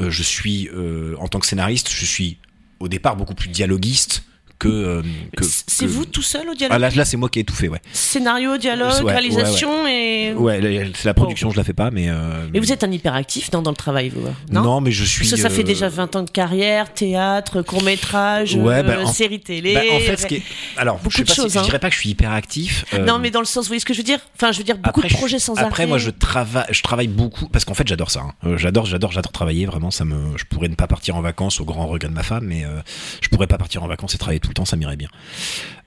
euh, 0.00 0.10
je 0.10 0.22
suis, 0.22 0.68
euh, 0.74 1.14
en 1.18 1.28
tant 1.28 1.38
que 1.38 1.46
scénariste, 1.46 1.90
je 1.90 2.04
suis 2.04 2.38
au 2.80 2.88
départ 2.88 3.16
beaucoup 3.16 3.34
plus 3.34 3.48
dialoguiste 3.48 4.24
que. 4.58 4.68
euh, 4.68 5.02
que- 5.36 5.44
C'est 5.44 5.86
vous 5.86 6.04
tout 6.06 6.22
seul 6.22 6.48
au 6.48 6.54
dialogue 6.54 6.74
Ah, 6.74 6.78
là, 6.78 6.90
là 6.90 7.04
c'est 7.04 7.16
moi 7.16 7.28
qui 7.28 7.40
ai 7.40 7.44
tout 7.44 7.54
fait, 7.54 7.68
ouais. 7.68 7.80
Scénario, 7.92 8.56
dialogue, 8.56 8.92
Ouais, 8.98 9.02
ouais, 9.04 9.12
réalisation 9.12 9.86
et. 9.86 10.32
Ouais, 10.34 10.90
c'est 10.94 11.04
la 11.04 11.14
production, 11.14 11.50
je 11.50 11.56
la 11.56 11.64
fais 11.64 11.72
pas, 11.72 11.90
mais. 11.90 12.08
euh, 12.08 12.46
Et 12.54 12.60
vous 12.60 12.72
êtes 12.72 12.84
un 12.84 12.90
hyperactif 12.90 13.52
non, 13.52 13.62
dans 13.62 13.70
le 13.70 13.76
travail, 13.76 14.08
vous 14.10 14.22
non, 14.50 14.62
Non, 14.62 14.80
mais 14.80 14.90
je 14.92 15.04
suis. 15.04 15.20
Parce 15.28 15.32
que 15.32 15.36
ça 15.48 15.50
fait 15.50 15.60
euh, 15.62 15.64
déjà 15.64 15.88
20 15.88 16.16
ans 16.16 16.22
de 16.22 16.30
carrière, 16.30 16.92
théâtre, 16.92 17.62
court-métrage, 17.62 18.54
Ouais, 18.56 18.76
euh, 18.78 18.82
bah, 18.82 18.96
en- 19.02 19.06
série 19.06 19.40
télé. 19.40 19.74
bah, 19.74 19.80
en 19.92 20.00
fait, 20.00 20.16
ce 20.16 20.26
qui 20.26 20.36
est... 20.36 20.42
alors, 20.76 20.96
beaucoup 20.98 21.10
je, 21.10 21.16
sais 21.18 21.22
de 21.22 21.28
pas 21.28 21.34
si- 21.34 21.40
choses, 21.42 21.52
je 21.52 21.58
hein. 21.58 21.62
dirais 21.62 21.78
pas 21.78 21.88
que 21.88 21.94
je 21.94 22.00
suis 22.00 22.10
hyper 22.10 22.32
actif. 22.32 22.84
euh, 22.94 23.04
Non, 23.04 23.18
mais 23.18 23.30
dans 23.30 23.40
le 23.40 23.46
sens, 23.46 23.64
vous 23.64 23.68
voyez 23.68 23.80
ce 23.80 23.86
que 23.86 23.92
je 23.94 23.98
veux 23.98 24.04
dire? 24.04 24.18
Enfin, 24.36 24.52
je 24.52 24.58
veux 24.58 24.64
dire, 24.64 24.76
beaucoup 24.76 25.00
après, 25.00 25.08
de 25.08 25.12
je- 25.12 25.16
projets 25.18 25.38
sans 25.38 25.54
Après, 25.54 25.82
arrêt. 25.82 25.86
moi, 25.86 25.98
je 25.98 26.10
travaille, 26.10 26.64
je 26.70 26.82
travaille 26.82 27.08
beaucoup 27.08 27.48
parce 27.48 27.64
qu'en 27.64 27.74
fait, 27.74 27.86
j'adore 27.86 28.10
ça. 28.10 28.22
hein. 28.44 28.56
J'adore, 28.56 28.86
j'adore, 28.86 29.12
j'adore 29.12 29.32
travailler. 29.32 29.66
Vraiment, 29.66 29.90
ça 29.90 30.04
me, 30.04 30.36
je 30.36 30.44
pourrais 30.44 30.68
ne 30.68 30.74
pas 30.74 30.86
partir 30.86 31.16
en 31.16 31.20
vacances 31.20 31.60
au 31.60 31.64
grand 31.64 31.86
regret 31.86 32.08
de 32.08 32.14
ma 32.14 32.22
femme, 32.22 32.44
mais 32.46 32.64
euh, 32.64 32.80
je 33.20 33.28
pourrais 33.28 33.46
pas 33.46 33.58
partir 33.58 33.82
en 33.82 33.88
vacances 33.88 34.14
et 34.14 34.18
travailler 34.18 34.40
tout 34.46 34.50
le 34.50 34.54
temps, 34.54 34.64
ça 34.64 34.76
m'irait 34.76 34.96
bien. 34.96 35.08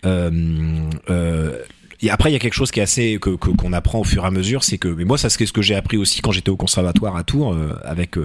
Euh, 0.06 0.89
euh, 1.10 1.58
et 2.01 2.10
après, 2.10 2.30
il 2.30 2.34
y 2.34 2.36
a 2.36 2.39
quelque 2.39 2.54
chose 2.54 2.72
qui 2.72 2.80
est 2.80 2.84
assez 2.84 3.18
que 3.20 3.32
qu'on 3.32 3.74
apprend 3.74 4.00
au 4.00 4.04
fur 4.04 4.24
et 4.24 4.28
à 4.28 4.32
mesure, 4.32 4.63
c'est 4.63 4.78
que, 4.78 4.88
mais 4.88 5.04
moi, 5.04 5.18
ça 5.18 5.30
c'est 5.30 5.46
ce 5.46 5.51
que 5.51 5.62
j'ai 5.62 5.75
appris 5.75 5.98
aussi 5.98 6.22
quand 6.22 6.32
j'étais 6.32 6.50
au 6.50 6.56
conservatoire 6.56 7.16
à 7.18 7.24
Tours, 7.24 7.54
euh, 7.54 7.78
avec 7.84 8.16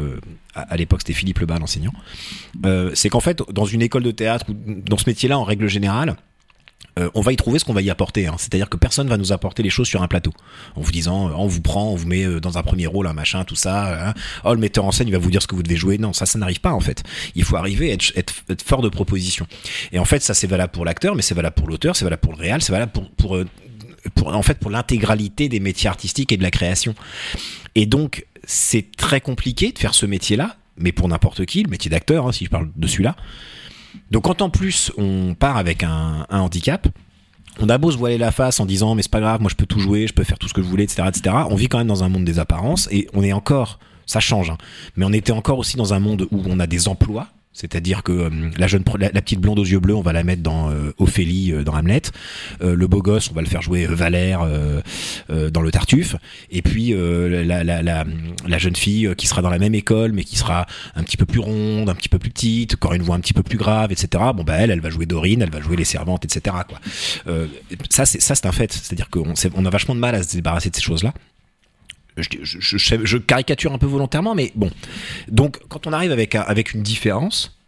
à, 0.54 0.76
l'époque 0.76 1.00
c'était 1.00 1.12
Philippe 1.12 1.38
Lebas 1.38 1.58
l'enseignant. 1.58 1.92
C'est 2.94 3.08
qu'en 3.08 3.20
fait, 3.20 3.42
dans 3.52 3.64
une 3.64 3.82
école 3.82 4.02
de 4.02 4.10
théâtre 4.10 4.46
ou 4.48 4.54
dans 4.54 4.98
ce 4.98 5.08
métier-là, 5.08 5.38
en 5.38 5.44
règle 5.44 5.68
générale, 5.68 6.16
euh, 6.98 7.10
on 7.14 7.20
va 7.20 7.32
y 7.32 7.36
trouver 7.36 7.58
ce 7.58 7.64
qu'on 7.64 7.72
va 7.72 7.82
y 7.82 7.90
apporter. 7.90 8.26
Hein. 8.26 8.36
C'est-à-dire 8.38 8.68
que 8.68 8.76
personne 8.76 9.08
va 9.08 9.16
nous 9.16 9.32
apporter 9.32 9.62
les 9.62 9.70
choses 9.70 9.88
sur 9.88 10.02
un 10.02 10.08
plateau. 10.08 10.32
En 10.76 10.80
vous 10.80 10.92
disant, 10.92 11.28
euh, 11.28 11.32
on 11.36 11.46
vous 11.46 11.60
prend, 11.60 11.90
on 11.90 11.96
vous 11.96 12.06
met 12.06 12.24
euh, 12.24 12.40
dans 12.40 12.58
un 12.58 12.62
premier 12.62 12.86
rôle, 12.86 13.06
un 13.06 13.12
machin, 13.12 13.44
tout 13.44 13.56
ça. 13.56 14.08
hein. 14.08 14.14
Oh, 14.44 14.54
le 14.54 14.60
metteur 14.60 14.84
en 14.84 14.92
scène, 14.92 15.08
il 15.08 15.12
va 15.12 15.18
vous 15.18 15.30
dire 15.30 15.42
ce 15.42 15.46
que 15.46 15.54
vous 15.54 15.62
devez 15.62 15.76
jouer. 15.76 15.98
Non, 15.98 16.12
ça, 16.12 16.26
ça 16.26 16.38
n'arrive 16.38 16.60
pas 16.60 16.72
en 16.72 16.80
fait. 16.80 17.02
Il 17.34 17.44
faut 17.44 17.56
arriver 17.56 17.90
à 17.90 17.94
être, 17.94 18.12
être, 18.16 18.34
être 18.48 18.62
fort 18.62 18.82
de 18.82 18.88
proposition. 18.88 19.46
Et 19.92 19.98
en 19.98 20.04
fait, 20.04 20.22
ça, 20.22 20.34
c'est 20.34 20.46
valable 20.46 20.72
pour 20.72 20.84
l'acteur, 20.84 21.14
mais 21.14 21.22
c'est 21.22 21.34
valable 21.34 21.54
pour 21.56 21.68
l'auteur, 21.68 21.96
c'est 21.96 22.04
valable 22.04 22.20
pour 22.20 22.32
le 22.32 22.38
réal, 22.38 22.62
c'est 22.62 22.72
valable 22.72 22.92
pour, 22.92 23.10
pour, 23.10 23.36
euh, 23.36 23.46
pour, 24.14 24.34
en 24.34 24.42
fait, 24.42 24.58
pour 24.58 24.70
l'intégralité 24.70 25.48
des 25.48 25.60
métiers 25.60 25.88
artistiques 25.88 26.32
et 26.32 26.36
de 26.36 26.42
la 26.42 26.50
création. 26.50 26.94
Et 27.74 27.86
donc, 27.86 28.26
c'est 28.44 28.94
très 28.96 29.20
compliqué 29.20 29.72
de 29.72 29.78
faire 29.78 29.94
ce 29.94 30.06
métier-là, 30.06 30.56
mais 30.76 30.92
pour 30.92 31.08
n'importe 31.08 31.44
qui, 31.46 31.62
le 31.62 31.70
métier 31.70 31.90
d'acteur, 31.90 32.26
hein, 32.28 32.32
si 32.32 32.44
je 32.44 32.50
parle 32.50 32.68
de 32.76 32.86
celui-là. 32.86 33.16
Donc 34.10 34.24
quand 34.24 34.42
en 34.42 34.50
plus 34.50 34.92
on 34.96 35.34
part 35.34 35.56
avec 35.56 35.82
un, 35.82 36.26
handicap, 36.30 36.88
on 37.60 37.68
a 37.68 37.78
beau 37.78 37.90
se 37.90 37.96
voiler 37.96 38.18
la 38.18 38.32
face 38.32 38.60
en 38.60 38.66
disant 38.66 38.94
mais 38.94 39.02
c'est 39.02 39.10
pas 39.10 39.20
grave, 39.20 39.40
moi 39.40 39.50
je 39.50 39.56
peux 39.56 39.66
tout 39.66 39.80
jouer, 39.80 40.06
je 40.06 40.12
peux 40.12 40.24
faire 40.24 40.38
tout 40.38 40.48
ce 40.48 40.54
que 40.54 40.62
je 40.62 40.66
voulais, 40.66 40.84
etc., 40.84 41.08
etc. 41.08 41.36
On 41.50 41.54
vit 41.54 41.68
quand 41.68 41.78
même 41.78 41.86
dans 41.86 42.04
un 42.04 42.08
monde 42.08 42.24
des 42.24 42.38
apparences 42.38 42.88
et 42.90 43.08
on 43.14 43.22
est 43.22 43.32
encore, 43.32 43.78
ça 44.06 44.20
change, 44.20 44.50
hein, 44.50 44.58
mais 44.96 45.04
on 45.04 45.12
était 45.12 45.32
encore 45.32 45.58
aussi 45.58 45.76
dans 45.76 45.94
un 45.94 46.00
monde 46.00 46.26
où 46.30 46.42
on 46.46 46.60
a 46.60 46.66
des 46.66 46.88
emplois. 46.88 47.28
C'est-à-dire 47.54 48.02
que 48.02 48.12
euh, 48.12 48.30
la 48.58 48.66
jeune, 48.66 48.82
la, 48.98 49.10
petite 49.10 49.40
blonde 49.40 49.60
aux 49.60 49.64
yeux 49.64 49.78
bleus, 49.78 49.94
on 49.94 50.02
va 50.02 50.12
la 50.12 50.24
mettre 50.24 50.42
dans 50.42 50.70
euh, 50.70 50.92
Ophélie 50.98 51.52
euh, 51.52 51.62
dans 51.62 51.74
Hamlet. 51.74 52.02
Le 52.60 52.86
beau 52.88 53.00
gosse, 53.00 53.30
on 53.30 53.34
va 53.34 53.42
le 53.42 53.46
faire 53.46 53.62
jouer 53.62 53.86
Valère 53.86 54.46
dans 55.28 55.60
le 55.60 55.70
Tartuffe. 55.70 56.16
Et 56.50 56.62
puis 56.62 56.92
la, 56.92 57.62
la, 57.62 57.82
la, 57.82 58.58
jeune 58.58 58.74
fille 58.74 59.14
qui 59.16 59.26
sera 59.26 59.42
dans 59.42 59.50
la 59.50 59.58
même 59.58 59.74
école, 59.74 60.12
mais 60.12 60.24
qui 60.24 60.36
sera 60.36 60.66
un 60.96 61.02
petit 61.04 61.16
peu 61.16 61.26
plus 61.26 61.38
ronde, 61.38 61.88
un 61.88 61.94
petit 61.94 62.08
peu 62.08 62.18
plus 62.18 62.30
petite, 62.30 62.76
aura 62.82 62.96
une 62.96 63.02
voix 63.02 63.14
un 63.14 63.20
petit 63.20 63.32
peu 63.32 63.42
plus 63.42 63.58
grave, 63.58 63.92
etc. 63.92 64.24
Bon 64.34 64.42
bah 64.42 64.54
elle, 64.58 64.70
elle 64.70 64.80
va 64.80 64.90
jouer 64.90 65.06
Dorine, 65.06 65.42
elle 65.42 65.50
va 65.50 65.60
jouer 65.60 65.76
les 65.76 65.84
servantes, 65.84 66.24
etc. 66.24 66.56
Quoi. 66.66 66.80
Ça 67.90 68.04
c'est 68.06 68.20
ça 68.20 68.34
c'est 68.34 68.46
un 68.46 68.52
fait. 68.52 68.72
C'est-à-dire 68.72 69.10
qu'on 69.10 69.34
on 69.54 69.64
a 69.64 69.70
vachement 69.70 69.94
de 69.94 70.00
mal 70.00 70.14
à 70.14 70.22
se 70.22 70.34
débarrasser 70.34 70.70
de 70.70 70.76
ces 70.76 70.82
choses-là. 70.82 71.14
Je, 72.16 73.18
caricature 73.18 73.72
un 73.72 73.78
peu 73.78 73.86
volontairement, 73.86 74.34
mais 74.34 74.52
bon. 74.54 74.70
Donc, 75.28 75.58
quand 75.68 75.86
on 75.86 75.92
arrive 75.92 76.12
avec, 76.12 76.34
avec 76.34 76.72
une 76.72 76.82
différence, 76.82 77.58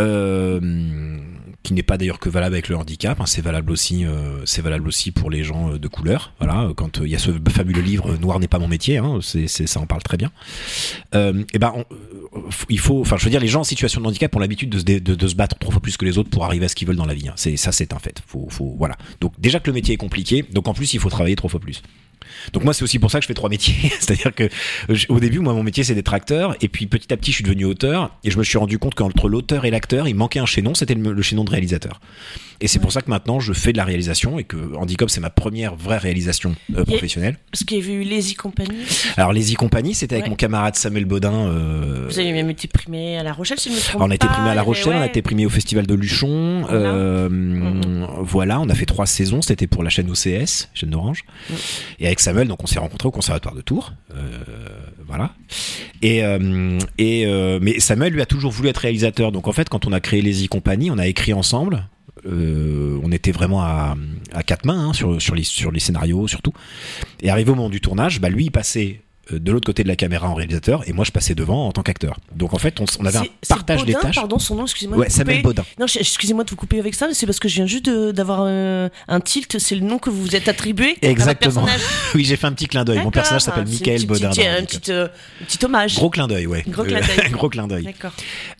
euh, 0.00 1.18
qui 1.62 1.74
n'est 1.74 1.84
pas 1.84 1.96
d'ailleurs 1.96 2.18
que 2.18 2.28
valable 2.28 2.56
avec 2.56 2.68
le 2.68 2.76
handicap, 2.76 3.20
hein, 3.20 3.26
c'est 3.26 3.40
valable 3.40 3.70
aussi, 3.70 4.04
euh, 4.04 4.44
c'est 4.46 4.62
valable 4.62 4.88
aussi 4.88 5.12
pour 5.12 5.30
les 5.30 5.44
gens 5.44 5.72
euh, 5.72 5.78
de 5.78 5.86
couleur. 5.86 6.32
Voilà, 6.40 6.68
quand 6.74 6.98
il 6.98 7.06
y 7.06 7.14
a 7.14 7.20
ce 7.20 7.30
fabuleux 7.50 7.82
livre 7.82 8.16
Noir 8.16 8.40
n'est 8.40 8.48
pas 8.48 8.58
mon 8.58 8.66
métier, 8.66 8.98
hein, 8.98 9.20
c'est, 9.22 9.46
ça 9.46 9.78
en 9.78 9.86
parle 9.86 10.02
très 10.02 10.16
bien. 10.16 10.32
Et 11.14 11.58
ben, 11.58 11.72
il 12.68 12.80
faut, 12.80 13.00
enfin, 13.00 13.16
je 13.16 13.24
veux 13.24 13.30
dire, 13.30 13.40
les 13.40 13.46
gens 13.46 13.60
en 13.60 13.64
situation 13.64 14.00
de 14.00 14.06
handicap 14.06 14.34
ont 14.34 14.40
l'habitude 14.40 14.70
de 14.70 15.28
se, 15.28 15.34
battre 15.36 15.56
trois 15.58 15.72
fois 15.72 15.80
plus 15.80 15.96
que 15.96 16.04
les 16.04 16.18
autres 16.18 16.30
pour 16.30 16.44
arriver 16.44 16.64
à 16.64 16.68
ce 16.68 16.74
qu'ils 16.74 16.88
veulent 16.88 16.96
dans 16.96 17.06
la 17.06 17.14
vie. 17.14 17.28
hein. 17.28 17.34
C'est 17.36 17.56
ça, 17.56 17.70
c'est 17.70 17.92
un 17.92 17.98
fait. 17.98 18.22
Faut, 18.26 18.48
voilà. 18.76 18.96
Donc 19.20 19.34
déjà 19.38 19.60
que 19.60 19.68
le 19.68 19.74
métier 19.74 19.94
est 19.94 19.98
compliqué, 19.98 20.44
donc 20.50 20.66
en 20.66 20.74
plus 20.74 20.94
il 20.94 21.00
faut 21.00 21.10
travailler 21.10 21.36
trois 21.36 21.50
fois 21.50 21.60
plus. 21.60 21.82
Donc 22.52 22.64
moi 22.64 22.74
c'est 22.74 22.82
aussi 22.82 22.98
pour 22.98 23.10
ça 23.10 23.18
que 23.18 23.22
je 23.22 23.28
fais 23.28 23.34
trois 23.34 23.48
métiers, 23.50 23.74
c'est-à-dire 24.00 24.34
que 24.34 24.48
au 25.08 25.20
début 25.20 25.38
moi 25.40 25.52
mon 25.54 25.62
métier 25.62 25.84
c'est 25.84 25.94
d'être 25.94 26.14
acteur 26.14 26.54
et 26.60 26.68
puis 26.68 26.86
petit 26.86 27.12
à 27.12 27.16
petit 27.16 27.30
je 27.32 27.36
suis 27.36 27.44
devenu 27.44 27.64
auteur 27.64 28.16
et 28.24 28.30
je 28.30 28.38
me 28.38 28.44
suis 28.44 28.58
rendu 28.58 28.78
compte 28.78 28.94
qu'entre 28.94 29.28
l'auteur 29.28 29.64
et 29.64 29.70
l'acteur 29.70 30.08
il 30.08 30.14
manquait 30.14 30.38
un 30.40 30.46
chaînon, 30.46 30.74
c'était 30.74 30.94
le, 30.94 31.12
le 31.12 31.22
chaînon 31.22 31.44
de 31.44 31.50
réalisateur. 31.50 32.00
Et 32.60 32.68
c'est 32.68 32.78
pour 32.78 32.92
ça 32.92 33.02
que 33.02 33.10
maintenant 33.10 33.40
je 33.40 33.52
fais 33.52 33.72
de 33.72 33.76
la 33.76 33.84
réalisation 33.84 34.38
et 34.38 34.44
que 34.44 34.56
Handicop 34.76 35.10
c'est 35.10 35.20
ma 35.20 35.30
première 35.30 35.74
vraie 35.74 35.98
réalisation 35.98 36.54
euh, 36.76 36.84
professionnelle. 36.84 37.36
Parce 37.50 37.64
qu'il 37.64 37.78
y 37.78 37.82
avait 37.82 37.92
eu 37.94 38.04
Lazy 38.04 38.34
Company. 38.34 38.68
Alors 39.16 39.32
les 39.32 39.52
e-compagnie 39.52 39.94
c'était 39.94 40.14
avec 40.14 40.24
Ouais. 40.26 40.30
mon 40.30 40.36
camarade 40.36 40.76
Samuel 40.76 41.04
Baudin. 41.04 41.32
euh, 41.48 42.06
Vous 42.08 42.18
avez 42.20 42.30
même 42.32 42.50
été 42.50 42.68
primé 42.68 43.18
à 43.18 43.24
La 43.24 43.32
Rochelle, 43.32 43.58
si 43.58 43.68
je 43.70 43.74
me 43.74 43.80
trompe 43.80 43.96
alors, 43.96 44.06
on 44.06 44.10
a 44.12 44.14
été 44.14 44.28
primé 44.28 44.48
à 44.50 44.54
La 44.54 44.62
Rochelle, 44.62 44.94
on 44.94 45.00
a 45.00 45.06
été 45.06 45.22
primé 45.22 45.44
au 45.44 45.50
Festival 45.50 45.86
de 45.88 45.94
Luchon. 45.94 46.62
Voilà. 46.62 46.76
euh, 46.92 47.28
Mhm. 47.28 48.06
Voilà, 48.20 48.60
on 48.60 48.68
a 48.68 48.74
fait 48.74 48.86
trois 48.86 49.06
saisons. 49.06 49.42
C'était 49.42 49.66
pour 49.66 49.82
la 49.82 49.90
chaîne 49.90 50.08
OCS, 50.10 50.68
chaîne 50.74 50.90
d'Orange. 50.90 51.24
Mhm. 51.50 51.56
Et 52.00 52.06
avec 52.12 52.20
Samuel, 52.20 52.46
donc 52.46 52.62
on 52.62 52.66
s'est 52.66 52.78
rencontrés 52.78 53.08
au 53.08 53.10
Conservatoire 53.10 53.54
de 53.54 53.62
Tours. 53.62 53.94
Euh, 54.14 54.38
voilà. 55.06 55.32
Et, 56.02 56.22
euh, 56.22 56.78
euh, 57.00 57.58
mais 57.62 57.80
Samuel 57.80 58.12
lui 58.12 58.20
a 58.20 58.26
toujours 58.26 58.52
voulu 58.52 58.68
être 58.68 58.78
réalisateur. 58.78 59.32
Donc 59.32 59.48
en 59.48 59.52
fait, 59.52 59.70
quand 59.70 59.86
on 59.86 59.92
a 59.92 60.00
créé 60.00 60.20
les 60.20 60.44
e 60.44 60.48
Company, 60.48 60.90
on 60.90 60.98
a 60.98 61.06
écrit 61.06 61.32
ensemble. 61.32 61.88
On 62.24 63.10
était 63.10 63.32
vraiment 63.32 63.62
à, 63.62 63.96
quatre 64.46 64.66
mains 64.66 64.90
hein, 64.90 64.92
sur, 64.92 65.34
les, 65.34 65.42
sur 65.42 65.72
scénarios 65.78 66.28
surtout. 66.28 66.52
Et 67.20 67.30
arrivé 67.30 67.50
au 67.50 67.54
moment 67.54 67.70
du 67.70 67.80
tournage, 67.80 68.20
bah, 68.20 68.28
lui 68.28 68.44
il 68.44 68.50
passait 68.50 69.00
de 69.38 69.52
l'autre 69.52 69.66
côté 69.66 69.82
de 69.82 69.88
la 69.88 69.96
caméra 69.96 70.28
en 70.28 70.34
réalisateur 70.34 70.82
et 70.88 70.92
moi 70.92 71.04
je 71.04 71.10
passais 71.12 71.34
devant 71.34 71.66
en 71.68 71.72
tant 71.72 71.82
qu'acteur. 71.82 72.18
Donc 72.34 72.54
en 72.54 72.58
fait 72.58 72.80
on, 72.80 72.84
on 73.00 73.06
avait 73.06 73.18
un 73.18 73.24
partage 73.48 73.84
des 73.84 73.94
tâches. 73.94 74.14
Pardon, 74.16 74.38
son 74.38 74.54
nom, 74.56 74.62
excusez-moi. 74.64 74.98
Ouais, 74.98 75.08
Samuel. 75.10 75.42
Baudin. 75.42 75.64
Non, 75.78 75.86
excusez-moi 75.86 76.44
de 76.44 76.50
vous 76.50 76.56
couper 76.56 76.78
avec 76.78 76.94
ça, 76.94 77.06
mais 77.08 77.14
c'est 77.14 77.26
parce 77.26 77.38
que 77.40 77.48
je 77.48 77.54
viens 77.56 77.66
juste 77.66 77.88
d'avoir 77.88 78.44
euh, 78.46 78.88
un 79.08 79.20
tilt. 79.20 79.58
C'est 79.58 79.74
le 79.74 79.80
nom 79.82 79.98
que 79.98 80.10
vous 80.10 80.22
vous 80.22 80.36
êtes 80.36 80.48
attribué. 80.48 80.96
Exactement. 81.02 81.64
personnage. 81.64 81.80
Oui, 82.14 82.24
j'ai 82.24 82.36
fait 82.36 82.46
un 82.46 82.52
petit 82.52 82.66
clin 82.66 82.84
d'œil. 82.84 82.98
Mon 83.02 83.10
personnage 83.10 83.42
s'appelle 83.42 83.66
Michael 83.66 84.06
Baudin. 84.06 84.30
petite- 84.30 84.44
dans 84.44 84.58
Un 84.58 84.64
petit, 84.64 84.92
euh, 84.92 85.08
petit 85.46 85.64
hommage. 85.64 85.94
Gros 85.96 86.10
clin 86.10 86.26
d'œil, 86.28 86.46
ouais. 86.46 86.64
Gros 86.68 86.82
Euh, 86.82 86.86
clin 86.86 87.00
d'œil. 87.00 87.30
gros 87.32 87.48
clin 87.48 87.66
d'œil. 87.68 87.84
D'accord. 87.84 88.12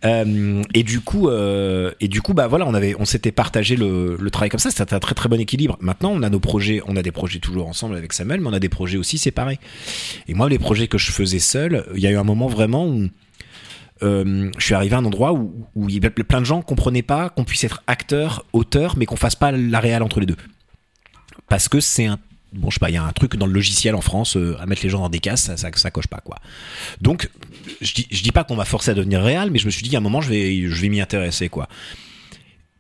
Euh, 0.05 0.63
et 0.75 0.83
du 0.83 1.01
coup, 1.01 1.29
euh, 1.29 1.93
et 2.01 2.09
du 2.09 2.23
coup, 2.23 2.35
bah 2.35 2.47
voilà, 2.49 2.67
on 2.67 2.75
avait, 2.75 2.95
on 2.99 3.05
s'était 3.05 3.33
partagé 3.33 3.77
le, 3.77 4.17
le 4.19 4.31
travail 4.31 4.49
comme 4.51 4.61
ça. 4.61 4.71
C'était 4.71 4.95
un 4.95 4.99
très 5.01 5.15
très 5.15 5.29
bon 5.29 5.39
équilibre. 5.41 5.77
Maintenant, 5.81 6.11
on 6.15 6.23
a 6.23 6.31
nos 6.31 6.41
projets, 6.41 6.81
on 6.87 6.97
a 6.97 7.03
des 7.03 7.13
projets 7.13 7.39
toujours 7.39 7.69
ensemble 7.69 7.97
avec 7.97 8.13
Samuel, 8.13 8.41
mais 8.41 8.49
on 8.49 8.53
a 8.53 8.61
des 8.61 8.69
projets 8.69 8.97
aussi 8.99 9.19
séparés. 9.19 9.59
Et 10.29 10.35
moi, 10.35 10.49
les 10.49 10.59
projets 10.63 10.89
que 10.89 10.99
je 10.99 11.13
faisais 11.13 11.39
seul, 11.39 11.85
il 11.95 12.01
y 12.01 12.07
a 12.07 12.11
eu 12.11 12.17
un 12.17 12.25
moment 12.25 12.47
vraiment 12.47 12.87
où 12.87 13.09
euh, 14.03 14.51
je 14.59 14.65
suis 14.65 14.75
arrivé 14.75 14.95
à 14.95 14.99
un 14.99 15.05
endroit 15.05 15.33
où, 15.33 15.67
plein 16.27 16.41
de 16.41 16.47
gens 16.47 16.63
comprenaient 16.63 17.03
pas 17.03 17.29
qu'on 17.29 17.45
puisse 17.45 17.65
être 17.65 17.83
acteur, 17.87 18.45
auteur, 18.53 18.97
mais 18.97 19.07
qu'on 19.07 19.17
fasse 19.17 19.37
pas 19.37 19.53
la 19.53 19.81
réal 19.81 20.03
entre 20.03 20.21
les 20.21 20.27
deux. 20.27 20.37
Parce 21.49 21.69
que 21.69 21.81
c'est 21.81 22.07
un 22.07 22.19
bon, 22.53 22.71
je 22.71 22.75
sais 22.75 22.81
pas, 22.81 22.91
il 22.91 22.95
y 22.95 22.99
a 22.99 23.05
un 23.05 23.13
truc 23.13 23.37
dans 23.37 23.47
le 23.47 23.53
logiciel 23.53 23.95
en 23.95 24.01
France 24.01 24.37
euh, 24.37 24.57
à 24.61 24.67
mettre 24.67 24.83
les 24.83 24.91
gens 24.91 25.01
dans 25.01 25.09
des 25.09 25.21
cases, 25.21 25.43
ça, 25.43 25.57
ça, 25.57 25.71
ça 25.75 25.91
coche 25.91 26.07
pas 26.07 26.21
quoi. 26.21 26.39
Donc, 27.01 27.31
je 27.81 27.95
dis, 27.95 28.07
je 28.11 28.23
dis 28.23 28.33
pas 28.33 28.45
qu'on 28.45 28.57
m'a 28.57 28.65
forcé 28.65 28.91
à 28.91 28.95
devenir 28.95 29.23
réel, 29.23 29.51
mais 29.51 29.59
je 29.59 29.67
me 29.67 29.71
suis 29.71 29.83
dit 29.83 29.95
à 29.95 29.99
un 29.99 30.03
moment, 30.03 30.21
je 30.21 30.29
vais, 30.29 30.69
je 30.69 30.81
vais 30.81 30.89
m'y 30.89 31.01
intéresser 31.01 31.49
quoi. 31.49 31.69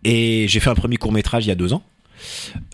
Et 0.05 0.47
j'ai 0.49 0.61
fait 0.61 0.71
un 0.71 0.75
premier 0.75 0.97
court 0.97 1.13
métrage 1.13 1.47
il 1.47 1.49
y 1.49 1.53
a 1.53 1.55
deux 1.55 1.73
ans, 1.73 1.83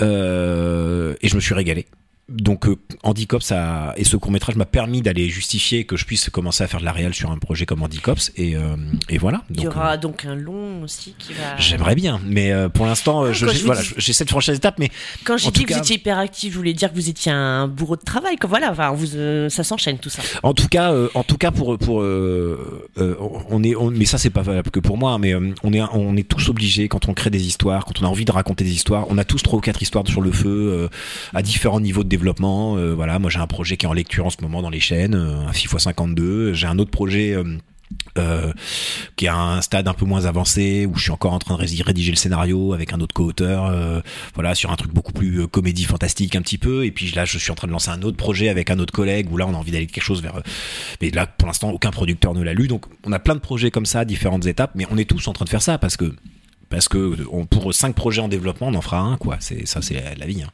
euh, 0.00 1.14
et 1.20 1.28
je 1.28 1.34
me 1.34 1.40
suis 1.40 1.54
régalé 1.54 1.86
donc 2.28 2.66
euh, 2.68 2.76
Handicops 3.02 3.52
a, 3.52 3.94
et 3.96 4.04
ce 4.04 4.16
court 4.16 4.30
métrage 4.30 4.56
m'a 4.56 4.66
permis 4.66 5.00
d'aller 5.02 5.28
justifier 5.28 5.84
que 5.84 5.96
je 5.96 6.04
puisse 6.04 6.28
commencer 6.30 6.62
à 6.62 6.66
faire 6.66 6.80
de 6.80 6.84
la 6.84 6.92
réelle 6.92 7.14
sur 7.14 7.30
un 7.30 7.38
projet 7.38 7.64
comme 7.66 7.82
Handicops 7.82 8.32
et, 8.36 8.54
euh, 8.56 8.76
et 9.08 9.16
voilà. 9.18 9.42
Il 9.54 9.60
y 9.62 9.66
aura 9.66 9.96
donc 9.96 10.24
un 10.26 10.34
long 10.34 10.82
aussi 10.82 11.14
qui 11.18 11.32
va. 11.32 11.56
J'aimerais 11.58 11.94
bien, 11.94 12.20
mais 12.26 12.52
euh, 12.52 12.68
pour 12.68 12.84
l'instant, 12.86 13.22
Ah, 13.24 13.32
je, 13.32 13.46
quand 13.46 13.52
vous 13.52 13.66
voilà, 13.66 13.80
dis- 13.80 13.94
j'ai 13.96 14.12
cette 14.12 14.28
franchise 14.28 14.54
étape, 14.56 14.78
mais 14.78 14.90
Quand 15.24 15.36
j'ai 15.38 15.50
dit 15.50 15.64
que 15.64 15.72
vous 15.72 15.78
étiez 15.78 15.96
hyper 15.96 16.18
actif, 16.18 16.52
je 16.52 16.58
voulais 16.58 16.74
dire 16.74 16.90
que 16.90 16.94
vous 16.96 17.08
étiez 17.08 17.32
un 17.32 17.66
bourreau 17.66 17.96
de 17.96 18.02
travail. 18.02 18.36
Comme 18.36 18.50
voilà, 18.50 18.70
enfin, 18.72 18.90
vous, 18.92 19.14
euh, 19.16 19.48
ça 19.48 19.64
s'enchaîne 19.64 19.98
tout 19.98 20.10
ça. 20.10 20.22
En 20.42 20.52
tout 20.52 20.68
cas, 20.68 20.92
euh, 20.92 21.08
en 21.14 21.22
tout 21.24 21.38
cas 21.38 21.50
pour 21.50 21.78
pour 21.78 22.02
euh, 22.02 22.82
euh, 22.98 23.14
on 23.48 23.62
est 23.62 23.74
on- 23.74 23.90
mais 23.90 24.04
ça 24.04 24.18
c'est 24.18 24.30
pas 24.30 24.42
valable 24.42 24.70
que 24.70 24.80
pour 24.80 24.98
moi, 24.98 25.18
mais 25.18 25.34
euh, 25.34 25.54
on 25.62 25.72
est 25.72 25.80
on 25.92 26.14
est 26.16 26.28
tous 26.28 26.48
obligés 26.50 26.88
quand 26.88 27.08
on 27.08 27.14
crée 27.14 27.30
des 27.30 27.46
histoires, 27.46 27.84
quand 27.86 28.02
on 28.02 28.04
a 28.04 28.08
envie 28.08 28.24
de 28.26 28.32
raconter 28.32 28.64
des 28.64 28.72
histoires, 28.74 29.06
on 29.08 29.16
a 29.18 29.24
tous 29.24 29.42
trois 29.42 29.58
ou 29.58 29.62
quatre 29.62 29.80
histoires 29.82 30.06
sur 30.06 30.20
le 30.20 30.30
feu 30.30 30.48
euh, 30.48 30.88
à 31.34 31.40
différents 31.42 31.80
niveaux 31.80 32.02
de 32.04 32.08
développement. 32.08 32.17
Euh, 32.26 32.94
voilà, 32.94 33.18
moi 33.18 33.30
j'ai 33.30 33.38
un 33.38 33.46
projet 33.46 33.76
qui 33.76 33.86
est 33.86 33.88
en 33.88 33.92
lecture 33.92 34.26
en 34.26 34.30
ce 34.30 34.36
moment 34.42 34.62
dans 34.62 34.70
les 34.70 34.80
chaînes, 34.80 35.14
euh, 35.14 35.46
un 35.46 35.52
FIFA 35.52 35.78
52. 35.78 36.52
J'ai 36.52 36.66
un 36.66 36.78
autre 36.78 36.90
projet. 36.90 37.34
euh, 38.18 38.52
qui 39.16 39.24
est 39.24 39.28
à 39.28 39.36
un 39.36 39.62
stade 39.62 39.88
un 39.88 39.94
peu 39.94 40.04
moins 40.04 40.26
avancé 40.26 40.84
où 40.84 40.96
je 40.96 41.04
suis 41.04 41.10
encore 41.10 41.32
en 41.32 41.38
train 41.38 41.56
de 41.56 41.60
rédiger 41.62 42.10
le 42.10 42.16
scénario 42.18 42.74
avec 42.74 42.92
un 42.92 43.00
autre 43.00 43.14
co-auteur 43.14 43.72
voilà 44.34 44.54
sur 44.54 44.70
un 44.70 44.76
truc 44.76 44.92
beaucoup 44.92 45.12
plus 45.12 45.48
comédie 45.48 45.84
fantastique 45.84 46.36
un 46.36 46.42
petit 46.42 46.58
peu 46.58 46.84
et 46.84 46.90
puis 46.90 47.10
là 47.12 47.24
je 47.24 47.38
suis 47.38 47.50
en 47.50 47.54
train 47.54 47.66
de 47.66 47.72
lancer 47.72 47.88
un 47.88 48.02
autre 48.02 48.18
projet 48.18 48.50
avec 48.50 48.70
un 48.70 48.78
autre 48.78 48.92
collègue 48.92 49.32
où 49.32 49.38
là 49.38 49.46
on 49.46 49.54
a 49.54 49.56
envie 49.56 49.70
d'aller 49.72 49.86
quelque 49.86 50.04
chose 50.04 50.20
vers 50.20 50.42
mais 51.00 51.10
là 51.10 51.26
pour 51.26 51.46
l'instant 51.46 51.70
aucun 51.70 51.90
producteur 51.90 52.34
ne 52.34 52.42
l'a 52.42 52.52
lu 52.52 52.68
donc 52.68 52.84
on 53.04 53.12
a 53.12 53.18
plein 53.18 53.34
de 53.34 53.40
projets 53.40 53.70
comme 53.70 53.86
ça 53.86 54.04
différentes 54.04 54.44
étapes 54.44 54.72
mais 54.74 54.84
on 54.90 54.98
est 54.98 55.08
tous 55.08 55.26
en 55.26 55.32
train 55.32 55.46
de 55.46 55.50
faire 55.50 55.62
ça 55.62 55.78
parce 55.78 55.96
que 55.96 56.14
parce 56.68 56.88
que 56.88 57.16
pour 57.44 57.72
cinq 57.72 57.94
projets 57.94 58.20
en 58.20 58.28
développement 58.28 58.66
on 58.68 58.74
en 58.74 58.82
fera 58.82 58.98
un 58.98 59.16
quoi 59.16 59.38
c'est 59.40 59.66
ça 59.66 59.80
c'est 59.80 59.94
la, 59.94 60.14
la 60.14 60.26
vie 60.26 60.42
hein. 60.42 60.50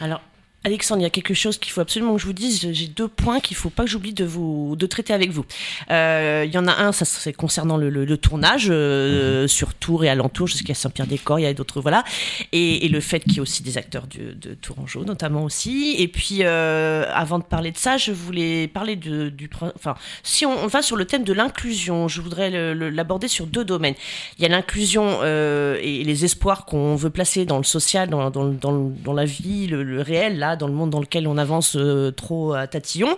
Alors, 0.00 0.22
Alexandre, 0.62 1.00
il 1.00 1.04
y 1.04 1.06
a 1.06 1.10
quelque 1.10 1.32
chose 1.32 1.56
qu'il 1.58 1.72
faut 1.72 1.80
absolument 1.80 2.14
que 2.16 2.20
je 2.20 2.26
vous 2.26 2.34
dise. 2.34 2.70
J'ai 2.72 2.86
deux 2.86 3.08
points 3.08 3.40
qu'il 3.40 3.56
faut 3.56 3.70
pas 3.70 3.84
que 3.84 3.88
j'oublie 3.90 4.12
de 4.12 4.26
vous 4.26 4.76
de 4.76 4.86
traiter 4.86 5.14
avec 5.14 5.30
vous. 5.30 5.46
Euh, 5.90 6.44
Il 6.46 6.52
y 6.52 6.58
en 6.58 6.66
a 6.68 6.72
un, 6.74 6.92
ça 6.92 7.06
c'est 7.06 7.32
concernant 7.32 7.78
le, 7.78 7.88
le- 7.88 8.04
le 8.04 8.16
tournage 8.18 8.66
euh, 8.70 9.46
sur 9.48 9.72
Tours 9.72 10.04
et 10.04 10.10
alentour 10.10 10.48
jusqu'à 10.48 10.74
Saint-Pierre-des-Corps. 10.74 11.38
Il 11.38 11.44
y 11.44 11.46
a 11.46 11.54
d'autres 11.54 11.80
voilà, 11.80 12.04
et, 12.52 12.84
et 12.84 12.88
le 12.90 13.00
fait 13.00 13.20
qu'il 13.20 13.32
y 13.34 13.36
ait 13.36 13.40
aussi 13.40 13.62
des 13.62 13.78
acteurs 13.78 14.06
de, 14.06 14.34
de 14.34 14.54
Tourangeau 14.54 15.04
notamment 15.04 15.44
aussi. 15.44 15.94
Et 15.98 16.08
puis, 16.08 16.40
euh, 16.42 17.04
avant 17.14 17.38
de 17.38 17.44
parler 17.44 17.70
de 17.70 17.78
ça, 17.78 17.96
je 17.96 18.12
voulais 18.12 18.68
parler 18.68 18.96
de, 18.96 19.30
du, 19.30 19.48
enfin, 19.74 19.94
si 20.22 20.44
on, 20.44 20.52
on 20.64 20.66
va 20.66 20.82
sur 20.82 20.96
le 20.96 21.06
thème 21.06 21.24
de 21.24 21.32
l'inclusion, 21.32 22.06
je 22.06 22.20
voudrais 22.20 22.50
l'aborder 22.74 23.28
sur 23.28 23.46
deux 23.46 23.64
domaines. 23.64 23.94
Il 24.38 24.42
y 24.42 24.44
a 24.44 24.48
l'inclusion 24.50 25.24
et 25.24 26.02
les 26.04 26.24
espoirs 26.26 26.66
qu'on 26.66 26.96
veut 26.96 27.08
placer 27.10 27.46
dans 27.46 27.56
le 27.58 27.64
social, 27.64 28.10
dans, 28.10 28.28
dans, 28.30 28.44
dans, 28.48 28.92
dans 29.02 29.12
la 29.14 29.24
vie, 29.24 29.66
le, 29.66 29.82
le 29.82 30.02
réel, 30.02 30.38
là, 30.38 30.49
dans 30.56 30.66
le 30.66 30.72
monde 30.72 30.90
dans 30.90 31.00
lequel 31.00 31.26
on 31.28 31.38
avance 31.38 31.76
euh, 31.76 32.10
trop 32.10 32.52
à 32.54 32.66
tatillon. 32.66 33.16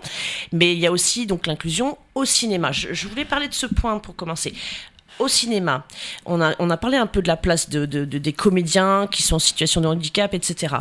Mais 0.52 0.72
il 0.72 0.78
y 0.78 0.86
a 0.86 0.92
aussi 0.92 1.26
donc 1.26 1.46
l'inclusion 1.46 1.98
au 2.14 2.24
cinéma. 2.24 2.72
Je, 2.72 3.08
voulais 3.08 3.24
parler 3.24 3.48
de 3.48 3.54
ce 3.54 3.66
point 3.66 3.98
pour 3.98 4.14
commencer. 4.16 4.54
Au 5.18 5.28
cinéma, 5.28 5.84
on 6.24 6.40
a, 6.40 6.54
on 6.58 6.70
a 6.70 6.76
parlé 6.78 6.96
un 6.96 7.06
peu 7.06 7.20
de 7.22 7.28
la 7.28 7.36
place 7.36 7.68
de, 7.68 7.84
de- 7.84 8.06
de- 8.06 8.18
des 8.18 8.32
comédiens 8.32 9.06
qui 9.10 9.22
sont 9.22 9.36
en 9.36 9.38
situation 9.38 9.80
de 9.82 9.86
handicap, 9.86 10.32
etc. 10.32 10.74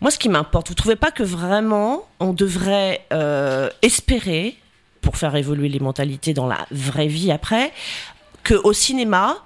Moi, 0.00 0.10
ce 0.10 0.18
qui 0.18 0.28
m'importe, 0.28 0.68
vous 0.68 0.74
trouvez 0.74 0.96
pas 0.96 1.10
que 1.10 1.22
vraiment 1.22 2.06
on 2.20 2.32
devrait 2.34 3.04
euh, 3.12 3.70
espérer, 3.82 4.56
pour 5.00 5.16
faire 5.16 5.34
évoluer 5.34 5.70
les 5.70 5.80
mentalités 5.80 6.34
dans 6.34 6.46
la 6.46 6.66
vraie 6.70 7.06
vie 7.08 7.32
après, 7.32 7.72
que 8.44 8.54
au 8.54 8.74
cinéma, 8.74 9.38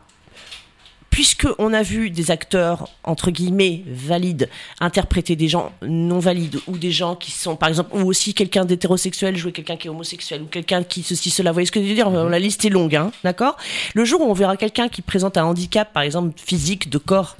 puisque 1.15 1.47
on 1.59 1.73
a 1.73 1.85
vu 1.85 2.11
des 2.11 2.33
acteurs 2.33 2.89
entre 3.05 3.31
guillemets 3.31 3.85
valides 3.87 4.49
interpréter 4.81 5.37
des 5.37 5.47
gens 5.47 5.71
non 5.81 6.19
valides 6.19 6.59
ou 6.67 6.77
des 6.77 6.91
gens 6.91 7.15
qui 7.15 7.31
sont 7.31 7.55
par 7.55 7.69
exemple 7.69 7.97
ou 7.97 8.05
aussi 8.05 8.35
quelqu'un 8.35 8.65
d'hétérosexuel 8.65 9.37
jouer 9.37 9.53
quelqu'un 9.53 9.77
qui 9.77 9.87
est 9.87 9.91
homosexuel 9.91 10.43
ou 10.43 10.47
quelqu'un 10.47 10.83
qui 10.83 11.05
ceci 11.05 11.31
cela. 11.31 11.53
Vous 11.53 11.55
voyez 11.55 11.67
ce 11.67 11.71
que 11.71 11.81
je 11.81 11.87
veux 11.87 11.95
dire? 11.95 12.11
La 12.11 12.41
liste 12.41 12.65
est 12.65 12.69
longue 12.69 12.97
hein, 12.97 13.13
d'accord? 13.23 13.57
Le 13.95 14.05
jour 14.05 14.23
où 14.23 14.25
on 14.25 14.33
verra 14.33 14.57
quelqu'un 14.57 14.89
qui 14.89 15.03
présente 15.03 15.37
un 15.37 15.45
handicap 15.45 15.93
par 15.93 16.03
exemple 16.03 16.33
physique 16.37 16.91
de 16.91 16.99
corps 16.99 17.37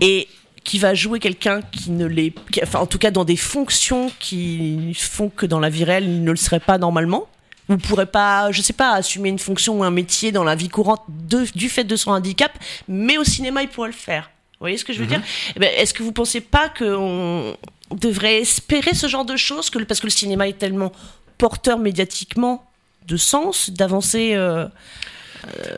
et 0.00 0.26
qui 0.64 0.80
va 0.80 0.94
jouer 0.94 1.20
quelqu'un 1.20 1.60
qui 1.62 1.92
ne 1.92 2.06
l'est 2.06 2.34
enfin 2.60 2.80
en 2.80 2.86
tout 2.86 2.98
cas 2.98 3.12
dans 3.12 3.24
des 3.24 3.36
fonctions 3.36 4.10
qui 4.18 4.94
font 4.94 5.28
que 5.28 5.46
dans 5.46 5.60
la 5.60 5.70
vie 5.70 5.84
réelle 5.84 6.06
il 6.06 6.24
ne 6.24 6.30
le 6.32 6.36
serait 6.36 6.58
pas 6.58 6.76
normalement 6.76 7.28
vous 7.68 7.78
pourrez 7.78 8.06
pas, 8.06 8.50
je 8.52 8.60
sais 8.62 8.72
pas, 8.72 8.92
assumer 8.92 9.28
une 9.28 9.38
fonction 9.38 9.78
ou 9.78 9.84
un 9.84 9.90
métier 9.90 10.32
dans 10.32 10.44
la 10.44 10.54
vie 10.54 10.68
courante 10.68 11.02
de- 11.08 11.46
du 11.54 11.68
fait 11.68 11.84
de 11.84 11.96
son 11.96 12.10
handicap, 12.10 12.52
mais 12.88 13.18
au 13.18 13.24
cinéma, 13.24 13.62
il 13.62 13.68
pourrait 13.68 13.88
le 13.90 13.94
faire. 13.94 14.30
Vous 14.54 14.64
voyez 14.64 14.76
ce 14.76 14.84
que 14.84 14.92
je 14.92 14.98
veux 15.00 15.06
dire? 15.06 15.20
Eh 15.56 15.58
ben, 15.60 15.70
Est-ce 15.76 15.92
que 15.94 16.02
vous 16.02 16.12
pensez 16.12 16.40
pas 16.40 16.68
qu'on 16.68 17.56
devrait 17.90 18.40
espérer 18.40 18.94
ce 18.94 19.06
genre 19.08 19.24
de 19.24 19.36
choses 19.36 19.70
que, 19.70 19.78
Parce 19.82 20.00
que 20.00 20.06
le 20.06 20.10
cinéma 20.10 20.46
est 20.48 20.58
tellement 20.58 20.92
porteur 21.38 21.78
médiatiquement 21.78 22.64
de 23.08 23.16
sens, 23.16 23.70
d'avancée. 23.70 24.32
euh, 24.34 24.66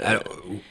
Alors, 0.04 0.22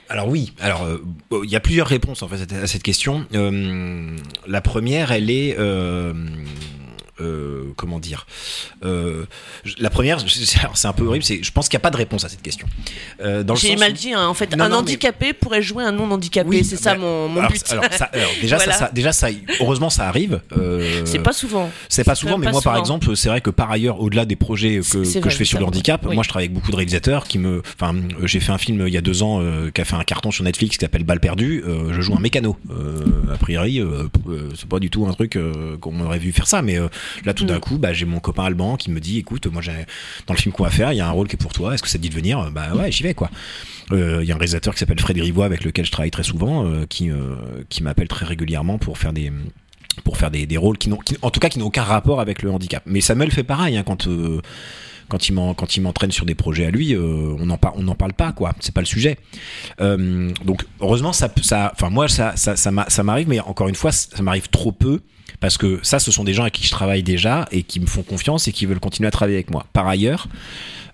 alors 0.10 0.28
oui, 0.28 0.54
alors 0.60 0.84
euh, 0.84 1.04
il 1.44 1.50
y 1.50 1.56
a 1.56 1.60
plusieurs 1.60 1.88
réponses 1.88 2.22
en 2.22 2.28
fait 2.28 2.52
à 2.54 2.68
cette 2.68 2.84
question. 2.84 3.26
Euh, 3.34 4.16
la 4.48 4.62
première, 4.62 5.12
elle 5.12 5.32
est 5.32 5.56
euh, 7.24 7.64
comment 7.76 8.00
dire 8.00 8.26
euh, 8.86 9.26
La 9.80 9.90
première, 9.90 10.20
c'est 10.28 10.88
un 10.88 10.94
peu 10.94 11.06
horrible, 11.06 11.24
c'est 11.24 11.42
je 11.44 11.52
pense 11.52 11.70
qu'il 11.70 11.78
n'y 11.78 11.82
a 11.82 11.84
pas 11.84 11.90
de 11.92 11.98
réponse 11.98 12.24
à 12.26 12.30
cette 12.30 12.42
question. 12.42 12.68
Euh, 13.22 13.44
J'ai 13.56 13.76
mal 13.76 13.94
dit, 13.94 14.14
hein, 14.14 14.28
en 14.28 14.34
fait, 14.34 14.56
Non, 14.56 14.66
un 14.66 14.70
non, 14.70 14.76
mais- 14.76 14.82
handicapé 14.82 15.34
pourrait 15.34 15.62
jouer 15.62 15.84
un 15.84 15.92
non 15.92 16.10
handicapé, 16.12 16.50
Oui, 16.50 16.64
c'est 16.64 16.76
ça 16.78 16.94
mais- 16.94 17.00
mon, 17.02 17.28
mon 17.30 17.40
alors, 17.40 17.52
but. 17.52 17.64
alors, 17.72 17.86
ça- 17.92 18.06
alors, 18.14 18.30
déjà, 18.42 18.58
Voilà. 18.58 18.72
ça, 18.74 18.80
ça- 18.80 18.92
déjà 18.94 19.12
ça, 19.12 19.28
heureusement 19.60 19.90
ça 19.90 20.08
arrive. 20.08 20.42
c'est 21.06 21.20
pas 21.20 21.34
souvent. 21.34 21.70
c'est 21.90 22.04
pas 22.04 22.16
souvent, 22.16 22.38
mais 22.38 22.46
pas 22.48 22.52
moi 22.52 22.62
par 22.62 22.78
exemple, 22.78 23.16
c'est 23.16 23.30
vrai 23.30 23.42
que 23.42 23.50
par 23.50 23.72
ailleurs, 23.72 24.00
au-delà 24.02 24.26
des 24.26 24.36
projets 24.36 24.80
que, 24.80 24.98
que 24.98 25.20
vrai, 25.20 25.30
je 25.30 25.36
fais 25.38 25.46
sur 25.46 25.60
le 25.60 25.66
handicap, 25.66 26.06
oui. 26.08 26.16
moi 26.16 26.24
je 26.24 26.30
travaille 26.30 26.46
avec 26.46 26.54
beaucoup 26.56 26.72
de 26.72 26.76
réalisateurs 26.76 27.28
qui 27.28 27.40
me. 27.40 27.62
Enfin, 27.80 27.96
j'ai 28.24 28.40
fait 28.40 28.52
un 28.52 28.58
film 28.58 28.86
il 28.88 28.94
y 28.94 28.98
a 28.98 29.02
deux 29.02 29.24
ans 29.24 29.42
qui 29.74 29.82
a 29.82 29.86
fait 29.86 29.96
un 29.96 30.04
carton 30.04 30.32
sur 30.32 30.44
Netflix 30.44 30.78
qui 30.78 30.82
s'appelle 30.84 31.04
Balle 31.04 31.20
perdue. 31.20 31.64
Je 31.92 32.02
joue 32.02 32.16
un 32.16 32.20
mécano. 32.20 32.58
A 33.34 33.38
priori, 33.38 33.82
c'est 34.56 34.68
pas 34.68 34.80
du 34.80 34.90
tout 34.90 35.06
un 35.08 35.14
truc 35.14 35.38
qu'on 35.82 36.00
aurait 36.02 36.20
vu 36.20 36.32
faire 36.32 36.48
ça, 36.48 36.62
mais 36.62 36.78
là 37.26 37.34
tout 37.34 37.46
d'un 37.46 37.58
Mm. 37.58 37.62
coup, 37.62 37.78
bah, 37.78 37.94
j'ai 37.94 38.06
mon 38.06 38.20
copain 38.20 38.44
Alban 38.46 38.76
qui 38.78 38.92
me 38.92 39.00
dit 39.00 39.20
écoute, 39.20 39.48
moi 39.48 39.62
j'ai 39.62 39.72
dans 40.28 40.34
le 40.34 40.40
film 40.40 40.54
qu'on 40.54 40.64
va 40.64 40.70
faire, 40.70 40.92
il 40.94 40.98
y 40.98 41.02
a 41.02 41.08
un 41.08 41.12
rôle 41.12 41.28
qui 41.28 41.36
est 41.36 41.38
pour 41.42 41.54
toi, 41.54 41.74
est-ce 41.74 41.84
que 41.84 41.90
ça 41.90 41.98
te 41.98 42.04
dit 42.04 42.10
de 42.10 42.16
venir? 42.16 42.52
Bah 42.52 42.74
ouais, 42.76 42.92
j'y 42.92 43.04
vais 43.04 43.14
quoi. 43.14 43.30
Euh, 43.92 44.20
Il 44.24 44.28
y 44.28 44.32
a 44.32 44.36
un 44.36 44.38
réalisateur 44.38 44.74
qui 44.74 44.80
s'appelle 44.80 45.00
Fred 45.00 45.18
Grivois 45.18 45.46
avec 45.46 45.64
lequel 45.64 45.86
je 45.86 45.92
travaille 45.92 46.12
très 46.12 46.24
souvent, 46.24 46.66
euh, 46.66 46.86
qui, 46.88 47.10
euh, 47.12 47.36
qui 47.70 47.84
m'appelle 47.84 48.08
très 48.08 48.26
régulièrement 48.26 48.78
pour 48.78 48.98
faire 48.98 49.14
des 49.14 49.32
pour 50.04 50.18
faire 50.18 50.32
des, 50.32 50.48
des 50.48 50.58
rôles 50.58 50.78
qui 50.80 50.90
n'ont 50.90 50.98
en 51.22 51.30
tout 51.30 51.40
cas 51.40 51.50
qui 51.50 51.60
n'ont 51.60 51.68
aucun 51.68 51.84
rapport 51.84 52.20
avec 52.20 52.42
le 52.42 52.50
handicap. 52.50 52.82
Mais 52.88 53.00
Samuel 53.02 53.30
fait 53.32 53.44
pareil 53.44 53.78
hein, 53.78 53.84
quand 53.86 54.08
euh, 54.08 54.42
quand 55.10 55.28
il 55.30 55.34
m'en- 55.34 55.54
quand 55.54 55.76
il 55.76 55.82
m'entraîne 55.82 56.12
sur 56.12 56.26
des 56.26 56.34
projets 56.34 56.66
à 56.66 56.72
lui, 56.72 56.96
euh, 56.96 57.36
on 57.40 57.46
n'en 57.46 57.58
par- 57.58 57.78
on 57.78 57.84
n'en 57.84 57.94
parle 57.94 58.14
pas 58.14 58.32
quoi. 58.32 58.54
C'est 58.60 58.74
pas 58.74 58.82
le 58.82 58.88
sujet. 58.88 59.18
Euh, 59.82 60.32
donc 60.46 60.66
heureusement 60.82 61.14
ça 61.14 61.30
ça 61.44 61.72
enfin 61.76 61.90
moi 61.92 62.08
ça 62.08 63.04
m'arrive 63.04 63.28
mais 63.30 63.40
encore 63.42 63.68
une 63.68 63.76
fois 63.76 63.92
ça 63.92 64.24
m'arrive 64.24 64.50
trop 64.50 64.72
peu 64.72 65.02
parce 65.44 65.58
que 65.58 65.82
ça 65.84 66.00
ce 66.00 66.10
sont 66.10 66.24
des 66.24 66.34
gens 66.34 66.44
avec 66.44 66.54
qui 66.54 66.64
je 66.64 66.72
travaille 66.72 67.04
déjà 67.04 67.50
et 67.52 67.64
qui 67.64 67.82
me 67.82 67.86
font 67.86 68.02
confiance 68.02 68.48
et 68.48 68.54
qui 68.54 68.66
veulent 68.66 68.80
continuer 68.80 69.10
à 69.10 69.12
travailler 69.12 69.36
avec 69.36 69.52
moi. 69.52 69.66
Par 69.74 69.86
ailleurs 69.90 70.30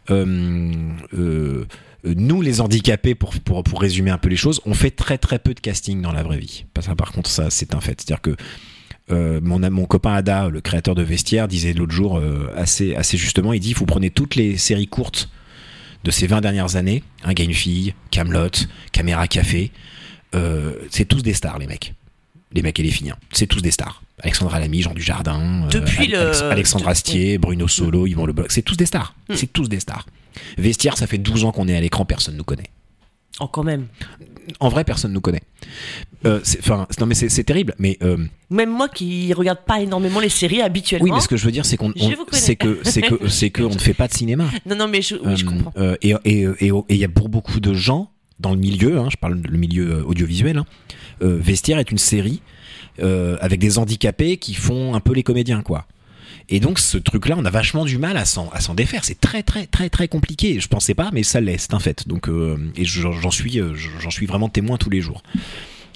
euh, 0.10 0.74
euh, 1.14 1.66
nous 2.04 2.42
les 2.42 2.60
handicapés 2.60 3.14
pour, 3.14 3.38
pour, 3.42 3.64
pour 3.64 3.80
résumer 3.80 4.10
un 4.10 4.18
peu 4.18 4.28
les 4.28 4.36
choses 4.38 4.60
on 4.66 4.74
fait 4.74 4.90
très 4.90 5.20
très 5.20 5.38
peu 5.38 5.54
de 5.54 5.60
casting 5.60 6.02
dans 6.02 6.12
la 6.12 6.24
vraie 6.24 6.40
vie 6.40 6.66
par 6.98 7.12
contre 7.12 7.30
ça 7.30 7.52
c'est 7.52 7.76
un 7.76 7.80
fait 7.80 8.02
c'est 8.02 8.12
à 8.12 8.16
dire 8.16 8.22
que 8.22 8.36
euh, 9.12 9.40
mon, 9.44 9.60
mon 9.70 9.86
copain 9.86 10.14
Ada, 10.16 10.50
le 10.50 10.62
créateur 10.62 10.96
de 10.96 11.04
Vestiaire, 11.04 11.48
disait 11.48 11.74
l'autre 11.74 11.94
jour 11.94 12.20
assez, 12.56 12.96
assez 12.96 13.18
justement, 13.18 13.54
il 13.54 13.60
dit, 13.60 13.74
vous 13.74 13.88
prenez 13.88 14.12
toutes 14.12 14.36
les 14.36 14.58
séries 14.58 14.88
courtes 14.88 15.30
de 16.04 16.12
ces 16.12 16.28
20 16.28 16.42
dernières 16.42 16.76
années, 16.76 17.04
Un 17.24 17.34
gars, 17.34 17.44
une 17.44 17.54
fille, 17.54 17.96
Camelot, 18.12 18.50
Caméra 18.92 19.28
Café, 19.28 19.72
c'est 20.92 21.06
tous 21.06 21.24
des 21.24 21.34
stars 21.34 21.58
les 21.58 21.66
mecs. 21.66 21.96
Les 22.52 22.62
mecs 22.62 22.80
et 22.80 22.84
les 22.84 22.92
filles, 22.92 23.12
hein. 23.12 23.18
c'est 23.32 23.48
tous 23.48 23.62
des 23.62 23.72
stars. 23.72 24.04
Alexandra 24.22 24.60
Lamy, 24.60 24.82
Jean 24.82 24.94
Dujardin, 24.94 25.68
euh, 25.74 25.80
le- 25.82 26.44
Alexandre 26.52 26.86
de- 26.86 26.90
Astier, 26.92 27.38
Bruno 27.38 27.68
Solo, 27.68 28.08
Yvon 28.08 28.26
Le 28.26 28.34
Bloc, 28.34 28.52
c'est 28.52 28.62
tous 28.62 28.76
des 28.78 28.86
stars. 28.86 29.16
Mm. 29.30 29.34
C'est 29.36 29.52
tous 29.54 29.70
des 29.70 29.80
stars. 29.80 30.06
Vestiaire, 30.58 30.98
ça 30.98 31.08
fait 31.08 31.18
12 31.18 31.44
ans 31.46 31.52
qu'on 31.52 31.68
est 31.68 31.76
à 31.76 31.82
l'écran, 31.82 32.06
personne 32.06 32.36
nous 32.38 32.44
connaît. 32.44 32.70
Oh, 33.40 33.48
quand 33.48 33.64
même. 33.64 33.88
En 34.60 34.70
vrai, 34.70 34.84
personne 34.84 35.14
nous 35.14 35.22
connaît. 35.22 35.42
Euh, 36.26 36.42
non 37.00 37.06
mais 37.06 37.14
c'est 37.16 37.44
terrible, 37.44 37.74
mais 37.80 37.98
euh, 38.02 38.18
Même 38.50 38.70
moi 38.72 38.90
qui 38.90 39.32
regarde 39.32 39.60
pas 39.66 39.80
énormément 39.80 40.20
les 40.20 40.28
séries 40.30 40.62
habituellement. 40.62 41.06
oui, 41.06 41.12
mais 41.14 41.22
ce 41.22 41.28
que 41.30 41.38
je 41.38 41.46
veux 41.46 41.52
dire, 41.52 41.66
c'est 41.66 41.78
qu'on, 41.78 41.94
c'est 42.32 42.56
que, 42.56 42.80
c'est 42.84 43.02
que, 43.02 43.20
c'est 43.30 43.50
que 43.52 43.62
on 43.64 43.70
ne 43.74 43.80
fait 43.80 43.94
pas 43.94 44.08
de 44.08 44.14
cinéma. 44.14 44.46
Non, 44.66 44.76
non, 44.76 44.88
mais 44.90 45.02
je, 45.02 45.16
oui, 45.24 45.38
je 45.38 45.46
comprends. 45.46 45.72
et 46.02 46.14
et 46.26 46.42
et 46.60 46.68
et 46.68 46.72
il 46.90 46.98
y 46.98 47.06
a 47.06 47.10
pour 47.10 47.30
beaucoup 47.30 47.60
de 47.60 47.74
gens 47.74 48.12
dans 48.40 48.52
le 48.52 48.58
milieu, 48.58 48.98
hein, 49.00 49.08
je 49.12 49.18
parle 49.18 49.40
le 49.42 49.58
milieu 49.58 50.04
audiovisuel, 50.06 50.58
hein, 50.58 50.66
Vestiaire 51.22 51.78
est 51.80 51.92
une 51.92 51.98
série 51.98 52.42
euh, 53.02 53.38
avec 53.42 53.60
des 53.60 53.78
handicapés 53.78 54.38
qui 54.38 54.54
font 54.54 54.96
un 54.96 55.00
peu 55.00 55.14
les 55.14 55.24
comédiens, 55.24 55.62
quoi. 55.62 55.86
Et 56.50 56.60
donc 56.60 56.80
ce 56.80 56.98
truc-là, 56.98 57.36
on 57.38 57.46
a 57.46 57.52
vachement 57.52 57.86
du 57.86 57.98
mal 58.00 58.18
à 58.18 58.26
s'en 58.26 58.50
défaire. 58.74 59.06
C'est 59.06 59.20
très 59.20 59.44
très 59.44 59.68
très 59.68 59.90
très 59.90 60.08
compliqué. 60.08 60.60
Je 60.60 60.68
pensais 60.68 60.96
pas, 60.96 61.12
mais 61.14 61.22
ça 61.22 61.42
l'est, 61.42 61.60
c'est 61.60 61.76
un 61.76 61.80
fait. 61.80 62.08
Donc 62.08 62.28
euh, 62.28 62.58
et 62.76 62.86
j'en 62.86 63.30
suis 63.30 63.60
euh, 63.60 63.76
j'en 63.76 64.10
suis 64.10 64.26
vraiment 64.26 64.50
témoin 64.50 64.78
tous 64.78 64.90
les 64.90 65.02
jours. 65.02 65.22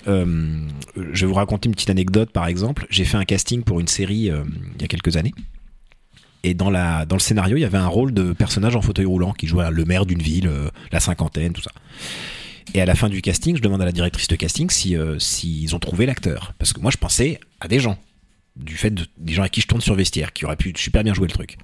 Je 0.06 0.66
vais 0.96 1.26
vous 1.26 1.34
raconter 1.34 1.70
une 1.70 1.74
petite 1.74 1.90
anecdote 1.90 2.30
par 2.32 2.46
exemple. 2.46 2.86
J'ai 2.92 3.06
fait 3.06 3.18
un 3.18 3.26
casting 3.26 3.64
pour 3.64 3.80
une 3.80 3.88
série 3.88 4.30
il 4.30 4.82
y 4.82 4.86
a 4.86 4.88
quelques 4.88 5.18
années. 5.18 5.34
Et 6.46 6.54
dans, 6.54 6.70
la, 6.70 7.06
dans 7.06 7.16
le 7.16 7.22
scénario, 7.22 7.56
il 7.56 7.62
y 7.62 7.66
avait 7.66 7.78
un 7.78 7.88
rôle 7.88 8.14
de 8.14 8.34
personnage 8.34 8.76
en 8.76 8.82
fauteuil 8.82 9.06
roulant 9.06 9.32
qui 9.32 9.48
jouait 9.48 9.72
le 9.72 9.86
maire 9.86 10.06
d'une 10.06 10.22
ville, 10.22 10.52
la 10.92 11.00
cinquantaine, 11.00 11.54
tout 11.54 11.62
ça. 11.62 11.72
Et 12.74 12.82
à 12.82 12.86
la 12.86 12.96
fin 12.96 13.10
du 13.10 13.22
casting, 13.22 13.56
je 13.58 13.62
demande 13.62 13.82
à 13.82 13.86
la 13.86 13.92
directrice 13.92 14.28
de 14.28 14.36
casting 14.36 14.70
si 14.70 14.96
euh, 14.98 15.20
s'ils 15.20 15.76
ont 15.76 15.80
trouvé 15.80 16.06
l'acteur. 16.06 16.54
Parce 16.58 16.74
que 16.74 16.80
moi, 16.80 16.92
je 16.92 16.98
pensais 16.98 17.40
à 17.60 17.68
des 17.68 17.80
gens. 17.80 17.98
Du 18.56 18.76
fait 18.78 18.92
de, 18.92 19.06
des 19.18 19.34
gens 19.34 19.44
à 19.44 19.50
qui 19.50 19.62
je 19.62 19.68
tourne 19.68 19.82
sur 19.82 19.96
vestiaire, 19.96 20.32
qui 20.32 20.46
auraient 20.46 20.56
pu 20.56 20.74
super 20.76 21.04
bien 21.04 21.14
jouer 21.14 21.28
le 21.28 21.34
truc. 21.34 21.58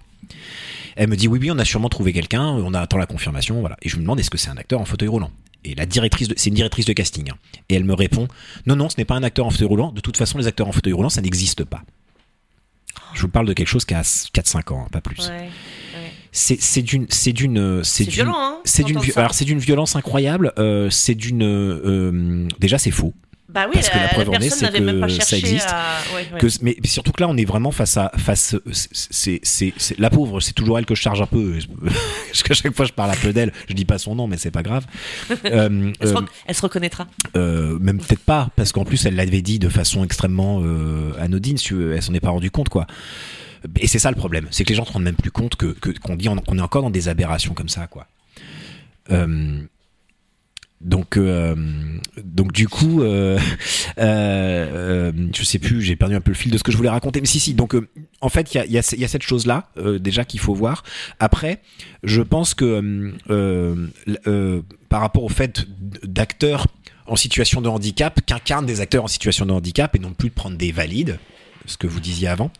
Elle 0.95 1.07
me 1.09 1.15
dit 1.15 1.27
oui, 1.27 1.39
oui, 1.39 1.51
on 1.51 1.57
a 1.59 1.65
sûrement 1.65 1.89
trouvé 1.89 2.13
quelqu'un, 2.13 2.43
on 2.47 2.73
attend 2.73 2.97
la 2.97 3.05
confirmation, 3.05 3.59
voilà. 3.61 3.77
Et 3.83 3.89
je 3.89 3.95
me 3.97 4.01
demande 4.01 4.19
est-ce 4.19 4.29
que 4.31 4.37
c'est 4.37 4.49
un 4.49 4.57
acteur 4.57 4.81
en 4.81 4.85
fauteuil 4.85 5.07
roulant? 5.07 5.31
Et 5.65 5.75
la 5.75 5.85
directrice, 5.85 6.29
c'est 6.35 6.49
une 6.49 6.55
directrice 6.55 6.85
de 6.85 6.93
casting. 6.93 7.29
hein. 7.31 7.37
Et 7.69 7.75
elle 7.75 7.83
me 7.83 7.93
répond 7.93 8.27
non, 8.65 8.75
non, 8.75 8.89
ce 8.89 8.95
n'est 8.97 9.05
pas 9.05 9.15
un 9.15 9.23
acteur 9.23 9.45
en 9.45 9.49
fauteuil 9.51 9.67
roulant. 9.67 9.91
De 9.91 10.01
toute 10.01 10.17
façon, 10.17 10.37
les 10.37 10.47
acteurs 10.47 10.67
en 10.67 10.71
fauteuil 10.71 10.93
roulant, 10.93 11.09
ça 11.09 11.21
n'existe 11.21 11.63
pas. 11.63 11.83
Je 13.13 13.21
vous 13.21 13.27
parle 13.29 13.45
de 13.47 13.53
quelque 13.53 13.67
chose 13.67 13.85
qui 13.85 13.93
a 13.93 14.01
4-5 14.01 14.73
ans, 14.73 14.83
hein, 14.85 14.87
pas 14.91 15.01
plus. 15.01 15.29
C'est 16.31 16.61
c'est 16.61 16.81
d'une, 16.83 17.05
c'est 17.09 17.33
d'une, 17.33 17.83
c'est 17.83 18.03
C'est 18.05 18.11
d'une, 18.11 18.27
hein, 18.27 18.59
c'est 18.63 18.83
d'une, 18.83 18.99
alors 19.15 19.33
c'est 19.33 19.45
d'une 19.45 19.59
violence 19.59 19.95
incroyable. 19.95 20.53
euh, 20.59 20.89
c'est 20.89 21.15
d'une, 21.15 21.43
euh, 21.43 22.47
déjà 22.59 22.77
c'est 22.77 22.91
faux. 22.91 23.13
Bah 23.51 23.65
oui, 23.67 23.71
Parce 23.73 23.89
que 23.89 23.97
la 23.97 24.07
preuve 24.09 24.29
en 24.29 24.33
est, 24.33 24.49
c'est 24.51 24.71
que 24.71 25.09
ça 25.23 25.35
existe. 25.35 25.69
à- 25.71 25.95
ouais, 26.15 26.27
ouais. 26.33 26.39
Que, 26.39 26.45
mais 26.61 26.77
surtout 26.85 27.11
que 27.11 27.19
là, 27.23 27.27
on 27.27 27.35
est 27.35 27.45
vraiment 27.45 27.71
face 27.71 27.97
à 27.97 28.11
face. 28.15 28.55
C'est, 28.71 29.39
c'est, 29.41 29.73
c'est- 29.75 29.97
la 29.99 30.11
pauvre, 30.11 30.39
c'est 30.39 30.53
toujours 30.53 30.77
elle 30.77 30.85
que 30.85 30.93
je 30.93 31.01
charge 31.01 31.19
un 31.19 31.25
peu. 31.25 31.57
Parce 32.27 32.43
qu'à 32.43 32.53
chaque 32.53 32.75
fois, 32.75 32.85
je 32.85 32.93
parle 32.93 33.09
un 33.09 33.15
peu 33.15 33.33
d'elle. 33.33 33.51
Je 33.67 33.73
dis 33.73 33.85
pas 33.85 33.97
son 33.97 34.13
nom, 34.13 34.27
mais 34.27 34.37
c'est 34.37 34.51
pas 34.51 34.61
grave. 34.61 34.85
Euh, 35.45 35.91
Elle, 35.99 36.07
se 36.07 36.13
euh, 36.13 36.21
elle 36.45 36.53
se 36.55 36.61
reconnaîtra. 36.61 37.07
euh, 37.35 37.79
même 37.79 37.97
peut-être 37.97 38.21
pas, 38.23 38.49
parce 38.55 38.71
qu'en 38.71 38.85
plus, 38.85 39.03
elle 39.07 39.15
l'avait 39.15 39.41
dit 39.41 39.57
de 39.57 39.69
façon 39.69 40.03
extrêmement 40.03 40.61
euh, 40.63 41.13
anodine. 41.19 41.57
elle 41.71 42.03
s'en 42.03 42.13
est 42.13 42.19
pas 42.19 42.29
rendu 42.29 42.51
compte, 42.51 42.69
quoi. 42.69 42.85
Et 43.79 43.87
c'est 43.87 43.99
ça 43.99 44.09
le 44.09 44.15
problème, 44.17 44.47
c'est 44.51 44.63
que 44.63 44.69
les 44.69 44.75
gens 44.75 44.85
se 44.85 44.91
rendent 44.91 45.03
même 45.03 45.15
plus 45.15 45.31
compte 45.31 45.55
que 45.55 45.67
que- 45.67 45.97
qu'on 45.99 46.15
dit 46.15 46.27
qu'on 46.47 46.57
est 46.57 46.61
encore 46.61 46.81
dans 46.81 46.89
des 46.89 47.07
aberrations 47.09 47.53
comme 47.53 47.69
ça, 47.69 47.87
quoi. 47.87 48.07
Euh, 49.11 49.61
donc, 50.81 51.17
euh, 51.17 51.55
donc 52.23 52.53
du 52.53 52.69
coup, 52.69 53.01
euh, 53.03 53.37
euh, 53.97 55.11
euh, 55.11 55.11
je 55.35 55.43
sais 55.43 55.59
plus, 55.59 55.81
j'ai 55.81 55.97
perdu 55.97 56.15
un 56.15 56.21
peu 56.21 56.31
le 56.31 56.35
fil 56.37 56.51
de 56.51 56.57
ce 56.57 56.63
que 56.63 56.71
je 56.71 56.77
voulais 56.77 56.89
raconter. 56.89 57.19
Mais 57.19 57.27
si, 57.27 57.39
si. 57.41 57.53
Donc, 57.53 57.75
en 58.21 58.29
fait, 58.29 58.53
il 58.53 58.57
y 58.57 58.61
a, 58.61 58.65
y, 58.65 58.77
a, 59.03 59.07
cette 59.07 59.23
chose-là 59.23 59.69
déjà 59.99 60.23
qu'il 60.23 60.39
faut 60.39 60.53
voir. 60.53 60.83
Après, 61.19 61.61
je 62.03 62.21
pense 62.21 62.53
que 62.53 63.13
par 64.87 65.01
rapport 65.01 65.23
au 65.23 65.29
fait 65.29 65.65
d'acteurs 66.03 66.67
en 67.07 67.15
situation 67.17 67.59
de 67.61 67.67
handicap, 67.67 68.21
qu'incarnent 68.25 68.67
des 68.67 68.79
acteurs 68.81 69.03
en 69.03 69.07
situation 69.07 69.45
de 69.45 69.51
handicap 69.51 69.95
et 69.95 69.99
non 69.99 70.13
plus 70.13 70.29
de 70.29 70.33
prendre 70.35 70.55
des 70.57 70.71
valides, 70.71 71.19
ce 71.65 71.75
que 71.75 71.87
vous 71.87 71.99
disiez 71.99 72.27
avant. 72.29 72.51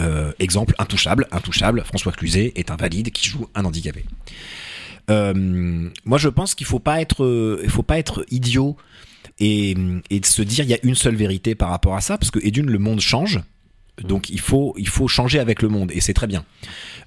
Euh, 0.00 0.32
exemple, 0.38 0.74
intouchable, 0.78 1.26
intouchable. 1.30 1.84
François 1.84 2.12
Cluzet 2.12 2.52
est 2.56 2.70
un 2.70 2.76
valide 2.76 3.10
qui 3.10 3.28
joue 3.28 3.46
un 3.54 3.64
handicapé. 3.64 4.04
Euh, 5.10 5.88
moi, 6.04 6.18
je 6.18 6.28
pense 6.28 6.54
qu'il 6.54 6.66
faut 6.66 6.78
pas 6.78 7.00
être, 7.00 7.24
euh, 7.24 7.64
faut 7.68 7.82
pas 7.82 7.98
être 7.98 8.24
idiot 8.30 8.76
et, 9.38 9.76
et 10.10 10.20
de 10.20 10.26
se 10.26 10.42
dire 10.42 10.64
il 10.64 10.70
y 10.70 10.74
a 10.74 10.78
une 10.82 10.94
seule 10.94 11.16
vérité 11.16 11.54
par 11.54 11.70
rapport 11.70 11.96
à 11.96 12.00
ça, 12.00 12.16
parce 12.16 12.30
que 12.30 12.38
et 12.42 12.50
le 12.50 12.78
monde 12.78 13.00
change, 13.00 13.40
donc 14.02 14.30
il 14.30 14.40
faut, 14.40 14.74
il 14.78 14.88
faut 14.88 15.08
changer 15.08 15.38
avec 15.38 15.62
le 15.62 15.68
monde 15.68 15.90
et 15.92 16.00
c'est 16.00 16.14
très 16.14 16.26
bien. 16.26 16.44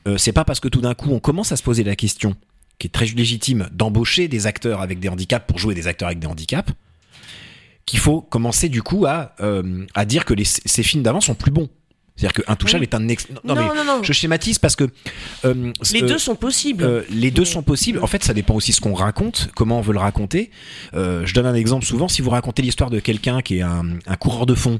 Euh, 0.08 0.17
c'est 0.17 0.34
pas 0.34 0.45
parce 0.45 0.60
que 0.60 0.67
tout 0.67 0.82
d'un 0.82 0.93
coup 0.93 1.10
on 1.12 1.19
commence 1.19 1.51
à 1.51 1.56
se 1.56 1.63
poser 1.63 1.84
la 1.84 1.95
question, 1.95 2.36
qui 2.77 2.88
est 2.88 2.91
très 2.91 3.06
légitime, 3.06 3.69
d'embaucher 3.71 4.27
des 4.27 4.47
acteurs 4.47 4.82
avec 4.82 4.99
des 4.99 5.10
handicaps 5.10 5.47
pour 5.47 5.58
jouer 5.58 5.73
des 5.73 5.88
acteurs 5.88 6.08
avec 6.08 6.19
des 6.19 6.27
handicaps, 6.27 6.73
qu'il 7.86 7.99
faut 7.99 8.21
commencer 8.21 8.69
du 8.69 8.82
coup 8.82 9.06
à, 9.06 9.36
à 9.93 10.06
dire 10.06 10.25
que 10.25 10.34
ces 10.43 10.84
films 10.84 11.03
d'avant 11.03 11.21
sont 11.21 11.36
plus 11.36 11.51
bons. 11.51 11.69
C'est-à-dire 12.15 12.34
que 12.43 12.52
Intouchable 12.52 12.82
Oui. 12.84 12.89
est 12.91 12.95
un 12.95 13.08
ex... 13.08 13.28
non, 13.30 13.39
Non, 13.43 13.56
mais 13.56 13.67
non, 13.76 13.84
non. 13.86 14.04
je 14.04 14.13
schématise 14.13 14.60
parce 14.60 14.76
que 14.76 14.84
euh, 15.45 15.71
Les 15.93 16.04
euh, 16.04 16.08
deux 16.08 16.19
sont 16.19 16.36
possibles. 16.36 16.84
euh, 16.84 17.02
les 17.10 17.32
deux 17.32 17.45
sont 17.45 17.63
possibles. 17.63 17.99
En 18.04 18.08
fait, 18.08 18.23
ça 18.23 18.34
dépend 18.36 18.54
aussi 18.54 18.69
de 18.71 18.76
ce 18.76 18.82
qu'on 18.82 18.93
raconte, 18.93 19.49
comment 19.56 19.80
on 19.80 19.82
veut 19.82 19.93
le 19.93 19.99
raconter. 19.99 20.52
Je 20.93 21.34
donne 21.34 21.45
un 21.47 21.56
exemple 21.56 21.86
souvent. 21.86 22.08
Si 22.08 22.21
vous 22.21 22.30
racontez 22.30 22.62
l'histoire 22.62 22.89
de 22.91 22.99
quelqu'un 22.99 23.41
qui 23.41 23.58
est 23.58 23.62
un, 23.63 23.97
un 24.06 24.15
coureur 24.15 24.45
de 24.45 24.54
fond, 24.54 24.80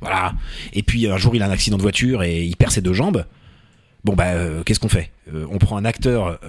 voilà, 0.00 0.32
et 0.72 0.82
puis 0.82 1.06
un 1.06 1.18
jour 1.18 1.34
il 1.36 1.42
a 1.42 1.46
un 1.46 1.50
accident 1.50 1.76
de 1.76 1.82
voiture 1.82 2.22
et 2.22 2.42
il 2.44 2.56
perd 2.56 2.72
ses 2.72 2.80
deux 2.80 2.94
jambes. 2.94 3.26
Bon 4.02 4.14
bah, 4.14 4.32
qu'est-ce 4.64 4.80
qu'on 4.80 4.88
fait? 4.88 5.12
On 5.32 5.58
prend 5.58 5.76
un 5.76 5.84
acteur 5.84 6.40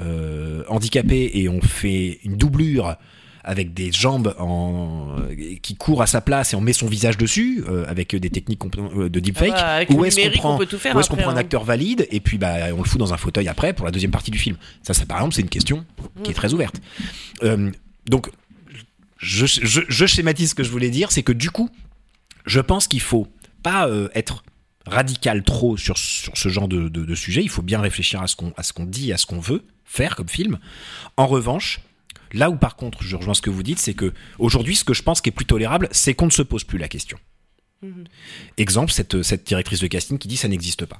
handicapé 0.69 1.29
et 1.35 1.47
on 1.49 1.61
fait 1.61 2.19
une 2.23 2.37
doublure 2.37 2.95
avec 3.43 3.73
des 3.73 3.91
jambes 3.91 4.35
en, 4.39 5.15
qui 5.61 5.75
court 5.75 6.01
à 6.01 6.07
sa 6.07 6.21
place 6.21 6.53
et 6.53 6.55
on 6.55 6.61
met 6.61 6.73
son 6.73 6.87
visage 6.87 7.17
dessus 7.17 7.63
euh, 7.67 7.85
avec 7.87 8.15
des 8.15 8.29
techniques 8.29 8.61
euh, 8.77 9.09
de 9.09 9.19
deepfake. 9.19 9.53
Ah 9.55 9.83
bah, 9.85 9.95
Ou 9.95 10.05
est-ce 10.05 10.21
qu'on 10.21 10.37
prend 10.37 10.57
on 10.57 10.99
est-ce 10.99 11.09
qu'on 11.09 11.17
un 11.17 11.33
hein. 11.33 11.37
acteur 11.37 11.63
valide 11.63 12.07
et 12.11 12.19
puis 12.19 12.37
bah 12.37 12.73
on 12.73 12.77
le 12.77 12.87
fout 12.87 12.99
dans 12.99 13.13
un 13.13 13.17
fauteuil 13.17 13.47
après 13.47 13.73
pour 13.73 13.85
la 13.85 13.91
deuxième 13.91 14.11
partie 14.11 14.31
du 14.31 14.39
film 14.39 14.57
Ça, 14.83 14.93
ça 14.93 15.05
par 15.05 15.17
exemple, 15.17 15.35
c'est 15.35 15.41
une 15.41 15.49
question 15.49 15.85
qui 16.23 16.31
est 16.31 16.35
très 16.35 16.53
ouverte. 16.53 16.75
Euh, 17.43 17.71
donc, 18.07 18.29
je, 19.17 19.45
je, 19.45 19.81
je 19.87 20.05
schématise 20.05 20.51
ce 20.51 20.55
que 20.55 20.63
je 20.63 20.71
voulais 20.71 20.89
dire, 20.89 21.11
c'est 21.11 21.23
que 21.23 21.31
du 21.31 21.51
coup, 21.51 21.69
je 22.45 22.59
pense 22.59 22.87
qu'il 22.87 23.01
faut 23.01 23.27
pas 23.63 23.87
euh, 23.87 24.09
être 24.15 24.43
radical 24.87 25.43
trop 25.43 25.77
sur, 25.77 25.97
sur 25.97 26.35
ce 26.35 26.49
genre 26.49 26.67
de, 26.67 26.89
de, 26.89 27.05
de 27.05 27.15
sujet. 27.15 27.43
Il 27.43 27.49
faut 27.49 27.61
bien 27.61 27.79
réfléchir 27.81 28.21
à 28.21 28.27
ce 28.27 28.35
qu'on 28.35 28.51
à 28.57 28.63
ce 28.63 28.73
qu'on 28.73 28.85
dit, 28.85 29.13
à 29.13 29.17
ce 29.17 29.25
qu'on 29.25 29.39
veut 29.39 29.63
faire 29.85 30.15
comme 30.15 30.29
film. 30.29 30.59
En 31.17 31.27
revanche, 31.27 31.81
là 32.33 32.49
où 32.49 32.55
par 32.55 32.75
contre, 32.75 33.03
je 33.03 33.15
rejoins 33.15 33.33
ce 33.33 33.41
que 33.41 33.49
vous 33.49 33.63
dites, 33.63 33.79
c'est 33.79 33.93
que 33.93 34.13
aujourd'hui, 34.39 34.75
ce 34.75 34.83
que 34.83 34.93
je 34.93 35.03
pense 35.03 35.21
qui 35.21 35.29
est 35.29 35.33
plus 35.33 35.45
tolérable, 35.45 35.87
c'est 35.91 36.13
qu'on 36.13 36.25
ne 36.25 36.31
se 36.31 36.41
pose 36.41 36.63
plus 36.63 36.77
la 36.77 36.87
question. 36.87 37.17
Exemple, 38.57 38.91
cette, 38.91 39.23
cette 39.23 39.45
directrice 39.45 39.79
de 39.79 39.87
casting 39.87 40.19
qui 40.19 40.27
dit 40.27 40.37
ça 40.37 40.47
n'existe 40.47 40.85
pas. 40.85 40.99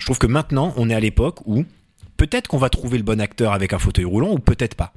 Je 0.00 0.04
trouve 0.04 0.18
que 0.18 0.26
maintenant, 0.26 0.74
on 0.76 0.90
est 0.90 0.94
à 0.94 1.00
l'époque 1.00 1.40
où 1.46 1.64
peut-être 2.16 2.48
qu'on 2.48 2.58
va 2.58 2.68
trouver 2.68 2.98
le 2.98 3.04
bon 3.04 3.20
acteur 3.20 3.52
avec 3.52 3.72
un 3.72 3.78
fauteuil 3.78 4.04
roulant 4.04 4.32
ou 4.32 4.38
peut-être 4.38 4.74
pas. 4.74 4.92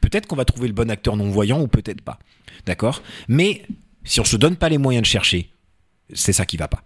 Peut-être 0.00 0.26
qu'on 0.26 0.36
va 0.36 0.44
trouver 0.44 0.68
le 0.68 0.74
bon 0.74 0.90
acteur 0.90 1.16
non-voyant 1.16 1.60
ou 1.60 1.68
peut-être 1.68 2.00
pas. 2.00 2.18
D'accord? 2.64 3.02
Mais 3.28 3.66
si 4.04 4.20
on 4.20 4.24
se 4.24 4.36
donne 4.36 4.56
pas 4.56 4.68
les 4.68 4.78
moyens 4.78 5.02
de 5.02 5.06
chercher, 5.06 5.50
c'est 6.12 6.32
ça 6.32 6.46
qui 6.46 6.56
va 6.56 6.68
pas. 6.68 6.82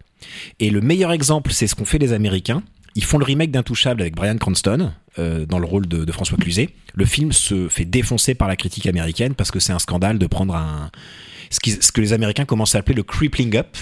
Et 0.59 0.69
le 0.69 0.81
meilleur 0.81 1.11
exemple, 1.11 1.51
c'est 1.51 1.67
ce 1.67 1.75
qu'ont 1.75 1.85
fait 1.85 1.99
les 1.99 2.13
Américains. 2.13 2.63
Ils 2.95 3.03
font 3.03 3.17
le 3.17 3.25
remake 3.25 3.51
d'Intouchable 3.51 4.01
avec 4.01 4.15
Brian 4.15 4.37
Cranston 4.37 4.91
euh, 5.17 5.45
dans 5.45 5.59
le 5.59 5.65
rôle 5.65 5.87
de, 5.87 6.11
François 6.11 6.37
Cluzet. 6.37 6.69
Le 6.93 7.05
film 7.05 7.31
se 7.31 7.67
fait 7.69 7.85
défoncer 7.85 8.35
par 8.35 8.47
la 8.47 8.55
critique 8.55 8.87
américaine 8.87 9.35
parce 9.35 9.51
que 9.51 9.59
c'est 9.59 9.73
un 9.73 9.79
scandale 9.79 10.17
de 10.17 10.27
prendre 10.27 10.55
un 10.55 10.91
ce, 11.49 11.91
que 11.91 12.01
les 12.01 12.13
Américains 12.13 12.45
commencent 12.45 12.75
à 12.75 12.79
appeler 12.79 12.95
le 12.95 13.03
crippling 13.03 13.55
up, 13.57 13.77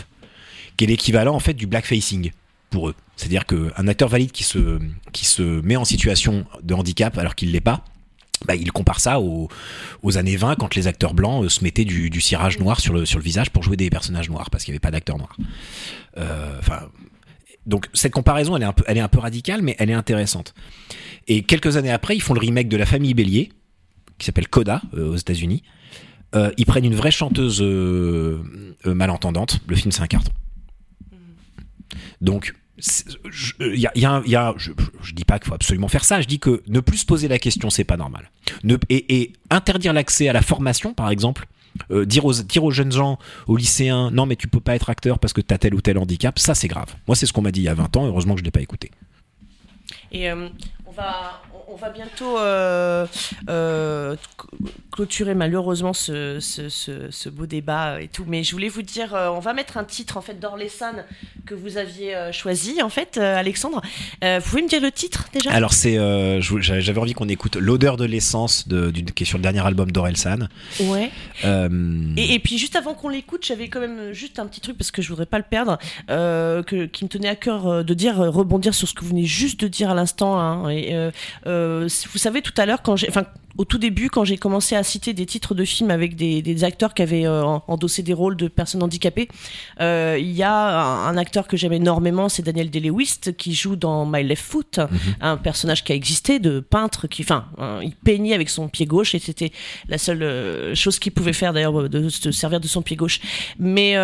qui 0.77 0.85
est 0.85 0.87
l'équivalent 0.87 1.35
en 1.35 1.39
fait 1.39 1.53
du 1.53 1.67
blackfacing 1.67 2.31
pour 2.69 2.89
eux. 2.89 2.95
C'est-à-dire 3.15 3.45
qu'un 3.45 3.87
acteur 3.87 4.09
valide 4.09 4.31
qui 4.31 4.43
se, 4.43 4.79
qui 5.11 5.25
se 5.25 5.61
met 5.61 5.75
en 5.75 5.85
situation 5.85 6.45
de 6.63 6.73
handicap 6.73 7.17
alors 7.17 7.35
qu'il 7.35 7.51
l'est 7.51 7.61
pas, 7.61 7.83
bah, 8.45 8.55
il 8.55 8.71
compare 8.71 8.99
ça 8.99 9.19
aux, 9.19 9.49
années 10.15 10.35
20 10.35 10.55
quand 10.55 10.75
les 10.75 10.87
acteurs 10.87 11.13
blancs 11.13 11.45
euh, 11.45 11.49
se 11.49 11.63
mettaient 11.63 11.85
du, 11.85 12.09
du 12.09 12.21
cirage 12.21 12.59
noir 12.59 12.79
sur 12.79 12.93
le, 12.93 13.05
sur 13.05 13.17
le 13.17 13.23
visage 13.23 13.49
pour 13.49 13.63
jouer 13.63 13.77
des 13.77 13.89
personnages 13.89 14.29
noirs 14.29 14.49
parce 14.49 14.63
qu'il 14.63 14.73
n'y 14.73 14.75
avait 14.75 14.79
pas 14.81 14.91
d'acteurs 14.91 15.17
noirs. 15.17 15.35
Euh, 16.17 16.59
Enfin, 16.59 16.87
donc 17.67 17.89
cette 17.93 18.13
comparaison, 18.13 18.55
elle 18.55 18.63
est, 18.63 18.99
un 19.01 19.07
peu, 19.07 19.19
radicale, 19.19 19.61
mais 19.61 19.75
elle 19.77 19.89
est 19.89 19.93
intéressante. 19.93 20.55
Et 21.27 21.43
quelques 21.43 21.75
années 21.75 21.91
après, 21.91 22.15
ils 22.15 22.21
font 22.21 22.33
le 22.33 22.39
remake 22.39 22.69
de 22.69 22.77
La 22.77 22.85
Famille 22.85 23.13
Bélier, 23.13 23.51
qui 24.17 24.25
s'appelle 24.25 24.47
Coda 24.47 24.81
euh, 24.95 25.11
aux 25.11 25.17
États-Unis. 25.17 25.63
Euh, 26.33 26.51
ils 26.57 26.65
prennent 26.65 26.85
une 26.85 26.95
vraie 26.95 27.11
chanteuse 27.11 27.61
euh, 27.61 28.41
malentendante. 28.85 29.59
Le 29.67 29.75
film, 29.75 29.91
c'est 29.91 30.01
un 30.01 30.07
carton. 30.07 30.31
Donc, 32.21 32.55
il 33.59 33.75
y 33.75 34.05
a, 34.05 34.53
je, 34.57 34.71
je 35.01 35.13
dis 35.13 35.25
pas 35.25 35.39
qu'il 35.39 35.49
faut 35.49 35.55
absolument 35.55 35.87
faire 35.89 36.05
ça. 36.05 36.21
Je 36.21 36.27
dis 36.27 36.39
que 36.39 36.63
ne 36.67 36.79
plus 36.79 36.99
se 36.99 37.05
poser 37.05 37.27
la 37.27 37.37
question, 37.37 37.69
c'est 37.69 37.83
pas 37.83 37.97
normal. 37.97 38.31
Et 38.89 39.33
interdire 39.49 39.93
l'accès 39.93 40.29
à 40.29 40.33
la 40.33 40.41
formation, 40.41 40.93
par 40.93 41.09
exemple, 41.09 41.47
euh, 41.91 42.05
dire, 42.05 42.25
aux, 42.25 42.71
jeunes 42.71 42.91
gens, 42.91 43.19
aux 43.47 43.57
lycéens, 43.57 44.11
non 44.11 44.25
mais 44.25 44.35
tu 44.35 44.47
peux 44.47 44.59
pas 44.59 44.75
être 44.75 44.89
acteur 44.89 45.19
parce 45.19 45.33
que 45.33 45.41
tu 45.41 45.53
as 45.53 45.57
tel 45.57 45.73
ou 45.73 45.81
tel 45.81 45.97
handicap, 45.97 46.37
ça 46.39 46.55
c'est 46.55 46.67
grave. 46.67 46.95
Moi 47.07 47.15
c'est 47.15 47.25
ce 47.25 47.33
qu'on 47.33 47.41
m'a 47.41 47.51
dit 47.51 47.61
il 47.61 47.65
y 47.65 47.69
a 47.69 47.73
20 47.73 47.97
ans, 47.97 48.05
heureusement 48.05 48.33
que 48.33 48.39
je 48.39 48.45
l'ai 48.45 48.51
pas 48.51 48.61
écouté. 48.61 48.91
Et 50.11 50.29
euh, 50.29 50.49
on, 50.85 50.91
va, 50.91 51.41
on 51.69 51.75
va 51.75 51.89
bientôt 51.89 52.37
euh, 52.39 53.05
euh, 53.49 54.15
clôturer 54.91 55.35
malheureusement 55.35 55.93
ce, 55.93 56.39
ce, 56.39 56.69
ce, 56.69 57.11
ce 57.11 57.29
beau 57.29 57.45
débat 57.45 58.01
et 58.01 58.07
tout. 58.07 58.23
Mais 58.27 58.43
je 58.43 58.51
voulais 58.53 58.69
vous 58.69 58.81
dire, 58.81 59.13
euh, 59.13 59.29
on 59.29 59.39
va 59.39 59.53
mettre 59.53 59.77
un 59.77 59.83
titre 59.83 60.17
en 60.17 60.21
fait 60.21 60.39
d'Orlesan 60.39 60.93
que 61.45 61.53
vous 61.53 61.77
aviez 61.77 62.15
choisi 62.31 62.81
en 62.81 62.89
fait, 62.89 63.17
Alexandre. 63.17 63.81
Euh, 64.23 64.39
vous 64.41 64.49
pouvez 64.49 64.61
me 64.63 64.67
dire 64.69 64.81
le 64.81 64.91
titre 64.91 65.25
déjà? 65.33 65.51
Alors 65.51 65.73
c'est, 65.73 65.97
j'avais 66.41 66.99
envie 66.99 67.13
qu'on 67.13 67.29
écoute 67.29 67.57
l'odeur 67.57 67.97
de 67.97 68.05
l'essence 68.05 68.67
de, 68.67 68.89
du- 68.91 69.03
qui 69.05 69.23
est 69.23 69.25
sur 69.25 69.37
le 69.37 69.43
dernier 69.43 69.65
album 69.65 69.91
d'Orelsan. 69.91 70.47
Ouais. 70.81 71.11
Et, 71.43 72.33
et 72.33 72.39
puis 72.39 72.57
juste 72.57 72.75
avant 72.75 72.93
qu'on 72.93 73.09
l'écoute, 73.09 73.45
j'avais 73.45 73.67
quand 73.67 73.79
même 73.79 74.13
juste 74.13 74.39
un 74.39 74.45
petit 74.47 74.61
truc 74.61 74.77
parce 74.77 74.91
que 74.91 75.01
je 75.01 75.09
voudrais 75.09 75.25
pas 75.25 75.37
le 75.37 75.43
perdre, 75.49 75.77
que, 76.07 76.85
qui 76.85 77.03
me 77.03 77.09
tenait 77.09 77.29
à 77.29 77.35
cœur 77.35 77.83
de 77.83 77.93
dire, 77.93 78.17
rebondir 78.17 78.73
sur 78.73 78.87
ce 78.87 78.93
que 78.93 79.01
vous 79.01 79.09
venez 79.09 79.25
juste 79.25 79.59
de 79.59 79.67
dire 79.67 79.89
à 79.89 79.93
l'instant. 79.95 80.39
hein. 80.39 80.69
et, 80.69 80.93
vous 82.11 82.17
savez 82.17 82.41
tout 82.41 82.53
à 82.57 82.65
l'heure 82.65 82.81
quand 82.81 82.95
j'ai, 82.95 83.09
au 83.57 83.65
tout 83.65 83.77
début 83.77 84.09
quand 84.09 84.23
j'ai 84.23 84.37
commencé 84.37 84.75
à 84.75 84.83
citer 84.83 85.13
des 85.13 85.25
titres 85.25 85.55
de 85.55 85.65
films 85.65 85.91
avec 85.91 86.15
des, 86.15 86.41
des 86.41 86.63
acteurs 86.63 86.93
qui 86.93 87.01
avaient 87.01 87.25
euh, 87.25 87.43
en- 87.43 87.63
endossé 87.67 88.03
des 88.03 88.13
rôles 88.13 88.35
de 88.37 88.47
personnes 88.47 88.83
handicapées, 88.83 89.27
euh, 89.81 90.17
il 90.19 90.31
y 90.31 90.43
a 90.43 90.53
un, 90.53 91.07
un 91.07 91.17
acteur 91.17 91.47
que 91.47 91.57
j'aime 91.57 91.73
énormément, 91.73 92.29
c'est 92.29 92.43
Daniel 92.43 92.69
Day-Lewis 92.69 93.15
qui 93.37 93.53
joue 93.53 93.75
dans 93.75 94.05
My 94.05 94.23
Left 94.23 94.43
Foot, 94.43 94.79
un 95.21 95.37
personnage 95.37 95.83
qui 95.83 95.91
a 95.91 95.95
existé 95.95 96.39
de 96.39 96.59
peintre 96.59 97.07
qui, 97.07 97.23
enfin, 97.23 97.45
il 97.83 97.95
peignait 97.95 98.33
avec 98.33 98.49
son 98.49 98.67
pied 98.67 98.85
gauche 98.85 99.15
et 99.15 99.19
c'était 99.19 99.51
la 99.89 99.97
seule 99.97 100.23
euh, 100.23 100.75
chose 100.75 100.99
qu'il 100.99 101.11
pouvait 101.11 101.33
faire 101.33 101.53
d'ailleurs 101.53 101.89
de 101.89 102.09
se 102.09 102.31
servir 102.31 102.59
de 102.59 102.67
son 102.67 102.81
pied 102.81 102.95
gauche. 102.95 103.19
Mais 103.59 103.95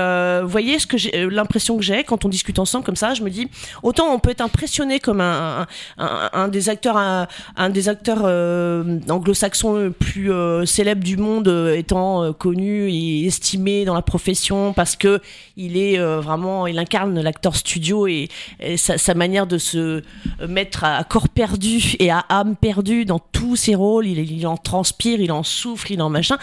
vous 0.41 0.47
voyez 0.49 0.79
ce 0.79 0.87
que 0.87 0.97
j'ai 0.97 1.27
l'impression 1.29 1.77
que 1.77 1.83
j'ai 1.83 2.03
quand 2.03 2.25
on 2.25 2.29
discute 2.29 2.59
ensemble 2.59 2.85
comme 2.85 2.95
ça, 2.95 3.13
je 3.13 3.21
me 3.23 3.29
dis 3.29 3.47
autant 3.83 4.13
on 4.13 4.19
peut 4.19 4.29
être 4.31 4.41
impressionné 4.41 4.99
comme 4.99 5.21
un, 5.21 5.67
un, 5.97 6.05
un- 6.05 6.29
un 6.33 6.47
des 6.47 6.69
acteurs 6.69 6.97
un, 6.97 7.27
un 7.55 7.69
des 7.69 7.89
acteurs 7.89 8.21
euh, 8.23 8.99
anglo-saxons 9.43 9.73
le 9.73 9.91
plus 9.91 10.31
euh, 10.31 10.65
célèbres 10.65 11.03
du 11.03 11.17
monde 11.17 11.47
euh, 11.47 11.75
étant 11.75 12.23
euh, 12.23 12.31
connu 12.31 12.89
et 12.89 13.25
estimé 13.25 13.83
dans 13.83 13.93
la 13.93 14.01
profession 14.01 14.73
parce 14.73 14.95
que 14.95 15.19
il 15.57 15.77
est 15.77 15.97
vraiment 15.97 16.65
il 16.65 16.79
incarne 16.79 17.19
l'acteur 17.19 17.55
studio 17.55 18.07
et, 18.07 18.29
sa 18.77 19.13
manière 19.13 19.45
de 19.45 19.57
se 19.57 20.01
mettre 20.47 20.83
à 20.83 21.03
corps 21.03 21.29
perdu 21.29 21.95
et 21.99 22.09
à 22.09 22.25
âme 22.29 22.55
perdue 22.55 23.05
dans 23.05 23.19
tous 23.19 23.55
ses 23.55 23.75
rôles, 23.75 24.07
il, 24.07 24.19
il 24.19 24.47
en 24.47 24.57
transpire, 24.57 25.19
il 25.19 25.31
en 25.31 25.43
souffre, 25.43 25.91
il 25.91 26.01
en 26.01 26.09
machin. 26.09 26.37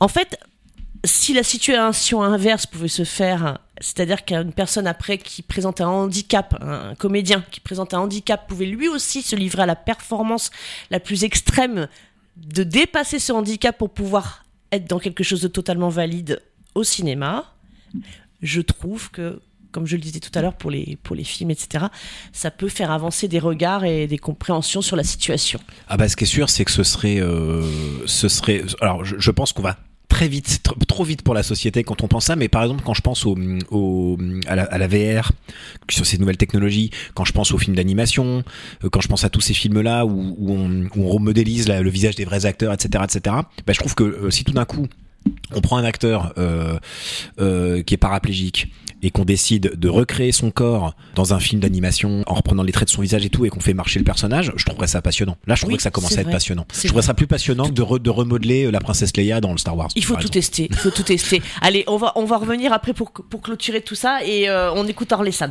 En 0.00 0.08
fait, 0.08 0.38
si 1.04 1.34
la 1.34 1.42
situation 1.42 2.22
inverse 2.22 2.66
pouvait 2.66 2.88
se 2.88 3.04
faire, 3.04 3.58
c'est-à-dire 3.80 4.24
qu'une 4.24 4.52
personne 4.52 4.86
après 4.86 5.18
qui 5.18 5.42
présente 5.42 5.80
un 5.80 5.88
handicap, 5.88 6.56
un 6.60 6.94
comédien 6.94 7.44
qui 7.50 7.60
présente 7.60 7.94
un 7.94 8.00
handicap 8.00 8.48
pouvait 8.48 8.66
lui 8.66 8.88
aussi 8.88 9.22
se 9.22 9.36
livrer 9.36 9.62
à 9.62 9.66
la 9.66 9.76
performance 9.76 10.50
la 10.90 11.00
plus 11.00 11.24
extrême 11.24 11.88
de 12.36 12.62
dépasser 12.62 13.18
ce 13.18 13.32
handicap 13.32 13.76
pour 13.76 13.90
pouvoir 13.90 14.44
être 14.72 14.88
dans 14.88 14.98
quelque 14.98 15.22
chose 15.22 15.40
de 15.40 15.48
totalement 15.48 15.88
valide 15.88 16.42
au 16.74 16.82
cinéma, 16.82 17.44
je 18.42 18.60
trouve 18.60 19.10
que, 19.10 19.40
comme 19.70 19.86
je 19.86 19.96
le 19.96 20.02
disais 20.02 20.20
tout 20.20 20.36
à 20.36 20.42
l'heure 20.42 20.54
pour 20.54 20.70
les, 20.70 20.98
pour 21.02 21.14
les 21.14 21.24
films, 21.24 21.50
etc., 21.50 21.86
ça 22.32 22.50
peut 22.50 22.68
faire 22.68 22.90
avancer 22.90 23.28
des 23.28 23.38
regards 23.38 23.84
et 23.84 24.06
des 24.06 24.18
compréhensions 24.18 24.82
sur 24.82 24.96
la 24.96 25.04
situation. 25.04 25.60
Ah 25.88 25.96
bah 25.96 26.08
ce 26.08 26.16
qui 26.16 26.24
est 26.24 26.28
sûr, 26.28 26.50
c'est 26.50 26.64
que 26.64 26.72
ce 26.72 26.82
serait, 26.82 27.20
euh, 27.20 27.62
ce 28.06 28.28
serait. 28.28 28.62
Alors 28.80 29.04
je, 29.04 29.16
je 29.18 29.30
pense 29.30 29.52
qu'on 29.52 29.62
va 29.62 29.78
très 30.14 30.28
vite, 30.28 30.60
tr- 30.62 30.86
trop 30.86 31.02
vite 31.02 31.22
pour 31.22 31.34
la 31.34 31.42
société 31.42 31.82
quand 31.82 32.04
on 32.04 32.08
pense 32.08 32.26
ça. 32.26 32.36
Mais 32.36 32.48
par 32.48 32.62
exemple, 32.62 32.82
quand 32.84 32.94
je 32.94 33.00
pense 33.00 33.26
au, 33.26 33.36
au 33.72 34.16
à, 34.46 34.54
la, 34.54 34.86
VR, 34.86 35.32
sur 35.90 36.06
ces 36.06 36.18
nouvelles 36.18 36.36
technologies, 36.36 36.90
quand 37.14 37.24
je 37.24 37.32
pense 37.32 37.50
aux 37.50 37.58
films 37.58 37.74
d'animation, 37.74 38.44
euh, 38.84 38.88
quand 38.90 39.00
je 39.00 39.08
pense 39.08 39.24
à 39.24 39.28
tous 39.28 39.40
ces 39.40 39.54
films-là 39.54 40.06
où, 40.06 40.36
on, 40.48 40.84
où 40.94 41.04
on 41.04 41.08
remodélise 41.08 41.68
le 41.68 41.90
visage 41.90 42.14
des 42.14 42.24
vrais 42.24 42.46
acteurs, 42.46 42.72
etc., 42.72 43.02
etc. 43.02 43.36
Bah, 43.66 43.72
je 43.72 43.78
trouve 43.78 43.96
que 43.96 44.04
euh, 44.04 44.30
si 44.30 44.44
tout 44.44 44.52
d'un 44.52 44.64
coup 44.64 44.86
on 45.54 45.60
prend 45.60 45.78
un 45.78 45.84
acteur 45.84 46.32
euh, 46.38 46.78
euh, 47.40 47.82
qui 47.82 47.94
est 47.94 47.98
paraplégique 47.98 48.68
et 49.04 49.10
qu'on 49.10 49.24
décide 49.24 49.78
de 49.78 49.88
recréer 49.88 50.32
son 50.32 50.50
corps 50.50 50.94
dans 51.14 51.34
un 51.34 51.38
film 51.38 51.60
d'animation 51.60 52.24
en 52.26 52.34
reprenant 52.34 52.62
les 52.62 52.72
traits 52.72 52.88
de 52.88 52.92
son 52.94 53.02
visage 53.02 53.24
et 53.24 53.28
tout 53.28 53.44
et 53.44 53.50
qu'on 53.50 53.60
fait 53.60 53.74
marcher 53.74 53.98
le 54.00 54.04
personnage, 54.04 54.50
je 54.56 54.64
trouverais 54.64 54.86
ça 54.86 55.02
passionnant. 55.02 55.36
Là, 55.46 55.54
je 55.54 55.60
trouverais 55.60 55.74
Oui, 55.74 55.76
que 55.76 55.82
ça 55.82 55.90
commence 55.90 56.16
à 56.16 56.22
être 56.22 56.30
passionnant. 56.30 56.64
Je 56.72 56.78
trouverais 56.88 56.94
vrai. 56.94 57.02
ça 57.02 57.14
plus 57.14 57.26
passionnant 57.26 57.66
que 57.66 57.72
de, 57.72 57.82
re- 57.82 58.00
de 58.00 58.10
remodeler 58.10 58.64
euh, 58.64 58.70
la 58.70 58.80
princesse 58.80 59.16
Leia 59.16 59.40
dans 59.42 59.52
le 59.52 59.58
Star 59.58 59.76
Wars. 59.76 59.88
Il 59.94 60.04
faut 60.04 60.14
tout 60.14 60.20
exemple. 60.20 60.32
tester, 60.32 60.68
il 60.70 60.76
faut 60.76 60.90
tout 60.90 61.02
tester. 61.02 61.42
Allez, 61.60 61.84
on 61.86 61.98
va, 61.98 62.12
on 62.16 62.24
va 62.24 62.38
revenir 62.38 62.72
après 62.72 62.94
pour, 62.94 63.12
pour 63.12 63.42
clôturer 63.42 63.82
tout 63.82 63.94
ça 63.94 64.24
et 64.24 64.48
euh, 64.48 64.72
on 64.72 64.86
écoute 64.88 65.12
Orlesan. 65.12 65.50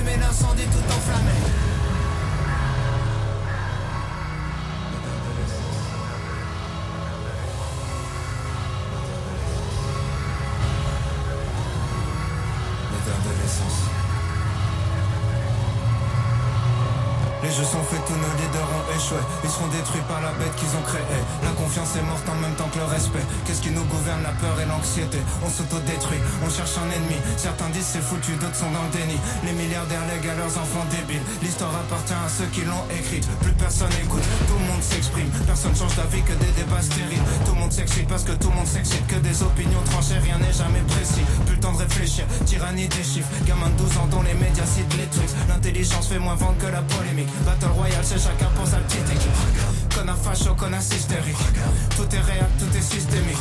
allumer 0.01 0.17
l'incendie 0.17 0.65
tout 0.65 0.93
enflammé. 0.95 1.70
Ils 19.43 19.49
seront 19.49 19.67
détruits 19.67 20.05
par 20.07 20.21
la 20.21 20.31
bête 20.39 20.55
qu'ils 20.55 20.71
ont 20.77 20.85
créée. 20.85 21.23
La 21.43 21.51
confiance 21.51 21.95
est 21.95 22.05
morte 22.05 22.27
en 22.29 22.37
même 22.39 22.55
temps 22.55 22.69
que 22.71 22.79
le 22.79 22.85
respect. 22.85 23.25
Qu'est-ce 23.45 23.61
qui 23.61 23.71
nous 23.71 23.83
gouverne 23.85 24.23
La 24.23 24.33
peur 24.39 24.55
et 24.59 24.65
l'anxiété? 24.65 25.19
On 25.43 25.49
s'autodétruit, 25.49 26.21
on 26.45 26.49
cherche 26.49 26.77
un 26.77 26.87
ennemi. 26.91 27.17
Certains 27.37 27.69
disent 27.69 27.89
c'est 27.91 28.03
foutu, 28.03 28.35
d'autres 28.39 28.55
sont 28.55 28.71
dans 28.71 28.83
le 28.87 28.93
déni. 28.93 29.17
Les 29.43 29.53
milliardaires 29.53 30.05
lèguent 30.07 30.31
à 30.31 30.35
leurs 30.35 30.55
enfants 30.57 30.85
débiles. 30.91 31.23
L'histoire 31.41 31.73
appartient 31.75 32.15
à 32.15 32.29
ceux 32.29 32.49
qui 32.53 32.61
l'ont 32.63 32.85
écrite. 32.93 33.27
Plus 33.41 33.53
personne 33.53 33.91
écoute, 34.03 34.23
tout 34.47 34.59
le 34.59 34.65
monde 34.71 34.83
s'exprime. 34.83 35.29
Personne 35.45 35.75
change 35.75 35.95
d'avis 35.95 36.21
que 36.23 36.33
des 36.39 36.51
débats 36.55 36.81
stériles. 36.81 37.25
Tout 37.45 37.53
le 37.55 37.59
monde 37.59 37.73
s'excite 37.73 38.07
parce 38.07 38.23
que 38.23 38.33
tout 38.33 38.49
le 38.49 38.55
monde 38.55 38.67
s'excite. 38.67 39.05
Que 39.07 39.19
des 39.19 39.43
opinions 39.43 39.83
tranchées, 39.91 40.19
rien 40.19 40.37
n'est 40.39 40.53
jamais 40.53 40.83
précis. 40.87 41.25
Plus 41.45 41.55
le 41.55 41.61
temps 41.61 41.73
de 41.73 41.83
réfléchir, 41.83 42.25
tyrannie 42.45 42.87
des 42.87 43.03
chiffres. 43.03 43.29
Gamin 43.45 43.69
de 43.69 43.83
12 43.83 43.97
ans 43.97 44.07
dont 44.11 44.21
les 44.23 44.33
médias 44.33 44.65
citent 44.65 44.95
les 44.97 45.07
trucs. 45.07 45.31
L'intelligence 45.49 46.07
fait 46.07 46.19
moins 46.19 46.35
vendre 46.35 46.57
que 46.59 46.67
la 46.67 46.81
polémique. 46.81 47.29
Battle 47.45 47.73
Royale, 47.75 48.03
c'est 48.03 48.19
chacun 48.19 48.49
pour 48.55 48.67
sa 48.67 48.77
petite 48.77 49.00
équipe. 49.09 49.95
Connard 49.95 50.17
facho, 50.17 50.53
connard 50.55 50.81
hystérique. 50.81 51.37
Tout 51.95 52.07
est 52.15 52.19
réel, 52.19 52.47
tout 52.59 52.77
est 52.77 52.81
systémique. 52.81 53.37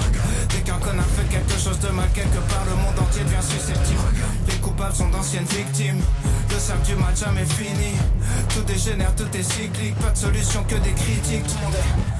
Dès 0.50 0.60
qu'un 0.60 0.78
connard 0.78 1.06
fait 1.16 1.28
quelque 1.28 1.58
chose 1.58 1.78
de 1.80 1.88
mal, 1.88 2.08
quelque 2.14 2.40
part, 2.50 2.64
le 2.64 2.76
monde 2.76 2.98
entier 2.98 3.24
devient 3.24 3.42
susceptible. 3.42 4.00
Les 4.48 4.56
coupables 4.56 4.94
sont 4.94 5.08
d'anciennes 5.08 5.44
victimes. 5.44 6.00
Le 6.50 6.58
cercle 6.58 6.86
du 6.86 6.94
mal 6.96 7.16
jamais 7.16 7.44
fini. 7.44 7.92
Tout 8.54 8.62
dégénère, 8.62 9.14
tout 9.14 9.30
est 9.36 9.42
cyclique. 9.42 9.96
Pas 9.96 10.10
de 10.10 10.18
solution 10.18 10.62
que 10.64 10.76
des 10.76 10.92
critiques. 10.92 11.46
Tout 11.46 11.54
le 11.60 11.64
monde 11.66 11.74
est 11.74 12.19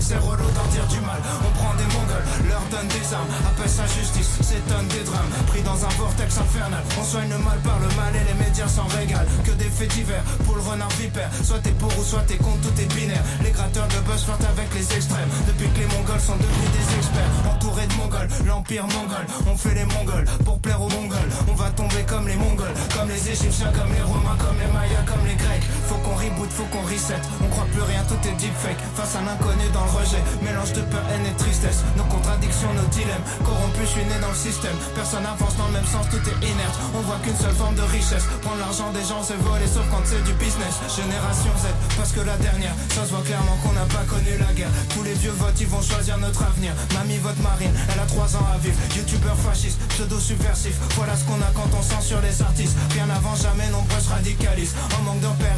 c'est 0.00 0.18
relou 0.18 0.44
d'en 0.56 0.68
dire 0.72 0.86
du 0.88 1.00
mal. 1.00 1.20
On 1.46 1.50
prend 1.58 1.74
des 1.74 1.88
mongols, 1.94 2.26
leur 2.48 2.62
donne 2.70 2.88
des 2.88 3.14
armes. 3.14 3.28
Appelle 3.46 3.68
sa 3.68 3.86
justice, 3.86 4.28
s'étonne 4.40 4.88
des 4.88 5.04
drames. 5.04 5.30
Pris 5.46 5.62
dans 5.62 5.78
un 5.84 5.88
vortex 5.98 6.38
infernal. 6.38 6.82
On 6.98 7.04
soigne 7.04 7.30
le 7.30 7.38
mal 7.38 7.58
par 7.62 7.78
le 7.78 7.88
mal 7.96 8.12
et 8.16 8.24
les 8.26 8.38
médias 8.44 8.68
s'en 8.68 8.86
régalent. 8.86 9.28
Que 9.44 9.52
des 9.52 9.70
faits 9.70 9.90
divers 9.94 10.22
pour 10.44 10.56
le 10.56 10.62
renard 10.62 10.90
vipère. 11.00 11.30
Soit 11.42 11.60
t'es 11.60 11.72
pour 11.72 11.92
ou 11.98 12.02
soit 12.02 12.24
t'es 12.26 12.36
contre, 12.36 12.60
tout 12.60 12.80
est 12.80 12.92
binaire. 12.94 13.22
Les 13.42 13.50
gratteurs 13.50 13.88
de 13.88 14.00
buzz 14.08 14.24
flirtent 14.24 14.44
avec 14.44 14.68
les 14.74 14.86
extrêmes. 14.96 15.30
Depuis 15.46 15.68
que 15.70 15.78
les 15.80 15.90
mongols 15.94 16.20
sont 16.20 16.36
devenus 16.36 16.70
des 16.76 16.86
experts. 16.96 17.32
Entourés 17.48 17.86
de 17.86 17.94
mongols, 17.94 18.28
l'empire 18.46 18.86
mongol. 18.86 19.24
On 19.46 19.56
fait 19.56 19.74
les 19.74 19.86
mongols 19.86 20.26
pour 20.44 20.58
plaire 20.60 20.80
aux 20.80 20.90
mongols. 20.90 21.30
On 21.48 21.54
va 21.54 21.70
tomber 21.70 22.02
comme 22.06 22.26
les 22.28 22.36
mongols, 22.36 22.74
comme 22.96 23.08
les 23.08 23.22
égyptiens, 23.30 23.72
comme 23.72 23.92
les 23.92 24.02
romains, 24.02 24.36
comme 24.38 24.58
les 24.58 24.70
mayas, 24.72 25.04
comme 25.06 25.24
les 25.26 25.36
grecs. 25.36 25.66
Faut 25.88 26.00
qu'on 26.04 26.16
reboot, 26.16 26.50
faut 26.50 26.68
qu'on 26.72 26.82
reset. 26.82 27.20
On 27.42 27.48
croit 27.48 27.68
plus 27.72 27.82
rien, 27.82 28.02
tout 28.04 28.20
est 28.28 28.36
deepfake. 28.36 28.80
Face 28.94 29.16
à 29.16 29.22
l'inconnu 29.22 29.69
dans 29.70 29.84
le 29.84 29.90
rejet. 29.90 30.22
Mélange 30.42 30.72
de 30.72 30.82
peur, 30.82 31.04
haine 31.10 31.26
et 31.26 31.36
tristesse. 31.36 31.84
Nos 31.96 32.04
contradictions, 32.04 32.72
nos 32.74 32.88
dilemmes. 32.90 33.24
Corrompus, 33.44 33.88
je 33.90 33.94
suis 34.00 34.04
né 34.04 34.16
dans 34.20 34.32
le 34.34 34.38
système. 34.38 34.76
Personne 34.94 35.26
avance 35.26 35.56
dans 35.56 35.66
le 35.66 35.74
même 35.78 35.86
sens, 35.86 36.06
tout 36.10 36.22
est 36.22 36.38
inerte. 36.46 36.76
On 36.94 37.02
voit 37.02 37.18
qu'une 37.22 37.36
seule 37.36 37.54
forme 37.54 37.74
de 37.74 37.86
richesse. 37.86 38.24
Prendre 38.42 38.58
l'argent 38.58 38.90
des 38.92 39.04
gens, 39.04 39.22
c'est 39.22 39.38
voler, 39.40 39.66
sauf 39.66 39.86
quand 39.90 40.02
c'est 40.04 40.22
du 40.24 40.34
business. 40.34 40.74
Génération 40.90 41.52
Z, 41.62 41.70
parce 41.96 42.12
que 42.12 42.20
la 42.20 42.36
dernière, 42.38 42.74
ça 42.94 43.04
se 43.04 43.10
voit 43.10 43.22
clairement 43.22 43.56
qu'on 43.62 43.72
n'a 43.72 43.86
pas 43.86 44.04
connu 44.08 44.36
la 44.38 44.52
guerre. 44.52 44.72
Tous 44.90 45.02
les 45.02 45.14
vieux 45.14 45.34
votes, 45.38 45.58
ils 45.60 45.68
vont 45.68 45.82
choisir 45.82 46.18
notre 46.18 46.42
avenir. 46.42 46.72
Mamie 46.94 47.18
vote 47.18 47.38
marine, 47.42 47.72
elle 47.92 48.00
a 48.00 48.06
3 48.06 48.36
ans 48.36 48.46
à 48.54 48.58
vivre. 48.58 48.76
Youtubeur 48.96 49.36
fasciste, 49.36 49.78
pseudo 49.90 50.18
subversif. 50.18 50.76
Voilà 50.96 51.16
ce 51.16 51.24
qu'on 51.24 51.40
a 51.40 51.50
quand 51.54 51.70
on 51.76 51.82
censure 51.82 52.20
les 52.20 52.42
artistes. 52.42 52.76
Rien 52.94 53.08
avant 53.10 53.34
jamais, 53.34 53.68
nombreux 53.70 54.00
se 54.00 54.10
radicalisent. 54.10 54.74
En 54.98 55.02
manque 55.02 55.20
de 55.20 55.32
père, 55.38 55.54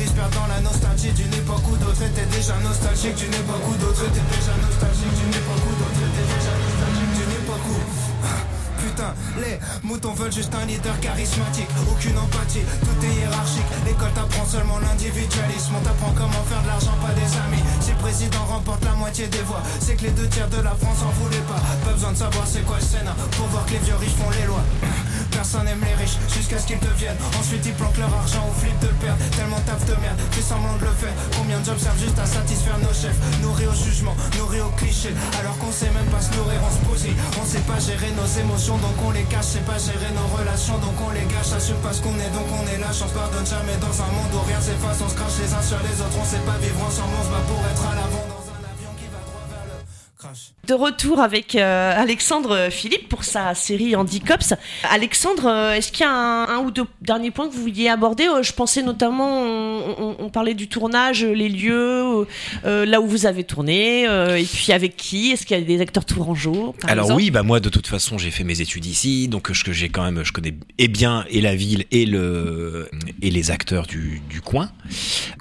la 0.49 0.61
nostalgie 0.61 1.13
d'une 1.13 1.33
époque 1.33 1.65
où 1.71 1.77
d'autres 1.77 2.03
étaient 2.03 2.27
déjà 2.27 2.57
nostalgiques. 2.61 3.17
D'une 3.17 3.35
époque 3.35 3.65
où 3.69 3.75
d'autres 3.77 4.02
étaient 4.07 4.29
déjà 4.35 4.55
nostalgiques. 4.59 5.17
D'une 5.19 5.35
époque 5.35 5.65
où 5.67 5.75
d'autres 5.79 6.03
étaient 6.03 6.29
déjà 6.35 6.55
nostalgiques. 6.59 7.15
D'une 7.17 7.35
époque 7.43 7.67
où. 7.71 7.79
Putain, 8.83 9.15
les 9.39 9.59
moutons 9.85 10.13
veulent 10.13 10.33
juste 10.33 10.53
un 10.55 10.67
leader 10.67 10.99
charismatique, 10.99 11.69
aucune 11.89 12.19
empathie, 12.19 12.67
tout 12.83 13.07
est 13.07 13.15
hiérarchique. 13.15 13.71
L'école 13.87 14.11
t'apprend 14.13 14.45
seulement 14.45 14.81
l'individualisme, 14.81 15.75
on 15.79 15.81
t'apprend 15.81 16.13
comment 16.19 16.43
faire 16.51 16.63
de 16.63 16.67
l'argent, 16.67 16.97
pas 17.01 17.15
des 17.15 17.31
amis. 17.47 17.63
Si 17.81 17.93
le 17.93 17.97
président 17.99 18.45
remporte 18.45 18.85
la 18.85 18.95
moitié 18.95 19.29
des 19.29 19.43
voix, 19.43 19.63
c'est 19.79 19.95
que 19.95 20.03
les 20.03 20.11
deux 20.11 20.27
tiers 20.29 20.49
de 20.49 20.61
la 20.61 20.75
France 20.75 20.99
en 21.07 21.11
voulaient 21.23 21.47
pas. 21.47 21.63
Pas 21.87 21.93
besoin 21.93 22.11
de 22.11 22.17
savoir 22.19 22.45
c'est 22.45 22.67
quoi 22.67 22.79
le 22.81 22.85
Sénat, 22.85 23.15
pour 23.39 23.47
voir 23.47 23.65
que 23.67 23.73
les 23.73 23.79
vieux 23.79 23.95
riches 23.95 24.19
font 24.19 24.31
les 24.31 24.47
lois. 24.47 24.65
Personne 25.33 25.67
aime 25.69 25.83
les 25.85 25.95
riches 25.95 26.19
jusqu'à 26.33 26.59
ce 26.59 26.67
qu'ils 26.67 26.81
deviennent. 26.81 27.19
Ensuite 27.39 27.65
ils 27.67 27.75
planquent 27.75 27.99
leur 27.99 28.13
argent 28.15 28.45
au 28.49 28.55
flip 28.61 28.79
de 28.81 28.89
perdre. 29.03 29.19
Tellement 29.37 29.61
taf 29.67 29.85
de 29.85 29.97
merde, 30.01 30.21
fais 30.31 30.43
semblant 30.43 30.77
de 30.77 30.85
le 30.85 30.95
faire. 30.95 31.15
Combien 31.37 31.59
de 31.61 31.65
jobs 31.65 31.79
servent 31.79 31.99
juste 31.99 32.19
à 32.19 32.27
satisfaire 32.27 32.79
nos 32.79 32.95
chefs? 32.95 33.19
Nourris 33.43 33.67
au 33.67 33.75
jugement, 33.75 34.15
nourris 34.39 34.61
au 34.61 34.71
cliché. 34.77 35.11
Alors 35.41 35.57
qu'on 35.59 35.73
sait 35.73 35.91
même 35.91 36.07
pas 36.13 36.21
se 36.21 36.31
nourrir, 36.37 36.61
on 36.63 36.71
se 36.71 36.81
pose. 36.87 37.03
On 37.41 37.45
sait 37.45 37.65
pas 37.67 37.81
gérer 37.81 38.13
nos 38.15 38.31
émotions, 38.41 38.79
donc 38.79 38.97
on 39.05 39.11
les 39.11 39.25
cache. 39.25 39.57
Sait 39.57 39.67
pas 39.67 39.79
gérer 39.79 40.13
nos 40.15 40.29
relations, 40.37 40.79
donc 40.79 40.95
on 41.03 41.11
les 41.11 41.27
gâche. 41.27 41.53
Assume 41.57 41.81
pas 41.83 41.93
ce 41.93 42.01
qu'on 42.01 42.15
est, 42.15 42.31
donc 42.31 42.47
on 42.53 42.65
est 42.69 42.79
lâche. 42.79 43.03
On 43.03 43.09
se 43.09 43.15
pardonne 43.15 43.47
jamais 43.47 43.77
dans 43.81 43.97
un 44.03 44.11
monde 44.15 44.33
où 44.35 44.41
rien 44.47 44.61
s'efface. 44.61 45.01
On 45.03 45.09
se 45.09 45.15
crache 45.15 45.39
les 45.43 45.53
uns 45.53 45.63
sur 45.63 45.81
les 45.83 45.97
autres, 46.01 46.17
on 46.21 46.25
sait 46.25 46.45
pas 46.47 46.59
vivre 46.63 46.81
ensemble. 46.87 47.15
On 47.19 47.25
se 47.25 47.31
bat 47.31 47.45
pour 47.49 47.61
être 47.67 47.85
à 47.91 47.95
l'avant 47.97 48.32
De 50.73 50.77
retour 50.79 51.21
avec 51.21 51.55
euh, 51.55 51.93
Alexandre 51.95 52.69
Philippe 52.71 53.07
pour 53.11 53.25
sa 53.25 53.55
série 53.55 53.95
Handicops. 53.95 54.55
Alexandre, 54.91 55.45
euh, 55.47 55.75
est-ce 55.75 55.93
qu'il 55.93 56.01
y 56.07 56.09
a 56.09 56.11
un, 56.11 56.49
un 56.49 56.61
ou 56.61 56.71
deux 56.71 56.87
derniers 57.03 57.31
points 57.31 57.47
que 57.47 57.53
vous 57.53 57.61
vouliez 57.61 57.91
aborder? 57.91 58.25
Euh, 58.27 58.43
Je 58.43 58.55
pensais 58.55 58.83
notamment, 58.83 59.43
on, 59.43 59.95
on- 59.99 60.17
on 60.19 60.31
parlait 60.31 60.55
du 60.55 60.69
tournage, 60.69 61.27
les 61.27 61.51
lieux, 61.51 62.27
euh, 62.65 62.87
là 62.87 63.03
où 63.03 63.07
vous 63.07 63.27
avez 63.27 63.45
tourné, 63.45 64.09
euh, 64.09 64.39
et 64.39 64.45
puis 64.45 64.73
avec 64.73 64.97
qui? 64.97 65.33
Est-ce 65.33 65.45
qu'il 65.45 65.59
y 65.59 65.61
a 65.61 65.63
des 65.63 65.83
acteurs 65.83 66.07
tourangeaux 66.07 66.75
Alors 66.85 67.05
exemple? 67.05 67.21
oui, 67.21 67.31
bah 67.31 67.43
moi 67.43 67.61
de 67.61 67.69
toute 67.69 67.87
façon 67.87 68.17
j'ai 68.17 68.31
fait 68.31 68.45
mes 68.45 68.63
études 68.63 68.87
ici, 68.87 69.29
donc 69.29 69.53
je, 69.53 69.73
j'ai 69.73 69.91
quand 69.91 70.05
même, 70.05 70.25
je 70.25 70.33
connais 70.33 70.55
et 70.79 70.89
bien 70.89 71.27
et 71.29 71.43
la 71.43 71.55
ville 71.55 71.85
et 71.91 72.07
le 72.07 72.89
et 73.21 73.31
les 73.31 73.51
acteurs 73.51 73.87
du, 73.87 74.23
du 74.31 74.41
coin. 74.41 74.71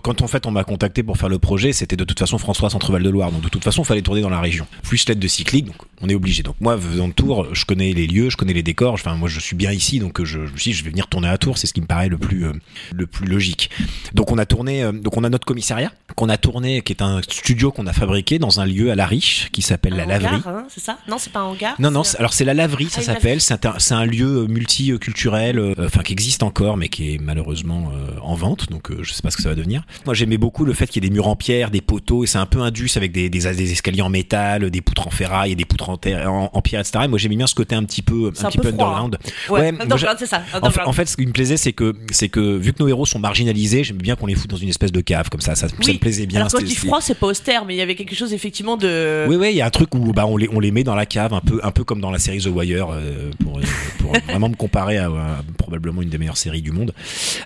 Quand 0.03 0.21
en 0.23 0.27
fait 0.27 0.45
on 0.45 0.51
m'a 0.51 0.65
contacté 0.65 1.03
pour 1.03 1.15
faire 1.17 1.29
le 1.29 1.39
projet, 1.39 1.71
c'était 1.71 1.95
de 1.95 2.03
toute 2.03 2.19
façon 2.19 2.37
François 2.37 2.69
Centre-Val 2.69 3.01
de 3.01 3.09
Loire, 3.09 3.31
donc 3.31 3.43
de 3.43 3.49
toute 3.49 3.63
façon 3.63 3.83
il 3.83 3.85
fallait 3.85 4.01
tourner 4.01 4.19
dans 4.19 4.29
la 4.29 4.41
région. 4.41 4.67
Plus 4.83 5.07
l'aide 5.07 5.20
de 5.21 5.27
cyclique, 5.27 5.65
donc 5.67 5.77
on 6.01 6.09
est 6.09 6.15
obligé. 6.15 6.43
Donc 6.43 6.55
moi 6.59 6.77
faisant 6.77 7.07
le 7.07 7.13
tour, 7.13 7.47
je 7.53 7.63
connais 7.65 7.93
les 7.93 8.07
lieux, 8.07 8.29
je 8.29 8.35
connais 8.37 8.53
les 8.53 8.63
décors. 8.63 8.93
Enfin 8.93 9.15
moi 9.15 9.29
je 9.29 9.39
suis 9.39 9.55
bien 9.55 9.71
ici, 9.71 9.99
donc 9.99 10.21
je, 10.23 10.45
je 10.45 10.51
me 10.51 10.57
suis 10.57 10.71
dit 10.71 10.77
je 10.77 10.83
vais 10.83 10.89
venir 10.89 11.07
tourner 11.07 11.29
à 11.29 11.37
Tours, 11.37 11.57
c'est 11.57 11.67
ce 11.67 11.73
qui 11.73 11.81
me 11.81 11.85
paraît 11.85 12.09
le 12.09 12.17
plus 12.17 12.45
euh, 12.45 12.51
le 12.93 13.07
plus 13.07 13.25
logique. 13.27 13.69
Donc 14.13 14.31
on 14.31 14.37
a 14.37 14.45
tourné, 14.45 14.83
euh, 14.83 14.91
donc 14.91 15.15
on 15.15 15.23
a 15.23 15.29
notre 15.29 15.45
commissariat 15.45 15.91
qu'on 16.15 16.27
a 16.29 16.37
tourné, 16.37 16.81
qui 16.81 16.91
est 16.93 17.01
un 17.01 17.21
studio 17.21 17.71
qu'on 17.71 17.87
a 17.87 17.93
fabriqué 17.93 18.39
dans 18.39 18.59
un 18.59 18.65
lieu 18.65 18.91
à 18.91 18.95
la 18.95 19.05
Riche 19.05 19.49
qui 19.51 19.61
s'appelle 19.61 19.93
la 19.93 20.05
Laverie. 20.05 20.41
hein, 20.45 20.65
c'est 20.69 20.83
ça? 20.83 20.97
Non, 21.07 21.17
c'est 21.17 21.31
pas 21.31 21.39
un 21.39 21.43
hangar 21.43 21.75
Non, 21.79 21.91
non, 21.91 22.01
alors 22.19 22.33
c'est 22.33 22.45
la 22.45 22.53
laverie, 22.53 22.89
ça 22.89 23.01
Ah, 23.01 23.03
s'appelle. 23.05 23.39
C'est 23.41 23.65
un, 23.65 23.75
c'est 23.79 23.93
un 23.93 24.05
lieu 24.05 24.47
multiculturel, 24.47 25.59
euh, 25.59 25.73
enfin 25.79 26.01
qui 26.01 26.13
existe 26.13 26.43
encore, 26.43 26.77
mais 26.77 26.89
qui 26.89 27.13
est 27.13 27.17
malheureusement 27.17 27.91
euh, 27.93 28.17
en 28.21 28.35
vente. 28.35 28.69
Donc 28.69 28.91
euh, 28.91 28.99
je 29.03 29.13
sais 29.13 29.21
pas 29.21 29.29
ce 29.31 29.37
que 29.37 29.43
ça 29.43 29.49
va 29.49 29.55
devenir. 29.55 29.83
Moi 30.05 30.13
j'aimais 30.15 30.37
beaucoup 30.37 30.65
le 30.65 30.73
fait 30.73 30.87
qu'il 30.87 31.03
y 31.03 31.05
ait 31.05 31.09
des 31.09 31.13
murs 31.13 31.27
en 31.27 31.35
pierre, 31.35 31.71
des 31.71 31.81
poteaux, 31.81 32.23
et 32.23 32.27
c'est 32.27 32.37
un 32.37 32.45
peu 32.45 32.61
indus 32.61 32.89
avec 32.95 33.11
des, 33.11 33.29
des, 33.29 33.39
des 33.53 33.71
escaliers 33.71 34.01
en 34.01 34.09
métal, 34.09 34.69
des 34.69 34.81
poutres 34.81 35.00
en 35.07 35.11
ferraille 35.11 35.51
et 35.51 35.55
des 35.55 35.65
poutres 35.65 35.89
en, 35.89 35.97
terre, 35.97 36.31
en, 36.31 36.49
en 36.53 36.61
pierre, 36.61 36.81
etc. 36.81 36.99
Et 37.05 37.07
moi 37.07 37.17
j'aimais 37.17 37.35
bien 37.35 37.47
ce 37.47 37.55
côté 37.55 37.75
un 37.75 37.83
petit 37.83 38.01
peu, 38.01 38.25
un 38.25 38.45
un 38.45 38.49
petit 38.49 38.57
peu 38.57 38.71
peu 38.71 38.71
froid, 38.71 38.87
underground. 38.87 39.17
Ouais, 39.49 39.61
Ouais, 39.61 39.81
underground, 39.81 40.17
c'est 40.19 40.25
ça. 40.25 40.37
En 40.37 40.41
fait, 40.41 40.55
underground. 40.57 40.89
en 40.89 40.93
fait, 40.93 41.05
ce 41.05 41.15
qui 41.17 41.25
me 41.25 41.31
plaisait, 41.31 41.57
c'est 41.57 41.73
que, 41.73 41.95
c'est 42.11 42.29
que 42.29 42.57
vu 42.57 42.73
que 42.73 42.81
nos 42.81 42.89
héros 42.89 43.05
sont 43.05 43.19
marginalisés, 43.19 43.83
j'aimais 43.83 44.01
bien 44.01 44.15
qu'on 44.15 44.25
les 44.25 44.35
foute 44.35 44.49
dans 44.49 44.57
une 44.57 44.69
espèce 44.69 44.91
de 44.91 45.01
cave 45.01 45.29
comme 45.29 45.41
ça. 45.41 45.55
Ça, 45.55 45.67
me 45.67 45.97
plaisait 45.97 46.25
bien. 46.25 46.41
Alors 46.41 46.51
quand 46.51 46.63
dis 46.63 46.75
froid, 46.75 47.01
c'est 47.01 47.17
pas 47.17 47.27
austère, 47.27 47.65
mais 47.65 47.75
il 47.75 47.77
y 47.77 47.81
avait 47.81 47.95
quelque 47.95 48.15
chose 48.15 48.33
effectivement 48.33 48.77
de. 48.77 49.25
oui, 49.27 49.35
oui, 49.35 49.49
il 49.51 49.55
y 49.55 49.61
a 49.61 49.65
un 49.65 49.71
truc 49.71 49.93
où 49.95 50.13
bah, 50.13 50.25
on, 50.25 50.37
les, 50.37 50.49
on 50.51 50.59
les 50.59 50.71
met 50.71 50.83
dans 50.83 50.95
la 50.95 51.05
cave, 51.05 51.33
un 51.33 51.41
peu, 51.41 51.59
un 51.63 51.71
peu 51.71 51.83
comme 51.83 52.01
dans 52.01 52.11
la 52.11 52.19
série 52.19 52.39
The 52.39 52.47
Wire, 52.47 52.89
euh, 52.91 53.31
pour, 53.43 53.59
pour 53.99 54.13
vraiment 54.27 54.49
me 54.49 54.55
comparer 54.55 54.97
à, 54.97 55.07
à 55.07 55.43
probablement 55.57 56.01
une 56.01 56.09
des 56.09 56.17
meilleures 56.17 56.37
séries 56.37 56.61
du 56.61 56.71
monde. 56.71 56.93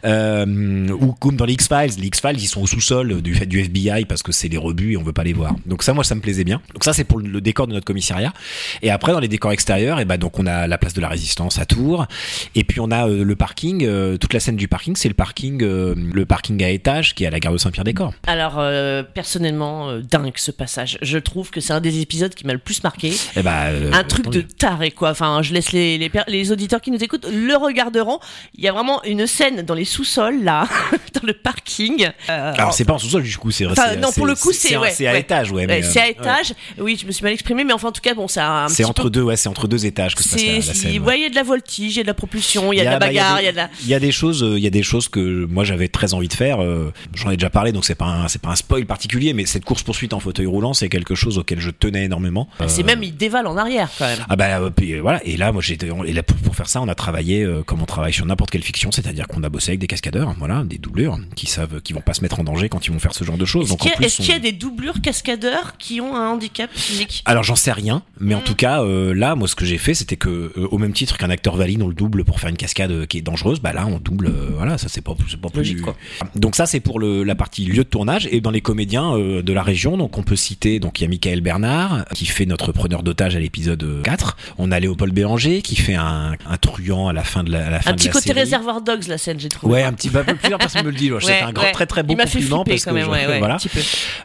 Euh, 0.05 0.87
ou 0.89 1.13
comme 1.13 1.35
dans 1.35 1.45
les 1.45 1.53
X-Files. 1.53 1.99
Les 1.99 2.07
X-Files, 2.07 2.39
ils 2.39 2.47
sont 2.47 2.61
au 2.61 2.67
sous-sol 2.67 3.21
du, 3.21 3.33
du 3.45 3.59
FBI 3.59 4.05
parce 4.05 4.23
que 4.23 4.31
c'est 4.31 4.47
les 4.47 4.57
rebuts 4.57 4.93
et 4.93 4.97
on 4.97 5.03
veut 5.03 5.13
pas 5.13 5.23
les 5.23 5.33
voir. 5.33 5.55
Donc 5.65 5.83
ça, 5.83 5.93
moi, 5.93 6.03
ça 6.03 6.15
me 6.15 6.21
plaisait 6.21 6.43
bien. 6.43 6.61
Donc 6.73 6.83
ça, 6.83 6.93
c'est 6.93 7.03
pour 7.03 7.19
le 7.19 7.41
décor 7.45 7.67
de 7.67 7.73
notre 7.73 7.85
commissariat. 7.85 8.33
Et 8.81 8.91
après, 8.91 9.13
dans 9.13 9.19
les 9.19 9.29
décors 9.29 9.53
extérieurs, 9.53 9.99
et 9.99 10.05
ben 10.05 10.17
donc 10.17 10.37
on 10.37 10.45
a 10.45 10.67
la 10.67 10.77
place 10.77 10.93
de 10.93 11.01
la 11.01 11.07
Résistance 11.07 11.59
à 11.59 11.65
Tours. 11.65 12.05
Et 12.55 12.65
puis 12.65 12.81
on 12.81 12.91
a 12.91 13.07
euh, 13.07 13.23
le 13.23 13.35
parking, 13.35 13.85
euh, 13.85 14.17
toute 14.17 14.33
la 14.33 14.39
scène 14.39 14.57
du 14.57 14.67
parking, 14.67 14.95
c'est 14.95 15.07
le 15.07 15.13
parking, 15.13 15.63
euh, 15.63 15.95
le 15.95 16.25
parking 16.25 16.61
à 16.63 16.69
étage 16.69 17.15
qui 17.15 17.23
est 17.23 17.27
à 17.27 17.31
la 17.31 17.39
gare 17.39 17.53
de 17.53 17.57
Saint-Pierre-des-Corps. 17.57 18.13
Alors 18.27 18.61
personnellement, 19.13 19.97
dingue 19.99 20.33
ce 20.35 20.51
passage. 20.51 20.97
Je 21.01 21.17
trouve 21.17 21.51
que 21.51 21.61
c'est 21.61 21.73
un 21.73 21.81
des 21.81 21.99
épisodes 21.99 22.33
qui 22.33 22.45
m'a 22.45 22.53
le 22.53 22.59
plus 22.59 22.83
marqué. 22.83 23.13
Et 23.35 23.41
bah, 23.41 23.65
euh, 23.67 23.91
un 23.93 24.03
truc 24.03 24.29
de 24.29 24.41
taré 24.41 24.91
quoi. 24.91 25.11
Enfin, 25.11 25.41
je 25.41 25.53
laisse 25.53 25.71
les, 25.71 25.97
les, 26.27 26.51
auditeurs 26.51 26.81
qui 26.81 26.91
nous 26.91 27.03
écoutent 27.03 27.27
le 27.31 27.55
regarderont. 27.55 28.19
Il 28.55 28.63
y 28.63 28.67
a 28.67 28.71
vraiment 28.71 29.03
une 29.03 29.27
scène 29.27 29.61
dans 29.61 29.73
les 29.73 29.85
sous-sols 29.85 30.43
là, 30.43 30.67
dans 31.13 31.25
le 31.25 31.33
parking. 31.33 32.09
Euh, 32.29 32.53
Alors 32.55 32.73
c'est 32.73 32.85
pas 32.85 32.93
en 32.93 32.97
sous-sol 32.97 33.23
du 33.23 33.37
coup, 33.37 33.51
c'est 33.51 33.65
non, 33.65 34.11
pour 34.11 34.25
le 34.25 34.35
coup, 34.35 34.51
c'est 34.51 34.77
ouais, 34.77 34.93
à 35.07 35.11
ouais. 35.11 35.19
étage, 35.19 35.51
ouais. 35.51 35.67
C'est 35.83 35.99
euh, 35.99 36.03
à 36.03 36.07
étage. 36.07 36.53
Oui, 36.79 36.97
je 36.99 37.05
me 37.05 37.11
suis 37.11 37.23
mal 37.23 37.33
exprimé, 37.35 37.63
mais 37.63 37.73
enfin 37.73 37.89
en 37.89 37.91
tout 37.91 38.01
cas, 38.01 38.13
bon, 38.13 38.25
un 38.37 38.67
C'est 38.69 38.83
entre 38.85 39.03
peu- 39.03 39.09
deux, 39.09 39.21
ouais, 39.21 39.37
c'est 39.37 39.47
entre 39.49 39.67
deux 39.67 39.85
étages 39.85 40.15
que 40.15 40.23
se 40.23 40.29
passe 40.29 40.41
ouais, 40.99 41.19
il 41.19 41.21
y 41.23 41.25
a 41.25 41.29
de 41.29 41.35
la 41.35 41.43
voltige, 41.43 41.93
il 41.93 41.97
y 41.97 41.99
a 41.99 42.03
de 42.03 42.07
la 42.07 42.13
propulsion, 42.13 42.73
il 42.73 42.77
y 42.77 42.81
a 42.81 42.85
de 42.85 42.89
la 42.89 42.99
bah, 42.99 43.11
il 43.11 43.15
y 43.15 43.19
a 43.19 43.23
bagarre, 43.23 43.41
il 43.41 43.45
y 43.45 43.47
a 43.47 43.51
de 43.51 43.57
la. 43.57 43.69
il 43.83 43.87
y 43.87 43.93
a 43.93 43.99
des 43.99 44.11
choses, 44.11 44.43
euh, 44.43 44.57
il 44.57 44.63
y 44.63 44.67
a 44.67 44.71
des 44.71 44.83
choses 44.83 45.07
que 45.07 45.45
moi 45.45 45.63
j'avais 45.63 45.87
très 45.87 46.13
envie 46.13 46.27
de 46.27 46.33
faire. 46.33 46.61
euh, 46.61 46.91
J'en 47.13 47.29
ai 47.31 47.37
déjà 47.37 47.49
parlé, 47.49 47.71
donc 47.71 47.85
c'est 47.85 47.95
pas 47.95 48.05
un, 48.05 48.27
c'est 48.27 48.41
pas 48.41 48.49
un 48.49 48.55
spoil 48.55 48.85
particulier, 48.85 49.33
mais 49.33 49.45
cette 49.45 49.65
course 49.65 49.83
poursuite 49.83 50.13
en 50.13 50.19
fauteuil 50.19 50.45
roulant, 50.47 50.73
c'est 50.73 50.89
quelque 50.89 51.15
chose 51.15 51.37
auquel 51.37 51.59
je 51.59 51.69
tenais 51.69 52.05
énormément. 52.05 52.47
C'est 52.67 52.81
Euh, 52.81 52.85
même, 52.85 53.03
il 53.03 53.15
dévale 53.15 53.47
en 53.47 53.57
arrière 53.57 53.89
quand 53.97 54.05
même. 54.05 54.19
Ah 54.29 54.35
bah 54.35 54.59
puis, 54.75 54.97
voilà 54.99 55.21
et 55.25 55.37
là 55.37 55.51
moi 55.51 55.61
j'étais 55.61 55.87
et 56.05 56.13
là 56.13 56.23
pour, 56.23 56.37
pour 56.37 56.55
faire 56.55 56.67
ça 56.69 56.81
on 56.81 56.87
a 56.87 56.95
travaillé 56.95 57.47
comme 57.65 57.81
on 57.81 57.85
travaille 57.85 58.13
sur 58.13 58.25
n'importe 58.25 58.51
quelle 58.51 58.63
fiction 58.63 58.91
c'est-à-dire 58.91 59.27
qu'on 59.27 59.43
a 59.43 59.49
bossé 59.49 59.71
avec 59.71 59.79
des 59.79 59.87
cascadeurs 59.87 60.33
voilà 60.37 60.63
des 60.63 60.77
doublures 60.77 61.17
qui 61.35 61.47
savent 61.47 61.81
qui 61.81 61.93
vont 61.93 62.01
pas 62.01 62.13
se 62.13 62.21
mettre 62.21 62.39
en 62.39 62.43
danger 62.43 62.69
quand 62.69 62.85
ils 62.87 62.91
vont 62.91 62.99
faire 62.99 63.13
ce 63.13 63.23
genre 63.23 63.37
de 63.37 63.45
choses 63.45 63.71
Est-ce 64.01 64.17
qu'il 64.17 64.25
y, 64.25 64.29
y 64.29 64.33
a 64.33 64.39
des 64.39 64.51
doublures 64.51 65.01
cascadeurs 65.01 65.77
qui 65.77 66.01
ont 66.01 66.15
un 66.15 66.29
handicap 66.29 66.69
physique? 66.73 67.23
Alors 67.27 67.43
j'en 67.43 67.55
sais 67.55 67.71
rien, 67.71 68.03
mais 68.19 68.35
en 68.35 68.39
Mm. 68.39 68.43
tout 68.43 68.53
cas 68.55 68.83
euh, 68.83 69.13
là, 69.15 69.35
moi 69.35 69.47
ce 69.47 69.55
que 69.55 69.65
j'ai 69.65 69.79
fait, 69.79 69.93
c'était 69.95 70.15
que 70.15 70.29
euh, 70.57 70.67
au 70.69 70.77
même 70.77 70.93
titre 70.93 71.17
qu'un 71.17 71.31
acteur 71.31 71.55
valide, 71.55 71.81
on 71.81 71.87
le 71.87 71.95
double 71.95 72.23
pour 72.23 72.39
faire 72.39 72.49
une 72.51 72.57
cascade 72.57 72.91
euh, 72.91 73.05
qui 73.07 73.17
est 73.17 73.21
dangereuse, 73.21 73.59
bah 73.59 73.73
là 73.73 73.87
on 73.87 73.97
double, 73.97 74.27
euh, 74.27 74.49
voilà, 74.55 74.77
ça 74.77 74.87
c'est 74.89 75.01
pas, 75.01 75.15
pas 75.15 75.49
plus. 75.49 75.57
Logique, 75.57 75.81
quoi. 75.81 75.95
Donc 76.35 76.55
ça 76.55 76.65
c'est 76.67 76.79
pour 76.79 76.99
le, 76.99 77.23
la 77.23 77.33
partie 77.33 77.65
lieu 77.65 77.83
de 77.83 77.89
tournage. 77.89 78.27
Et 78.31 78.41
dans 78.41 78.51
les 78.51 78.61
comédiens 78.61 79.17
de 79.17 79.53
la 79.53 79.63
région, 79.63 79.97
donc 79.97 80.17
on 80.17 80.23
peut 80.23 80.35
citer, 80.35 80.79
donc 80.79 80.99
il 80.99 81.03
y 81.03 81.05
a 81.05 81.09
Michael 81.09 81.41
Bernard 81.41 82.05
qui 82.13 82.25
fait 82.27 82.45
notre 82.45 82.71
preneur 82.71 83.01
d'otage 83.01 83.35
à 83.35 83.39
l'épisode 83.39 84.01
4. 84.03 84.37
On 84.59 84.71
a 84.71 84.79
Léopold 84.79 85.13
Bélanger 85.13 85.61
qui 85.63 85.75
fait 85.75 85.95
un, 85.95 86.33
un 86.47 86.57
truand 86.57 87.07
à 87.07 87.13
la 87.13 87.23
fin 87.23 87.43
de 87.43 87.51
la, 87.51 87.65
à 87.67 87.69
la 87.71 87.79
fin 87.81 87.89
Un 87.91 87.93
de 87.93 87.97
petit 87.97 88.07
la 88.07 88.13
côté 88.13 88.27
série. 88.27 88.39
réservoir 88.41 88.81
dogs, 88.81 89.07
la 89.07 89.17
scène, 89.17 89.39
j'ai 89.39 89.49
trouvé. 89.49 89.73
Ouais, 89.73 89.83
un 89.83 89.93
petit 89.93 90.09
peu. 90.09 90.23
Plusieurs 90.23 90.59
personnes 90.59 90.85
me 90.85 90.91
le 90.91 90.95
disent. 90.97 91.13
C'est 91.21 91.27
Ouais, 91.27 91.41
un 91.41 91.51
grand, 91.51 91.63
ouais. 91.65 91.71
très 91.71 91.85
très 91.87 92.03
beau 92.03 92.15
compliment 92.15 92.63
parce 92.63 92.85
quand 92.85 92.91
que 92.91 92.95
même, 92.95 93.05
je- 93.05 93.37
voilà. 93.39 93.57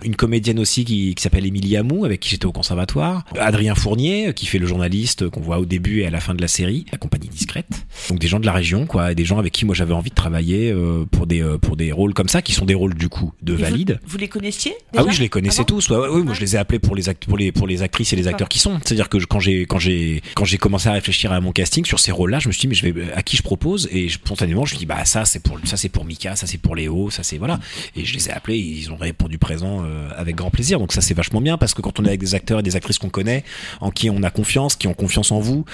Une 0.05 0.17
comédienne 0.17 0.59
aussi 0.59 0.85
qui, 0.85 1.15
qui 1.15 1.23
s'appelle 1.23 1.47
Émilie 1.47 1.77
Amou, 1.79 2.05
avec 2.05 2.21
qui 2.21 2.29
j'étais 2.29 2.47
au 2.47 2.53
conservatoire. 2.53 2.90
Adrien 3.39 3.75
Fournier, 3.75 4.33
qui 4.35 4.47
fait 4.47 4.59
le 4.59 4.67
journaliste 4.67 5.29
qu'on 5.29 5.41
voit 5.41 5.59
au 5.59 5.65
début 5.67 6.01
et 6.01 6.07
à 6.07 6.11
la 6.11 6.21
fin 6.21 6.35
de 6.35 6.41
la 6.43 6.49
série, 6.49 6.87
la 6.93 6.99
compagnie 6.99 7.29
discrète. 7.29 7.87
Donc 8.09 8.19
des 8.19 8.29
gens 8.29 8.41
de 8.41 8.47
la 8.47 8.53
région, 8.53 8.87
quoi, 8.87 9.13
et 9.13 9.15
des 9.15 9.25
gens 9.25 9.39
avec 9.39 9.53
qui 9.53 9.65
moi 9.65 9.75
j'avais 9.75 9.93
envie 9.95 10.11
de 10.11 10.15
travailler 10.15 10.71
euh, 10.73 11.05
pour 11.11 11.27
des 11.27 11.43
euh, 11.43 11.59
pour 11.59 11.77
des 11.77 11.93
rôles 11.93 12.15
comme 12.15 12.29
ça, 12.29 12.43
qui 12.43 12.53
sont 12.53 12.65
des 12.65 12.75
rôles 12.75 12.95
du 12.95 13.09
coup 13.09 13.33
de 13.43 13.53
vous- 13.53 13.61
valides. 13.61 14.01
Vous, 14.07 14.19
les 14.19 14.29
connaissiez 14.29 14.75
Ah 14.97 15.05
oui, 15.05 15.13
je 15.13 15.21
les 15.21 15.29
connaissais 15.29 15.65
tous. 15.65 15.89
Ouais, 15.91 15.97
ouais, 15.97 16.09
oui, 16.11 16.23
moi 16.23 16.31
Ouais. 16.31 16.35
je 16.35 16.41
les 16.41 16.57
ai 16.57 16.59
appelés 16.59 16.79
pour 16.79 16.97
les 16.97 17.09
act- 17.09 17.27
pour 17.27 17.37
les 17.39 17.53
pour 17.53 17.67
les 17.67 17.83
actrices 17.83 18.13
et 18.13 18.17
les 18.17 18.27
acteurs 18.29 18.49
qui 18.49 18.59
sont. 18.59 18.79
C'est-à-dire 18.85 19.09
que 19.09 19.19
je- 19.19 19.27
quand 19.27 19.41
j'ai 19.41 19.63
quand 19.67 19.79
j'ai 19.79 20.23
quand 20.35 20.45
j'ai 20.45 20.59
commencé 20.59 20.89
à 20.89 20.93
réfléchir 20.93 21.33
à 21.33 21.41
mon 21.41 21.53
casting 21.53 21.85
sur 21.85 21.99
ces 22.01 22.13
rôles-là, 22.13 22.39
je 22.39 22.49
me 22.49 22.53
suis 22.53 22.63
dit 22.63 22.69
mais 22.69 22.75
je 22.75 22.87
vais 22.89 23.13
à 23.13 23.23
qui 23.23 23.37
je 23.37 23.43
propose? 23.43 23.89
Et 23.93 24.09
je- 24.09 24.15
spontanément 24.15 24.65
je 24.65 24.75
me 24.75 24.79
suis 24.79 24.87
dit 24.87 24.87
bah 24.87 25.05
ça 25.05 25.25
c'est 25.25 25.43
pour 25.43 25.59
ça 25.65 25.77
c'est 25.77 25.89
pour 25.89 26.05
Mika, 26.05 26.37
ça 26.37 26.47
c'est 26.47 26.59
pour 26.59 26.75
Léo, 26.77 27.11
ça 27.11 27.23
c'est 27.23 27.39
voilà. 27.39 27.59
Et 27.97 28.05
je 28.05 28.15
les 28.15 28.29
ai 28.29 28.33
appelés, 28.33 28.59
ils 28.59 28.91
ont 28.93 28.97
répondu 28.97 29.39
présent 29.39 29.83
euh, 29.85 30.09
avec 30.17 30.37
grand 30.37 30.51
plaisir. 30.51 30.79
Donc 30.79 30.93
ça 30.93 31.01
c'est 31.01 31.15
vachement 31.15 31.41
bien 31.41 31.59
parce 31.59 31.75
que 31.75 31.83
quand 31.83 31.99
on 32.01 32.05
est 32.05 32.09
avec 32.09 32.21
des 32.21 32.35
acteurs 32.35 32.61
et 32.61 32.63
des 32.63 32.77
actrices 32.77 32.80
qu'on 32.99 33.09
connaît, 33.09 33.45
en 33.81 33.91
qui 33.91 34.11
on 34.11 34.23
a 34.23 34.31
confiance, 34.31 34.77
qui 34.77 34.87
ont 34.89 34.95
confiance 34.95 35.33
en 35.33 35.41
vous, 35.41 35.65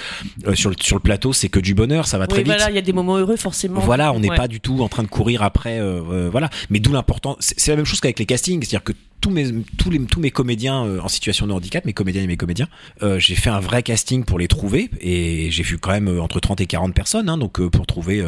euh, 0.47 0.55
sur 0.55 0.71
le 0.71 0.77
sur 0.81 0.97
le 0.97 1.01
plateau 1.03 1.33
c'est 1.33 1.49
que 1.49 1.61
du 1.61 1.75
bonheur, 1.75 2.07
ça 2.07 2.19
va 2.19 2.27
très 2.27 2.39
Oui, 2.39 2.45
vite. 2.45 2.53
voilà, 2.55 2.71
il 2.71 2.75
y 2.75 2.79
a 2.79 2.83
des 2.83 2.93
moments 2.93 3.17
heureux 3.17 3.37
forcément. 3.37 3.81
Voilà, 3.81 4.13
on 4.13 4.21
n'est 4.21 4.31
Ouais. 4.31 4.37
pas 4.37 4.49
du 4.49 4.61
tout 4.61 4.81
en 4.83 4.89
train 4.89 5.03
de 5.03 5.09
courir 5.09 5.43
après, 5.43 5.79
euh, 5.81 6.01
euh, 6.11 6.29
voilà. 6.31 6.51
Mais 6.71 6.79
d'où 6.81 6.93
l'important. 6.93 7.37
C'est 7.41 7.69
la 7.71 7.77
même 7.77 7.85
chose 7.85 8.01
qu'avec 8.01 8.19
les 8.19 8.27
castings, 8.27 8.61
c'est-à-dire 8.63 8.85
que 8.85 8.93
tous 9.21 9.31
mes 9.31 9.47
tous 9.79 9.91
les 9.91 9.99
tous 10.05 10.21
mes 10.21 10.31
comédiens 10.31 11.01
en 11.01 11.09
situation 11.09 11.47
de 11.47 11.53
handicap, 11.53 11.85
mes 11.85 11.93
comédiennes 11.95 12.25
et 12.25 12.29
mes 12.29 12.37
comédiens, 12.37 12.69
euh, 13.03 13.19
j'ai 13.19 13.35
fait 13.35 13.51
un 13.51 13.61
vrai 13.61 13.83
casting 13.83 14.25
pour 14.25 14.39
les 14.39 14.47
trouver 14.49 14.91
et 15.01 15.51
j'ai 15.51 15.63
vu 15.63 15.79
quand 15.79 15.91
même 15.93 16.21
entre 16.21 16.39
30 16.41 16.61
et 16.61 16.67
40 16.67 16.95
personnes, 16.95 17.29
hein, 17.29 17.39
donc 17.39 17.61
pour 17.69 17.87
trouver 17.87 18.23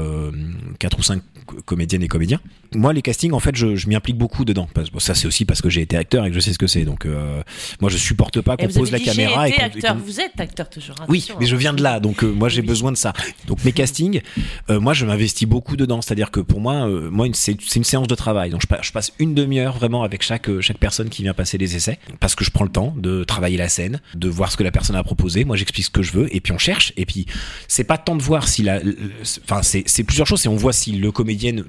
quatre 0.78 0.98
ou 0.98 1.02
cinq 1.02 1.22
comédiennes 1.64 2.02
et 2.02 2.08
comédiens. 2.08 2.40
Moi, 2.74 2.92
les 2.92 3.00
castings, 3.02 3.32
en 3.32 3.40
fait, 3.40 3.56
je, 3.56 3.76
je 3.76 3.88
m'y 3.88 3.94
implique 3.94 4.18
beaucoup 4.18 4.44
dedans. 4.44 4.68
Parce, 4.74 4.90
bon, 4.90 4.98
ça, 4.98 5.14
c'est 5.14 5.26
aussi 5.26 5.44
parce 5.46 5.62
que 5.62 5.70
j'ai 5.70 5.80
été 5.80 5.96
acteur 5.96 6.26
et 6.26 6.28
que 6.28 6.34
je 6.34 6.40
sais 6.40 6.52
ce 6.52 6.58
que 6.58 6.66
c'est. 6.66 6.84
Donc, 6.84 7.06
euh, 7.06 7.42
moi, 7.80 7.90
je 7.90 7.96
supporte 7.96 8.40
pas 8.42 8.56
qu'on 8.56 8.68
pose 8.68 8.90
la 8.92 9.00
caméra 9.00 9.48
été 9.48 9.60
et 9.60 9.64
acteur. 9.64 9.96
Vous 9.96 10.20
êtes 10.20 10.38
acteur 10.38 10.68
toujours. 10.68 10.96
oui, 11.08 11.26
mais 11.40 11.46
je 11.46 11.54
hein. 11.54 11.58
viens 11.58 11.72
de 11.72 11.82
là, 11.82 11.98
donc 12.00 12.22
euh, 12.24 12.26
moi 12.30 12.48
j'ai 12.48 12.60
Oui. 12.60 12.66
besoin 12.66 12.92
de 12.92 12.96
ça. 12.96 13.12
Donc 13.46 13.64
mes 13.64 13.72
castings, 13.72 14.20
euh, 14.70 14.80
moi 14.80 14.92
je 14.94 15.06
m'investis 15.06 15.48
beaucoup 15.48 15.76
dedans. 15.76 16.02
C'est-à-dire 16.02 16.30
que 16.30 16.40
pour 16.40 16.60
moi, 16.60 16.86
moi 16.88 17.26
c'est 17.32 17.56
une 17.76 17.84
séance 17.84 18.06
de 18.08 18.14
travail. 18.14 18.50
Donc 18.50 18.60
je, 18.62 18.66
pa- 18.66 18.80
je 18.82 18.92
passe 18.92 19.12
une 19.18 19.34
demi-heure 19.34 19.74
vraiment 19.76 20.02
avec 20.02 20.22
chaque 20.22 20.48
chaque 20.60 20.78
personne 20.78 21.08
qui 21.08 21.22
vient 21.22 21.34
passer 21.34 21.56
les 21.58 21.74
essais, 21.76 21.98
parce 22.20 22.34
que 22.34 22.44
je 22.44 22.50
prends 22.50 22.64
le 22.64 22.70
temps 22.70 22.94
de 22.96 23.24
travailler 23.24 23.56
la 23.56 23.68
scène, 23.68 24.00
de 24.14 24.28
voir 24.28 24.52
ce 24.52 24.56
que 24.56 24.62
la 24.64 24.70
personne 24.70 24.96
a 24.96 25.02
proposé. 25.02 25.44
Moi 25.44 25.56
j'explique 25.56 25.86
ce 25.86 25.90
que 25.90 26.02
je 26.02 26.12
veux, 26.12 26.34
et 26.34 26.40
puis 26.40 26.52
on 26.52 26.58
cherche. 26.58 26.92
Et 26.96 27.06
puis 27.06 27.26
c'est 27.66 27.84
pas 27.84 27.98
tant 27.98 28.16
de 28.16 28.22
voir 28.22 28.48
si 28.48 28.62
la, 28.62 28.80
enfin 29.44 29.62
c'est 29.62 30.04
plusieurs 30.04 30.26
choses. 30.26 30.40
C'est 30.42 30.48
on 30.48 30.56
voit 30.56 30.72
si 30.72 30.92
le 30.92 31.10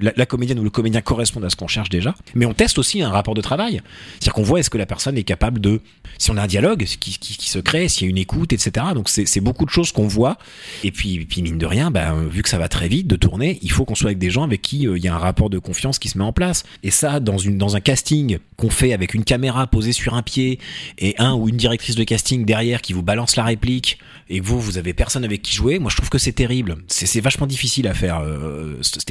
la, 0.00 0.26
comédienne 0.26 0.58
ou 0.58 0.64
le 0.64 0.70
comédien 0.70 1.00
correspondent 1.00 1.44
à 1.44 1.50
ce 1.50 1.56
qu'on 1.56 1.68
cherche 1.68 1.88
déjà. 1.88 2.14
Mais 2.34 2.46
on 2.46 2.54
teste 2.54 2.78
aussi 2.78 3.02
un 3.02 3.10
rapport 3.10 3.34
de 3.34 3.40
travail. 3.40 3.80
C'est-à-dire 4.12 4.32
qu'on 4.34 4.42
voit 4.42 4.60
est-ce 4.60 4.70
que 4.70 4.78
la 4.78 4.86
personne 4.86 5.16
est 5.16 5.24
capable 5.24 5.60
de, 5.60 5.80
si 6.18 6.30
on 6.30 6.36
a 6.36 6.42
un 6.42 6.46
dialogue 6.46 6.84
qui, 6.84 7.18
qui, 7.18 7.48
se 7.48 7.58
crée, 7.58 7.88
s'il 7.88 8.06
y 8.06 8.08
a 8.08 8.10
une 8.10 8.18
écoute, 8.18 8.52
etc. 8.52 8.86
Donc 8.94 9.08
c'est 9.08 9.40
beaucoup 9.40 9.64
de 9.64 9.70
choses 9.70 9.92
qu'on 9.92 10.06
voit. 10.06 10.38
Et 10.84 10.90
puis, 10.90 11.24
puis 11.24 11.42
mine 11.42 11.58
de 11.58 11.66
rien, 11.66 11.90
ben, 11.90 12.26
vu 12.26 12.42
que 12.42 12.48
ça 12.48 12.58
va 12.58 12.68
très 12.68 12.88
vite 12.88 13.06
de 13.06 13.16
tourner, 13.16 13.58
il 13.62 13.70
faut 13.70 13.84
qu'on 13.84 13.94
soit 13.94 14.08
avec 14.08 14.18
des 14.18 14.30
gens 14.30 14.44
avec 14.44 14.62
qui 14.62 14.86
euh, 14.86 14.96
il 14.96 15.04
y 15.04 15.08
a 15.08 15.14
un 15.14 15.18
rapport 15.18 15.50
de 15.50 15.58
confiance 15.58 15.98
qui 15.98 16.08
se 16.08 16.18
met 16.18 16.24
en 16.24 16.32
place. 16.32 16.64
Et 16.82 16.90
ça, 16.90 17.20
dans, 17.20 17.40
un 17.76 17.80
casting 17.80 18.38
qu'on 18.56 18.70
fait 18.70 18.92
avec 18.92 19.14
une 19.14 19.24
caméra 19.24 19.66
posée 19.66 19.92
sur 19.92 20.14
un 20.14 20.22
pied 20.22 20.58
et 20.98 21.14
un 21.18 21.34
ou 21.34 21.48
une 21.48 21.56
directrice 21.56 21.94
de 21.94 22.04
casting 22.04 22.44
derrière 22.44 22.82
qui 22.82 22.92
vous 22.92 23.02
balance 23.02 23.36
la 23.36 23.44
réplique 23.44 23.98
et 24.28 24.40
vous, 24.40 24.60
vous 24.60 24.78
avez 24.78 24.92
personne 24.92 25.24
avec 25.24 25.42
qui 25.42 25.54
jouer, 25.54 25.78
moi 25.78 25.90
je 25.90 25.96
trouve 25.96 26.08
que 26.08 26.18
c'est 26.18 26.32
terrible. 26.32 26.76
C'est 26.88 27.20
vachement 27.20 27.46
difficile 27.46 27.86
à 27.88 27.94
faire 27.94 28.20
euh, 28.20 28.76
cet 28.82 29.00
cet 29.00 29.10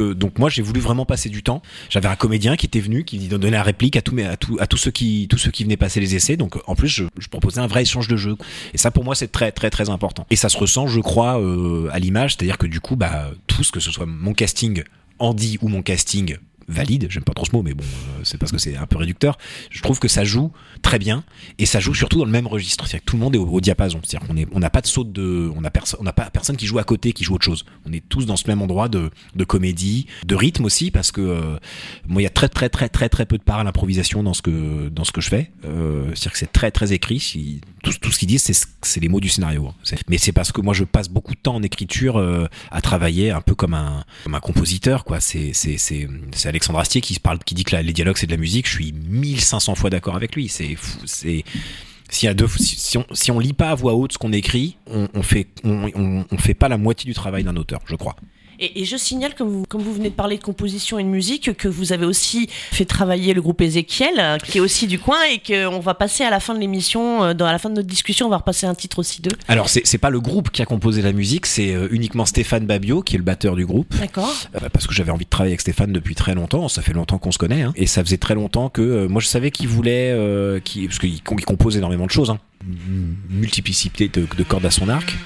euh, 0.00 0.14
donc 0.14 0.38
moi 0.38 0.48
j'ai 0.48 0.62
voulu 0.62 0.80
vraiment 0.80 1.04
passer 1.04 1.28
du 1.28 1.42
temps. 1.42 1.62
J'avais 1.88 2.08
un 2.08 2.16
comédien 2.16 2.56
qui 2.56 2.66
était 2.66 2.80
venu, 2.80 3.04
qui 3.04 3.18
donnait 3.28 3.50
la 3.50 3.62
réplique 3.62 3.96
à 3.96 4.02
mes, 4.12 4.24
à, 4.24 4.32
à 4.32 4.66
tous, 4.66 4.76
ceux 4.76 4.90
qui, 4.90 5.26
tous 5.28 5.48
venaient 5.62 5.76
passer 5.76 6.00
les 6.00 6.14
essais. 6.14 6.36
Donc 6.36 6.58
en 6.66 6.74
plus, 6.74 6.88
je, 6.88 7.04
je 7.18 7.28
proposais 7.28 7.60
un 7.60 7.66
vrai 7.66 7.82
échange 7.82 8.08
de 8.08 8.16
jeu. 8.16 8.36
Et 8.74 8.78
ça 8.78 8.90
pour 8.90 9.04
moi 9.04 9.14
c'est 9.14 9.32
très 9.32 9.52
très 9.52 9.70
très 9.70 9.88
important. 9.88 10.26
Et 10.30 10.36
ça 10.36 10.48
se 10.48 10.58
ressent, 10.58 10.86
je 10.86 11.00
crois, 11.00 11.40
euh, 11.40 11.88
à 11.92 11.98
l'image, 11.98 12.34
c'est-à-dire 12.34 12.58
que 12.58 12.66
du 12.66 12.80
coup, 12.80 12.96
bah, 12.96 13.30
tous, 13.46 13.70
que 13.70 13.80
ce 13.80 13.90
soit 13.90 14.06
mon 14.06 14.32
casting 14.32 14.82
Andy 15.18 15.58
ou 15.60 15.68
mon 15.68 15.82
casting 15.82 16.36
valide, 16.70 17.06
j'aime 17.10 17.24
pas 17.24 17.34
trop 17.34 17.44
ce 17.44 17.52
mot, 17.52 17.62
mais 17.62 17.74
bon, 17.74 17.84
euh, 17.84 18.20
c'est 18.22 18.38
parce 18.38 18.52
que 18.52 18.58
c'est 18.58 18.76
un 18.76 18.86
peu 18.86 18.96
réducteur. 18.96 19.38
Je 19.70 19.82
trouve 19.82 19.98
que 19.98 20.08
ça 20.08 20.24
joue 20.24 20.52
très 20.82 20.98
bien 20.98 21.24
et 21.58 21.66
ça 21.66 21.80
joue 21.80 21.94
surtout 21.94 22.18
dans 22.18 22.24
le 22.24 22.30
même 22.30 22.46
registre. 22.46 22.86
C'est-à-dire 22.86 23.04
que 23.04 23.10
tout 23.10 23.16
le 23.16 23.22
monde 23.22 23.34
est 23.34 23.38
au, 23.38 23.60
diapason. 23.60 24.00
C'est-à-dire 24.02 24.28
qu'on 24.28 24.60
n'a 24.60 24.70
pas 24.70 24.80
de 24.80 24.86
saut 24.86 25.04
de, 25.04 25.50
on 25.54 25.60
n'a 25.60 25.70
pas 25.70 26.30
personne 26.30 26.56
qui 26.56 26.66
joue 26.66 26.78
à 26.78 26.84
côté, 26.84 27.12
qui 27.12 27.24
joue 27.24 27.34
autre 27.34 27.44
chose. 27.44 27.64
On 27.86 27.92
est 27.92 28.06
tous 28.08 28.26
dans 28.26 28.36
ce 28.36 28.46
même 28.48 28.62
endroit 28.62 28.88
de, 28.88 29.10
comédie, 29.44 30.06
de 30.26 30.34
rythme 30.34 30.64
aussi, 30.64 30.90
parce 30.90 31.12
que 31.12 31.20
euh, 31.20 31.58
moi, 32.06 32.22
il 32.22 32.24
y 32.24 32.28
a 32.28 32.30
très 32.30 32.48
très 32.48 32.68
très 32.68 32.88
très 32.88 33.08
très 33.08 33.26
peu 33.26 33.36
de 33.38 33.42
part 33.42 33.58
à 33.58 33.64
l'improvisation 33.64 34.22
dans 34.22 34.34
ce 34.34 34.42
que 34.42 34.88
dans 34.88 35.04
ce 35.04 35.12
que 35.12 35.20
je 35.20 35.28
fais. 35.28 35.50
Euh, 35.64 36.06
C'est-à-dire 36.08 36.32
que 36.32 36.38
c'est 36.38 36.52
très 36.52 36.70
très 36.70 36.92
écrit. 36.92 37.60
Tout, 37.82 38.12
ce 38.12 38.18
qu'ils 38.18 38.28
disent, 38.28 38.50
c'est 38.82 39.00
les 39.00 39.08
mots 39.08 39.20
du 39.20 39.30
scénario. 39.30 39.66
hein. 39.68 39.96
Mais 40.08 40.18
c'est 40.18 40.32
parce 40.32 40.52
que 40.52 40.60
moi, 40.60 40.74
je 40.74 40.84
passe 40.84 41.08
beaucoup 41.08 41.34
de 41.34 41.40
temps 41.40 41.54
en 41.54 41.62
écriture 41.62 42.22
à 42.70 42.80
travailler 42.80 43.30
un 43.30 43.40
peu 43.40 43.54
comme 43.54 43.74
un 43.74 44.04
comme 44.24 44.34
un 44.34 44.40
compositeur, 44.40 45.04
quoi. 45.04 45.20
C'est 45.20 45.52
Alexandre 46.60 46.80
Astier 46.80 47.00
qui 47.00 47.18
parle, 47.18 47.38
qui 47.38 47.54
dit 47.54 47.64
que 47.64 47.74
les 47.74 47.92
dialogues 47.94 48.18
c'est 48.18 48.26
de 48.26 48.32
la 48.32 48.36
musique. 48.36 48.68
Je 48.68 48.74
suis 48.74 48.92
1500 48.92 49.74
fois 49.76 49.88
d'accord 49.88 50.14
avec 50.14 50.36
lui. 50.36 50.48
C'est. 50.48 50.76
C'est 51.06 51.44
si, 52.10 52.98
on 52.98 53.04
si 53.12 53.30
lit 53.40 53.52
pas 53.52 53.70
à 53.70 53.74
voix 53.74 53.94
haute 53.94 54.12
ce 54.12 54.18
qu'on 54.18 54.32
écrit, 54.32 54.76
on, 54.88 55.08
on, 55.14 56.24
on 56.28 56.38
fait 56.38 56.54
pas 56.54 56.68
la 56.68 56.76
moitié 56.76 57.08
du 57.08 57.14
travail 57.14 57.44
d'un 57.44 57.56
auteur, 57.56 57.80
je 57.86 57.94
crois. 57.94 58.16
Et, 58.60 58.82
et 58.82 58.84
je 58.84 58.96
signale, 58.96 59.34
comme 59.34 59.48
vous, 59.48 59.64
comme 59.68 59.80
vous 59.80 59.92
venez 59.94 60.10
de 60.10 60.14
parler 60.14 60.36
de 60.36 60.42
composition 60.42 60.98
et 60.98 61.02
de 61.02 61.08
musique, 61.08 61.56
que 61.56 61.66
vous 61.68 61.92
avez 61.92 62.04
aussi 62.06 62.48
fait 62.50 62.84
travailler 62.84 63.32
le 63.32 63.40
groupe 63.40 63.60
Ezekiel, 63.62 64.14
euh, 64.18 64.36
qui 64.38 64.58
est 64.58 64.60
aussi 64.60 64.86
du 64.86 64.98
coin, 64.98 65.18
et 65.32 65.38
qu'on 65.38 65.80
va 65.80 65.94
passer 65.94 66.24
à 66.24 66.30
la 66.30 66.40
fin 66.40 66.54
de 66.54 66.60
l'émission, 66.60 67.24
euh, 67.24 67.34
dans 67.34 67.46
à 67.46 67.52
la 67.52 67.58
fin 67.58 67.70
de 67.70 67.74
notre 67.76 67.88
discussion, 67.88 68.26
on 68.26 68.30
va 68.30 68.36
repasser 68.36 68.66
un 68.66 68.74
titre 68.74 68.98
aussi 68.98 69.22
d'eux. 69.22 69.30
Alors 69.48 69.68
c'est 69.68 69.86
c'est 69.86 69.98
pas 69.98 70.10
le 70.10 70.20
groupe 70.20 70.50
qui 70.50 70.60
a 70.62 70.66
composé 70.66 71.00
la 71.02 71.12
musique, 71.12 71.46
c'est 71.46 71.74
euh, 71.74 71.88
uniquement 71.90 72.26
Stéphane 72.26 72.66
Babio 72.66 73.02
qui 73.02 73.14
est 73.14 73.18
le 73.18 73.24
batteur 73.24 73.56
du 73.56 73.64
groupe. 73.66 73.94
D'accord 73.98 74.32
Euh, 74.54 74.68
parce 74.72 74.86
que 74.86 74.92
j'avais 74.94 75.10
envie 75.10 75.24
de 75.24 75.30
travailler 75.30 75.52
avec 75.52 75.60
Stéphane 75.62 75.92
depuis 75.92 76.14
très 76.14 76.34
longtemps. 76.34 76.68
Ça 76.68 76.82
fait 76.82 76.92
longtemps 76.92 77.18
qu'on 77.18 77.32
se 77.32 77.38
connaît, 77.38 77.62
hein. 77.62 77.72
et 77.76 77.86
ça 77.86 78.04
faisait 78.04 78.18
très 78.18 78.34
longtemps 78.34 78.68
que 78.68 79.06
moi 79.06 79.20
je 79.22 79.26
savais 79.26 79.50
qu'il 79.50 79.68
voulait, 79.68 80.10
euh, 80.12 80.60
qu'il- 80.60 80.86
parce 80.88 80.98
qu'il 80.98 81.22
com- 81.22 81.36
il 81.38 81.44
compose 81.44 81.76
énormément 81.76 82.06
de 82.06 82.10
choses, 82.10 82.30
hein. 82.30 82.38
Multiplicité 83.30 84.08
de, 84.08 84.26
de 84.36 84.42
cordes 84.42 84.66
à 84.66 84.70
son 84.70 84.88
arc. 84.88 85.16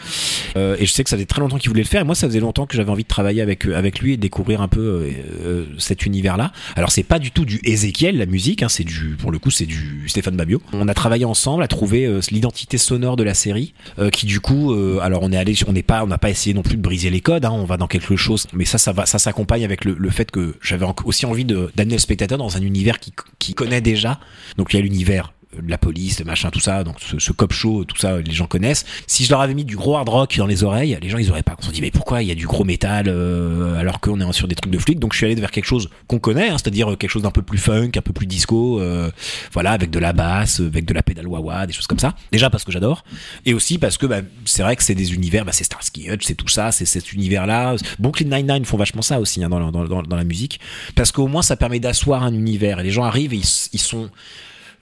Euh, 0.57 0.77
et 0.79 0.87
je 0.87 0.93
sais 0.93 1.03
que 1.05 1.11
ça 1.11 1.17
faisait 1.17 1.27
très 1.27 1.41
longtemps 1.41 1.59
qu'il 1.59 1.69
voulait 1.69 1.83
le 1.83 1.89
faire. 1.89 2.01
Et 2.01 2.05
moi, 2.05 2.15
ça 2.15 2.27
faisait 2.29 2.41
longtemps 2.41 2.67
que 2.67 2.77
j'avais 2.77 2.91
envie 2.91 3.03
de 3.03 3.09
travailler 3.09 3.43
avec 3.43 3.67
euh, 3.67 3.77
avec 3.77 4.01
lui 4.01 4.13
et 4.13 4.17
découvrir 4.17 4.63
un 4.63 4.69
peu 4.69 4.81
euh, 4.81 5.11
euh, 5.45 5.65
cet 5.79 6.07
univers-là. 6.07 6.53
Alors 6.77 6.91
c'est 6.91 7.03
pas 7.03 7.19
du 7.19 7.31
tout 7.31 7.45
du 7.45 7.61
Ezekiel 7.65 8.17
la 8.17 8.27
musique, 8.27 8.63
hein, 8.63 8.69
c'est 8.69 8.85
du 8.85 9.17
pour 9.19 9.31
le 9.31 9.39
coup 9.39 9.51
c'est 9.51 9.67
du 9.67 10.09
Stéphane 10.09 10.37
Babio. 10.37 10.63
On 10.73 10.89
a 10.89 10.95
travaillé 10.95 11.25
ensemble 11.25 11.63
à 11.63 11.69
trouver 11.69 12.07
euh, 12.07 12.21
l'identité 12.31 12.79
sonore 12.79 13.17
de 13.17 13.23
la 13.23 13.35
série, 13.35 13.75
qui 14.13 14.27
du 14.27 14.41
coup, 14.41 14.73
alors 15.01 15.23
on 15.23 15.33
est 15.33 15.37
allé, 15.37 15.55
on 15.67 15.73
n'est 15.73 15.83
pas, 15.83 16.03
on 16.03 16.07
n'a 16.07 16.19
pas 16.19 16.31
essayé 16.31 16.55
non 16.55 16.63
plus 16.63 16.77
de 16.77 16.83
briser 16.83 17.11
les 17.11 17.21
codes. 17.21 17.45
Hein, 17.45 17.51
on 17.53 17.65
va 17.65 17.77
dans 17.77 17.87
quelque 17.87 18.17
chose, 18.17 18.47
mais 18.53 18.65
ça, 18.65 18.79
ça 18.79 18.93
va, 18.93 19.07
ça 19.07 19.19
s'accompagne 19.19 19.65
avec 19.65 19.85
le, 19.85 20.11
fait 20.11 20.31
que 20.31 20.55
j'avais 20.63 20.87
aussi 21.05 21.27
envie 21.27 21.45
d'amener 21.45 21.95
le 21.95 21.99
spectateur 21.99 22.39
dans 22.39 22.57
un 22.57 22.63
univers 22.63 22.99
qui 22.99 23.13
qui 23.39 23.55
connaît 23.55 23.81
déjà. 23.81 24.21
Donc 24.57 24.73
il 24.73 24.77
y 24.77 24.79
a 24.79 24.83
l'univers 24.83 25.34
de 25.63 25.71
la 25.71 25.79
police, 25.79 26.17
de 26.19 26.25
machin, 26.25 26.51
tout 26.51 26.61
ça, 26.61 26.85
donc 26.85 26.97
ce, 27.01 27.33
cop 27.33 27.53
show, 27.53 27.85
tout 27.85 27.97
ça, 27.97 28.21
les 28.21 28.33
gens 28.33 28.47
connaissent. 28.47 28.85
Si 29.07 29.25
je 29.25 29.31
leur 29.31 29.41
avais 29.41 29.55
mis 29.55 29.65
du 29.65 29.77
gros 29.77 29.97
hard 29.97 30.09
rock 30.09 30.37
dans 30.37 30.47
les 30.47 30.65
oreilles, 30.65 30.99
les 31.01 31.09
gens 31.09 31.19
ils 31.19 31.31
auraient 31.31 31.43
pas. 31.43 31.57
On 31.59 31.63
se 31.63 31.71
dit 31.71 31.81
mais 31.81 31.91
pourquoi 31.91 32.23
il 32.23 32.29
y 32.29 32.33
a 32.33 32.35
du 32.35 32.47
gros 32.47 32.65
métal 32.65 33.07
euh, 33.09 33.79
alors 33.79 34.01
qu'on 34.01 34.21
est 34.21 34.33
sur 34.33 34.49
des 34.49 34.55
trucs 34.55 34.73
de 34.73 34.79
flics? 34.79 34.99
Donc 34.99 35.13
je 35.13 35.19
suis 35.19 35.27
allé 35.27 35.35
vers 35.35 35.51
quelque 35.51 35.65
chose 35.65 35.89
qu'on 36.07 36.19
connaît, 36.19 36.49
hein, 36.49 36.57
c'est-à-dire 36.59 36.97
quelque 36.99 37.11
chose 37.11 37.23
d'un 37.23 37.31
peu 37.31 37.43
plus 37.43 37.59
funk, 37.59 37.91
un 37.97 38.03
peu 38.03 38.13
plus 38.13 38.27
disco, 38.27 38.81
euh, 38.81 39.11
voilà, 39.53 39.73
avec 39.73 39.91
de 39.91 39.99
la 39.99 40.13
basse, 40.13 40.61
avec 40.61 40.85
de 40.85 40.95
la 40.95 41.03
pédale 41.03 41.27
wah 41.27 41.67
des 41.67 41.73
choses 41.73 41.87
comme 41.87 41.99
ça. 41.99 42.15
Déjà 42.33 42.51
parce 42.51 42.65
que 42.65 42.73
j'adore, 42.73 43.05
et 43.45 43.55
aussi 43.55 43.79
parce 43.79 43.99
que 43.99 44.07
bah, 44.07 44.21
c'est 44.45 44.63
vrai 44.63 44.77
que 44.77 44.83
c'est 44.83 44.95
des 44.95 45.15
univers, 45.15 45.45
bah, 45.45 45.53
c'est 45.53 45.65
Starsky 45.65 46.11
Hutch, 46.11 46.25
c'est 46.25 46.35
tout 46.35 46.49
ça, 46.49 46.73
c'est 46.73 46.87
cet 46.87 47.13
univers-là. 47.13 47.77
Brooklyn 47.99 48.37
Nine-Nine 48.37 48.65
font 48.65 48.77
vachement 48.77 49.03
ça 49.03 49.21
aussi 49.21 49.43
hein, 49.43 49.49
dans 49.49 50.17
la 50.17 50.25
musique, 50.25 50.61
parce 50.95 51.13
qu'au 51.13 51.27
moins 51.27 51.43
ça 51.43 51.57
permet 51.57 51.81
d'asseoir 51.81 52.23
un 52.23 52.33
univers. 52.35 52.81
Et 52.81 52.83
les 52.83 52.91
gens 52.91 53.05
arrivent 53.05 53.35
et 53.35 53.39
ils, 53.39 53.69
ils 53.73 53.81
sont 53.81 54.11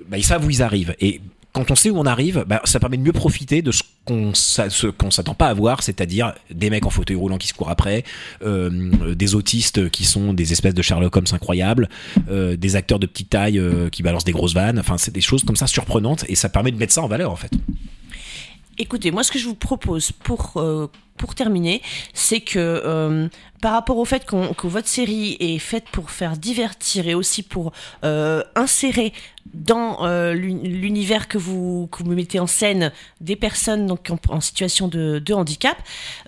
bah, 0.08 0.18
ils 0.18 0.24
savent 0.24 0.44
où 0.44 0.50
ils 0.50 0.62
arrivent. 0.62 0.94
Et 1.00 1.20
quand 1.52 1.70
on 1.70 1.74
sait 1.74 1.90
où 1.90 1.98
on 1.98 2.06
arrive, 2.06 2.44
bah, 2.46 2.60
ça 2.64 2.80
permet 2.80 2.96
de 2.96 3.02
mieux 3.02 3.12
profiter 3.12 3.62
de 3.62 3.72
ce 3.72 3.82
qu'on 4.04 4.32
qu'on 4.98 5.10
s'attend 5.10 5.34
pas 5.34 5.48
à 5.48 5.54
voir, 5.54 5.82
c'est-à-dire 5.82 6.32
des 6.50 6.70
mecs 6.70 6.86
en 6.86 6.90
fauteuil 6.90 7.16
roulant 7.16 7.38
qui 7.38 7.46
se 7.46 7.54
courent 7.54 7.70
après, 7.70 8.04
euh, 8.42 9.14
des 9.14 9.34
autistes 9.34 9.90
qui 9.90 10.04
sont 10.04 10.32
des 10.32 10.52
espèces 10.52 10.74
de 10.74 10.82
Sherlock 10.82 11.14
Holmes 11.14 11.26
incroyables, 11.32 11.88
euh, 12.30 12.56
des 12.56 12.74
acteurs 12.74 12.98
de 12.98 13.06
petite 13.06 13.30
taille 13.30 13.58
euh, 13.58 13.90
qui 13.90 14.02
balancent 14.02 14.24
des 14.24 14.32
grosses 14.32 14.54
vannes. 14.54 14.78
Enfin, 14.78 14.98
c'est 14.98 15.12
des 15.12 15.20
choses 15.20 15.44
comme 15.44 15.56
ça 15.56 15.66
surprenantes 15.66 16.24
et 16.28 16.34
ça 16.34 16.48
permet 16.48 16.72
de 16.72 16.78
mettre 16.78 16.92
ça 16.92 17.02
en 17.02 17.08
valeur 17.08 17.30
en 17.30 17.36
fait. 17.36 17.52
Écoutez, 18.78 19.10
moi 19.10 19.22
ce 19.22 19.30
que 19.30 19.38
je 19.38 19.44
vous 19.44 19.54
propose 19.54 20.12
pour 20.12 20.62
pour 21.18 21.34
terminer, 21.34 21.82
c'est 22.14 22.40
que 22.40 23.28
par 23.62 23.74
rapport 23.74 23.96
au 23.98 24.04
fait 24.04 24.26
que 24.26 24.66
votre 24.66 24.88
série 24.88 25.36
est 25.38 25.60
faite 25.60 25.84
pour 25.92 26.10
faire 26.10 26.36
divertir 26.36 27.06
et 27.06 27.14
aussi 27.14 27.44
pour 27.44 27.72
euh, 28.04 28.42
insérer 28.56 29.12
dans 29.54 30.04
euh, 30.04 30.34
l'uni- 30.34 30.68
l'univers 30.68 31.28
que 31.28 31.38
vous, 31.38 31.88
que 31.92 32.02
vous 32.02 32.10
mettez 32.10 32.40
en 32.40 32.48
scène 32.48 32.90
des 33.20 33.36
personnes 33.36 33.86
donc, 33.86 34.10
en, 34.28 34.40
situation 34.40 34.88
de, 34.88 35.22
handicap, 35.32 35.76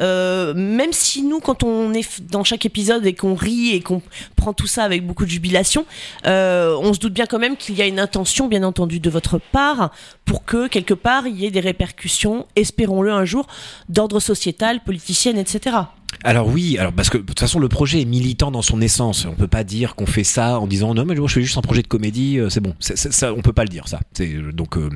euh, 0.01 0.55
même 0.55 0.93
si 0.93 1.23
nous, 1.23 1.41
quand 1.41 1.65
on 1.65 1.93
est 1.93 2.23
dans 2.23 2.45
chaque 2.45 2.67
épisode 2.67 3.05
et 3.05 3.15
qu'on 3.15 3.35
rit 3.35 3.71
et 3.71 3.81
qu'on 3.81 4.01
prend 4.37 4.53
tout 4.53 4.69
ça 4.69 4.85
avec 4.85 5.05
beaucoup 5.05 5.25
de 5.25 5.31
jubilation, 5.31 5.87
on 6.25 6.93
se 6.93 7.01
doute 7.01 7.15
bien 7.15 7.27
quand 7.27 7.41
même 7.41 7.57
qu'il 7.57 7.75
y 7.77 7.83
a 7.83 7.87
une 7.87 7.99
intention, 7.99 8.47
bien 8.47 8.63
entendu, 8.63 9.01
de 9.01 9.11
votre 9.11 9.39
part 9.39 9.91
pour 10.25 10.45
que 10.45 10.69
quelque 10.69 10.95
part 10.95 11.27
il 11.27 11.37
y 11.37 11.47
ait 11.47 11.51
des 11.51 11.61
répercussions, 11.61 12.47
espérons-le 12.55 13.13
un 13.13 13.25
jour, 13.25 13.49
d'ordre 13.89 14.21
sociétal, 14.21 14.85
politicienne, 14.85 15.37
etc. 15.39 15.79
Alors 16.23 16.49
oui, 16.49 16.79
alors 16.79 16.93
parce 16.93 17.11
que 17.11 17.19
de 17.19 17.23
toute 17.25 17.41
façon 17.41 17.59
le 17.59 17.69
projet 17.69 18.01
est 18.03 18.05
militant 18.07 18.51
dans 18.51 18.63
son 18.63 18.81
essence. 18.81 19.27
On 19.27 19.35
peut 19.35 19.49
pas 19.49 19.65
dire 19.65 19.95
qu'on 19.95 20.07
fait 20.07 20.25
ça 20.25 20.59
en 20.61 20.67
disant 20.67 20.95
non 20.95 21.05
mais 21.05 21.17
je 21.17 21.27
fais 21.27 21.43
juste 21.43 21.59
un 21.59 21.63
projet 21.63 21.83
de 21.83 21.89
comédie, 21.89 22.39
euh, 22.39 22.49
c'est 22.51 22.61
bon. 22.61 22.75
C'est- 22.81 22.97
ça, 23.13 23.33
on 23.35 23.43
peut 23.43 23.53
pas 23.53 23.65
le 23.65 23.69
dire 23.69 23.89
ça. 23.89 24.01
C'est 24.13 24.33
donc 24.53 24.77
euh, 24.77 24.89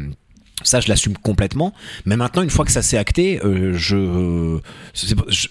ça 0.64 0.80
je 0.80 0.88
l'assume 0.88 1.16
complètement. 1.16 1.72
Mais 2.04 2.16
maintenant 2.16 2.42
une 2.42 2.50
fois 2.50 2.64
que 2.64 2.72
ça 2.72 2.82
s'est 2.82 2.98
acté, 2.98 3.40
euh, 3.44 3.72
je 3.74 3.96
euh, 3.96 4.60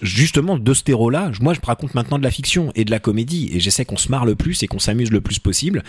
justement 0.02 0.58
de 0.58 0.74
ce 0.74 0.82
terreau-là, 0.82 1.30
moi 1.40 1.54
je 1.54 1.60
raconte 1.64 1.94
maintenant 1.94 2.18
de 2.18 2.24
la 2.24 2.30
fiction 2.30 2.72
et 2.74 2.84
de 2.84 2.90
la 2.90 2.98
comédie 2.98 3.50
et 3.52 3.60
j'essaie 3.60 3.84
qu'on 3.84 3.96
se 3.96 4.10
marre 4.10 4.26
le 4.26 4.34
plus 4.34 4.62
et 4.62 4.66
qu'on 4.66 4.78
s'amuse 4.78 5.10
le 5.10 5.20
plus 5.20 5.38
possible. 5.38 5.82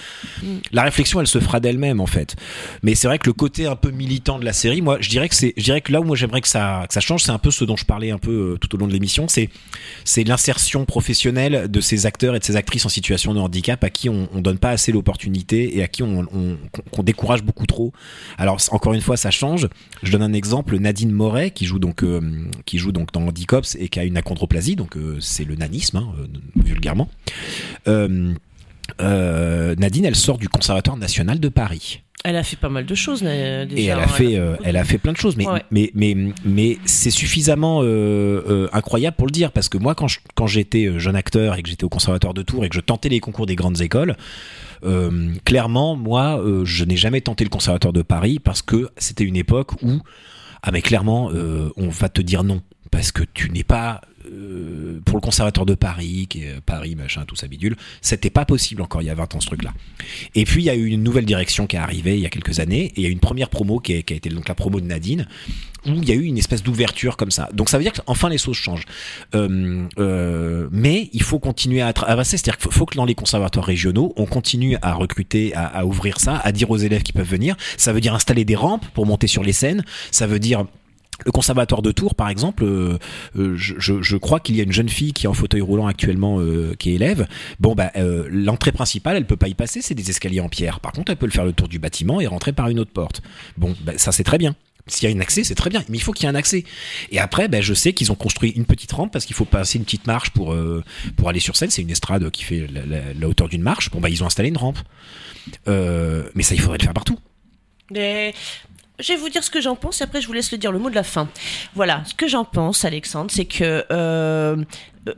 La 0.71 0.83
réflexion 0.83 1.19
elle 1.19 1.27
se 1.27 1.39
fera 1.39 1.59
d'elle-même 1.59 1.99
en 1.99 2.05
fait. 2.05 2.35
Mais 2.83 2.95
c'est 2.95 3.07
vrai 3.07 3.19
que 3.19 3.27
le 3.27 3.33
côté 3.33 3.65
un 3.67 3.75
peu 3.75 3.91
militant 3.91 4.39
de 4.39 4.45
la 4.45 4.53
série, 4.53 4.81
moi 4.81 4.97
je 5.01 5.09
dirais 5.09 5.29
que 5.29 5.35
c'est 5.35 5.53
je 5.57 5.63
dirais 5.63 5.81
que 5.81 5.91
là 5.91 6.01
où 6.01 6.03
moi 6.03 6.15
j'aimerais 6.15 6.41
que 6.41 6.47
ça 6.47 6.85
que 6.87 6.93
ça 6.93 7.01
change, 7.01 7.23
c'est 7.23 7.31
un 7.31 7.39
peu 7.39 7.51
ce 7.51 7.65
dont 7.65 7.75
je 7.77 7.85
parlais 7.85 8.11
un 8.11 8.17
peu 8.17 8.53
euh, 8.53 8.57
tout 8.57 8.73
au 8.75 8.77
long 8.77 8.87
de 8.87 8.93
l'émission, 8.93 9.27
c'est 9.27 9.49
c'est 10.05 10.23
l'insertion 10.23 10.85
professionnelle 10.85 11.67
de 11.69 11.81
ces 11.81 12.05
acteurs 12.05 12.35
et 12.35 12.39
de 12.39 12.43
ces 12.43 12.55
actrices 12.55 12.85
en 12.85 12.89
situation 12.89 13.33
de 13.33 13.39
handicap 13.39 13.83
à 13.83 13.89
qui 13.89 14.09
on, 14.09 14.29
on 14.33 14.41
donne 14.41 14.57
pas 14.57 14.69
assez 14.69 14.91
l'opportunité 14.91 15.77
et 15.77 15.83
à 15.83 15.87
qui 15.87 16.03
on, 16.03 16.25
on- 16.33 16.57
décourage 17.03 17.43
beaucoup 17.43 17.65
trop. 17.65 17.93
Alors 18.37 18.57
encore 18.71 18.93
une 18.93 19.01
fois, 19.01 19.08
ça 19.17 19.31
change. 19.31 19.67
Je 20.03 20.11
donne 20.11 20.23
un 20.23 20.33
exemple. 20.33 20.77
Nadine 20.77 21.11
Moret 21.11 21.51
qui 21.51 21.65
joue 21.65 21.79
donc 21.79 22.03
euh, 22.03 22.21
qui 22.65 22.77
joue 22.77 22.91
donc 22.91 23.11
dans 23.11 23.21
Handicops 23.21 23.75
et 23.79 23.89
qui 23.89 23.99
a 23.99 24.05
une 24.05 24.17
achondroplasie, 24.17 24.75
donc 24.75 24.97
euh, 24.97 25.17
c'est 25.19 25.45
le 25.45 25.55
nanisme 25.55 25.97
hein, 25.97 26.13
euh, 26.19 26.27
vulgairement. 26.63 27.09
Nadine, 28.99 30.05
elle 30.05 30.15
sort 30.15 30.37
du 30.37 30.49
Conservatoire 30.49 30.97
national 30.97 31.39
de 31.39 31.49
Paris. 31.49 32.01
Elle 32.25 32.35
a 32.35 32.43
fait 32.43 32.57
pas 32.57 32.67
mal 32.67 32.85
de 32.85 32.95
choses 32.95 33.21
euh, 33.23 33.65
déjà. 33.65 33.81
Et 33.81 33.85
elle 33.85 33.99
a 33.99 34.03
hein, 34.03 34.07
fait, 34.07 34.35
euh, 34.37 34.57
elle 34.65 34.75
a 34.75 34.83
fait 34.83 34.97
plein 34.97 35.13
de 35.13 35.17
choses, 35.17 35.37
mais 35.37 35.47
Ouais. 35.47 35.63
mais 35.71 35.89
mais 35.95 36.15
mais 36.43 36.77
c'est 36.83 37.11
suffisamment 37.11 37.81
euh, 37.81 38.43
euh, 38.47 38.67
incroyable 38.73 39.15
pour 39.15 39.25
le 39.25 39.31
dire 39.31 39.53
parce 39.53 39.69
que 39.69 39.77
moi 39.77 39.95
quand 39.95 40.09
je- 40.09 40.19
quand 40.35 40.45
j'étais 40.45 40.99
jeune 40.99 41.15
acteur 41.15 41.57
et 41.57 41.63
que 41.63 41.69
j'étais 41.69 41.85
au 41.85 41.89
conservatoire 41.89 42.33
de 42.33 42.41
Tours 42.41 42.65
et 42.65 42.69
que 42.69 42.75
je 42.75 42.81
tentais 42.81 43.07
les 43.07 43.21
concours 43.21 43.45
des 43.45 43.55
grandes 43.55 43.79
écoles, 43.79 44.17
clairement 45.45 45.95
moi 45.95 46.43
je 46.63 46.83
n'ai 46.85 46.97
jamais 46.97 47.21
tenté 47.21 47.43
le 47.43 47.49
conservatoire 47.49 47.93
de 47.93 48.01
Paris 48.01 48.39
parce 48.39 48.61
que 48.61 48.89
c'était 48.97 49.23
une 49.23 49.35
époque 49.35 49.81
où 49.81 49.99
ah 50.61 50.71
mais 50.71 50.81
clairement 50.81 51.31
on 51.77 51.89
va 51.89 52.09
te 52.09 52.21
dire 52.21 52.43
non 52.43 52.61
parce 52.91 53.11
que 53.11 53.23
tu 53.33 53.49
n'es 53.51 53.63
pas 53.63 54.01
euh, 54.31 54.99
pour 55.05 55.17
le 55.17 55.21
conservatoire 55.21 55.65
de 55.65 55.75
Paris, 55.75 56.27
qui 56.29 56.43
est 56.43 56.49
euh, 56.49 56.59
Paris, 56.65 56.95
machin, 56.95 57.23
tout 57.25 57.35
ça 57.35 57.47
bidule, 57.47 57.75
c'était 58.01 58.29
pas 58.29 58.45
possible 58.45 58.81
encore 58.81 59.01
il 59.01 59.05
y 59.05 59.09
a 59.09 59.15
20 59.15 59.35
ans 59.35 59.39
ce 59.39 59.47
truc-là. 59.47 59.73
Et 60.35 60.45
puis 60.45 60.61
il 60.61 60.65
y 60.65 60.69
a 60.69 60.75
eu 60.75 60.87
une 60.87 61.03
nouvelle 61.03 61.25
direction 61.25 61.67
qui 61.67 61.75
est 61.75 61.79
arrivée 61.79 62.15
il 62.15 62.21
y 62.21 62.25
a 62.25 62.29
quelques 62.29 62.59
années, 62.59 62.85
et 62.85 62.93
il 62.97 63.03
y 63.03 63.05
a 63.05 63.09
eu 63.09 63.11
une 63.11 63.19
première 63.19 63.49
promo 63.49 63.79
qui 63.79 63.93
a, 63.93 63.97
été 63.97 64.29
donc 64.29 64.47
la 64.47 64.55
promo 64.55 64.79
de 64.79 64.85
Nadine, 64.85 65.27
où 65.85 65.91
il 65.91 66.07
y 66.07 66.11
a 66.11 66.15
eu 66.15 66.23
une 66.23 66.37
espèce 66.37 66.63
d'ouverture 66.63 67.17
comme 67.17 67.31
ça. 67.31 67.49
Donc 67.53 67.69
ça 67.69 67.77
veut 67.77 67.83
dire 67.83 67.93
qu'enfin 67.93 68.29
les 68.29 68.37
choses 68.37 68.57
changent. 68.57 68.85
Euh, 69.35 69.85
euh, 69.97 70.67
mais 70.71 71.09
il 71.13 71.23
faut 71.23 71.39
continuer 71.39 71.81
à 71.81 71.87
avancer, 71.87 72.37
c'est-à-dire 72.37 72.57
qu'il 72.57 72.71
faut, 72.71 72.79
faut 72.79 72.85
que 72.85 72.95
dans 72.95 73.05
les 73.05 73.15
conservatoires 73.15 73.65
régionaux, 73.65 74.13
on 74.17 74.25
continue 74.25 74.77
à 74.81 74.93
recruter, 74.93 75.53
à, 75.55 75.65
à 75.65 75.85
ouvrir 75.85 76.19
ça, 76.19 76.37
à 76.37 76.51
dire 76.51 76.69
aux 76.69 76.77
élèves 76.77 77.03
qui 77.03 77.13
peuvent 77.13 77.29
venir. 77.29 77.55
Ça 77.77 77.93
veut 77.93 78.01
dire 78.01 78.13
installer 78.13 78.45
des 78.45 78.55
rampes 78.55 78.85
pour 78.93 79.05
monter 79.05 79.27
sur 79.27 79.43
les 79.43 79.53
scènes. 79.53 79.83
Ça 80.11 80.27
veut 80.27 80.39
dire 80.39 80.65
le 81.25 81.31
conservatoire 81.31 81.81
de 81.81 81.91
Tours, 81.91 82.15
par 82.15 82.29
exemple, 82.29 82.63
euh, 82.63 82.97
euh, 83.37 83.55
je, 83.55 84.17
crois 84.17 84.39
qu'il 84.39 84.55
y 84.55 84.61
a 84.61 84.63
une 84.63 84.71
jeune 84.71 84.89
fille 84.89 85.13
qui 85.13 85.25
est 85.25 85.29
en 85.29 85.33
fauteuil 85.33 85.61
roulant 85.61 85.87
actuellement, 85.87 86.39
euh, 86.39 86.75
qui 86.77 86.91
est 86.91 86.95
élève. 86.95 87.27
Bon, 87.59 87.75
bah, 87.75 87.91
l'entrée 88.29 88.71
principale, 88.71 89.17
elle 89.17 89.25
peut 89.25 89.37
pas 89.37 89.47
y 89.47 89.53
passer, 89.53 89.81
c'est 89.81 89.95
des 89.95 90.09
escaliers 90.09 90.39
en 90.39 90.49
pierre. 90.49 90.79
Par 90.79 90.91
contre, 90.91 91.11
elle 91.11 91.17
peut 91.17 91.25
le 91.25 91.31
faire 91.31 91.45
le 91.45 91.53
tour 91.53 91.67
du 91.67 91.79
bâtiment 91.79 92.21
et 92.21 92.27
rentrer 92.27 92.53
par 92.53 92.69
une 92.69 92.79
autre 92.79 92.91
porte. 92.91 93.21
Bon, 93.57 93.75
bah, 93.83 93.93
ça 93.97 94.11
c'est 94.11 94.23
très 94.23 94.37
bien. 94.37 94.55
S'il 94.87 95.07
y 95.07 95.13
a 95.13 95.15
un 95.15 95.19
accès, 95.19 95.43
c'est 95.43 95.55
très 95.55 95.69
bien, 95.69 95.83
mais 95.87 95.97
il 95.97 96.01
faut 96.01 96.13
qu'il 96.13 96.23
y 96.23 96.27
ait 96.27 96.31
un 96.31 96.35
accès. 96.35 96.63
Et 97.11 97.19
après, 97.19 97.47
ben, 97.47 97.61
je 97.61 97.75
sais 97.75 97.93
qu'ils 97.93 98.11
ont 98.11 98.15
construit 98.15 98.49
une 98.51 98.65
petite 98.65 98.91
rampe 98.91 99.13
parce 99.13 99.25
qu'il 99.25 99.35
faut 99.35 99.45
passer 99.45 99.77
une 99.77 99.83
petite 99.83 100.07
marche 100.07 100.31
pour, 100.31 100.55
pour 101.15 101.29
aller 101.29 101.39
sur 101.39 101.55
scène. 101.55 101.69
C'est 101.69 101.83
une 101.83 101.91
estrade 101.91 102.27
qui 102.31 102.43
fait 102.43 102.65
la, 102.67 103.27
hauteur 103.27 103.49
d'une 103.49 103.61
marche. 103.61 103.91
Bon, 103.91 103.99
bah, 103.99 104.09
ils 104.09 104.23
ont 104.23 104.25
installé 104.25 104.49
une 104.49 104.57
rampe. 104.57 104.79
Mais 105.67 106.41
ça, 106.41 106.55
il 106.55 106.61
faudrait 106.61 106.79
le 106.79 106.83
faire 106.83 106.93
partout. 106.93 107.19
Mais 107.91 108.33
je 108.99 109.13
vais 109.13 109.17
vous 109.17 109.29
dire 109.29 109.43
ce 109.43 109.49
que 109.49 109.61
j'en 109.61 109.75
pense 109.75 110.01
et 110.01 110.03
après 110.03 110.21
je 110.21 110.27
vous 110.27 110.33
laisse 110.33 110.51
le 110.51 110.57
dire 110.57 110.71
le 110.71 110.79
mot 110.79 110.89
de 110.89 110.95
la 110.95 111.03
fin. 111.03 111.27
Voilà, 111.75 112.03
ce 112.05 112.13
que 112.13 112.27
j'en 112.27 112.45
pense, 112.45 112.85
Alexandre, 112.85 113.31
c'est 113.31 113.45
que, 113.45 113.85
euh, 113.91 114.57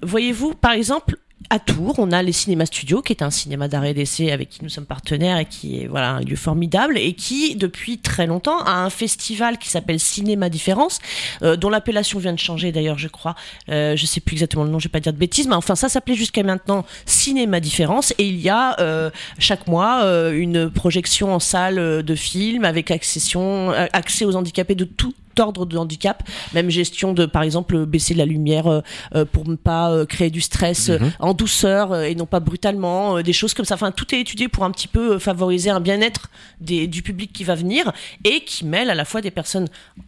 voyez-vous, 0.03 0.53
par 0.53 0.71
exemple, 0.71 1.17
à 1.49 1.59
Tours, 1.59 1.95
on 1.97 2.11
a 2.11 2.23
les 2.23 2.31
Cinémas 2.31 2.67
Studios, 2.67 3.01
qui 3.01 3.13
est 3.13 3.23
un 3.23 3.29
cinéma 3.29 3.67
d'arrêt 3.67 3.93
d'essai 3.93 4.31
avec 4.31 4.49
qui 4.49 4.63
nous 4.63 4.69
sommes 4.69 4.85
partenaires 4.85 5.37
et 5.37 5.45
qui 5.45 5.81
est 5.81 5.87
voilà 5.87 6.11
un 6.11 6.21
lieu 6.21 6.35
formidable 6.35 6.97
et 6.97 7.13
qui 7.13 7.55
depuis 7.55 7.97
très 7.97 8.27
longtemps 8.27 8.59
a 8.63 8.71
un 8.71 8.89
festival 8.89 9.57
qui 9.57 9.69
s'appelle 9.69 9.99
Cinéma 9.99 10.49
Différence, 10.49 10.99
euh, 11.41 11.55
dont 11.55 11.69
l'appellation 11.69 12.19
vient 12.19 12.33
de 12.33 12.39
changer 12.39 12.71
d'ailleurs, 12.71 12.97
je 12.97 13.07
crois. 13.07 13.35
Euh, 13.69 13.95
je 13.95 14.05
sais 14.05 14.21
plus 14.21 14.35
exactement 14.35 14.63
le 14.63 14.69
nom, 14.69 14.79
je 14.79 14.87
vais 14.87 14.91
pas 14.91 14.99
dire 14.99 15.13
de 15.13 15.17
bêtises, 15.17 15.47
mais 15.47 15.55
enfin 15.55 15.75
ça 15.75 15.89
s'appelait 15.89 16.15
jusqu'à 16.15 16.43
maintenant 16.43 16.85
Cinéma 17.05 17.59
Différence 17.59 18.13
et 18.17 18.25
il 18.25 18.39
y 18.39 18.49
a 18.49 18.79
euh, 18.79 19.09
chaque 19.37 19.67
mois 19.67 20.03
euh, 20.03 20.31
une 20.31 20.69
projection 20.69 21.33
en 21.33 21.39
salle 21.39 22.03
de 22.03 22.15
films 22.15 22.65
avec 22.65 22.91
accès 22.91 24.25
aux 24.25 24.35
handicapés 24.35 24.75
de 24.75 24.85
tout 24.85 25.13
ordre 25.39 25.65
de 25.65 25.77
handicap, 25.77 26.23
même 26.53 26.69
gestion 26.69 27.13
de 27.13 27.25
par 27.25 27.43
exemple 27.43 27.85
baisser 27.85 28.13
la 28.13 28.25
lumière 28.25 28.67
euh, 28.67 28.81
euh, 29.15 29.25
pour 29.25 29.47
ne 29.47 29.55
pas 29.55 29.91
euh, 29.91 30.05
créer 30.05 30.29
du 30.29 30.41
stress 30.41 30.89
euh, 30.89 30.97
en 31.19 31.33
douceur 31.33 32.01
et 32.01 32.15
non 32.15 32.25
pas 32.25 32.39
brutalement, 32.39 33.21
des 33.21 33.33
choses 33.33 33.53
comme 33.53 33.65
ça. 33.65 33.75
Enfin, 33.75 33.91
tout 33.91 34.13
est 34.13 34.19
étudié 34.19 34.47
pour 34.47 34.63
un 34.63 34.71
petit 34.71 34.87
peu 34.87 35.19
favoriser 35.19 35.69
un 35.69 35.79
bien-être 35.79 36.29
du 36.59 37.01
public 37.01 37.31
qui 37.33 37.43
va 37.43 37.55
venir 37.55 37.91
et 38.23 38.41
qui 38.43 38.65
mêle 38.65 38.89
à 38.89 38.95
la 38.95 39.05
fois 39.05 39.21
des 39.21 39.31
personnes 39.31 39.67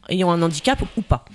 ayant 0.09 0.31
un 0.31 0.41
handicap 0.41 0.81
ou 0.97 1.01
pas. 1.01 1.25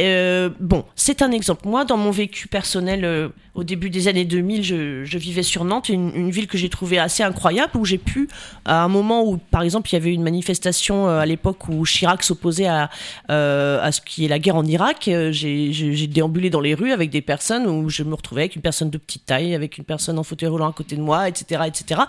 Euh, 0.00 0.50
bon, 0.58 0.84
c'est 0.96 1.22
un 1.22 1.30
exemple. 1.30 1.68
Moi, 1.68 1.84
dans 1.84 1.96
mon 1.96 2.10
vécu 2.10 2.48
personnel, 2.48 3.04
euh, 3.04 3.28
au 3.54 3.62
début 3.62 3.90
des 3.90 4.08
années 4.08 4.24
2000, 4.24 4.64
je, 4.64 5.04
je 5.04 5.18
vivais 5.18 5.44
sur 5.44 5.64
Nantes, 5.64 5.88
une, 5.88 6.30
ville 6.30 6.48
que 6.48 6.58
j'ai 6.58 6.68
trouvée 6.68 6.98
assez 6.98 7.22
incroyable, 7.22 7.76
où 7.76 7.84
j'ai 7.84 7.98
pu, 7.98 8.28
à 8.64 8.82
un 8.82 8.88
moment 8.88 9.24
où, 9.24 9.36
par 9.36 9.62
exemple, 9.62 9.88
il 9.90 9.92
y 9.92 9.96
avait 9.96 10.12
une 10.12 10.22
manifestation 10.22 11.08
euh, 11.08 11.20
à 11.20 11.26
l'époque 11.26 11.68
où 11.68 11.84
Chirac 11.84 12.24
s'opposait 12.24 12.66
à, 12.66 12.90
à 13.28 13.92
ce 13.92 14.00
qui 14.00 14.24
est 14.24 14.28
la 14.28 14.38
guerre 14.38 14.56
en 14.56 14.64
Irak, 14.64 15.08
j'ai 15.30 16.06
déambulé 16.08 16.50
dans 16.50 16.60
les 16.60 16.74
rues 16.74 16.92
avec 16.92 17.10
des 17.10 17.22
personnes 17.22 17.66
où 17.66 17.88
je 17.88 18.02
me 18.02 18.14
retrouvais 18.14 18.42
avec 18.42 18.56
une 18.56 18.62
personne 18.62 18.90
de 18.90 18.98
petite 18.98 19.26
taille, 19.26 19.54
avec 19.54 19.78
une 19.78 19.84
personne 19.84 20.18
en 20.18 20.24
fauteuil 20.24 20.48
roulant 20.48 20.70
à 20.70 20.72
côté 20.72 20.96
de 20.96 21.02
moi, 21.02 21.28
etc., 21.28 21.62
etc. 21.66 22.02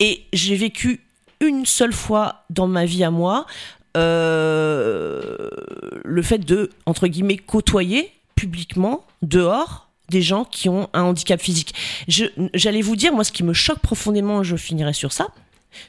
Et 0.00 0.24
j'ai 0.32 0.56
vécu 0.56 1.00
une 1.40 1.64
seule 1.64 1.92
fois 1.92 2.44
dans 2.50 2.66
ma 2.66 2.84
vie 2.84 3.04
à 3.04 3.10
moi 3.10 3.46
le 3.94 5.40
fait 6.22 6.38
de, 6.38 6.70
entre 6.86 7.06
guillemets, 7.06 7.36
côtoyer 7.36 8.12
publiquement, 8.34 9.04
dehors, 9.22 9.88
des 10.08 10.22
gens 10.22 10.44
qui 10.44 10.68
ont 10.68 10.88
un 10.92 11.02
handicap 11.02 11.40
physique. 11.40 11.74
J'allais 12.54 12.82
vous 12.82 12.96
dire, 12.96 13.12
moi, 13.12 13.24
ce 13.24 13.32
qui 13.32 13.44
me 13.44 13.52
choque 13.52 13.78
profondément, 13.78 14.42
je 14.42 14.56
finirai 14.56 14.92
sur 14.92 15.12
ça, 15.12 15.28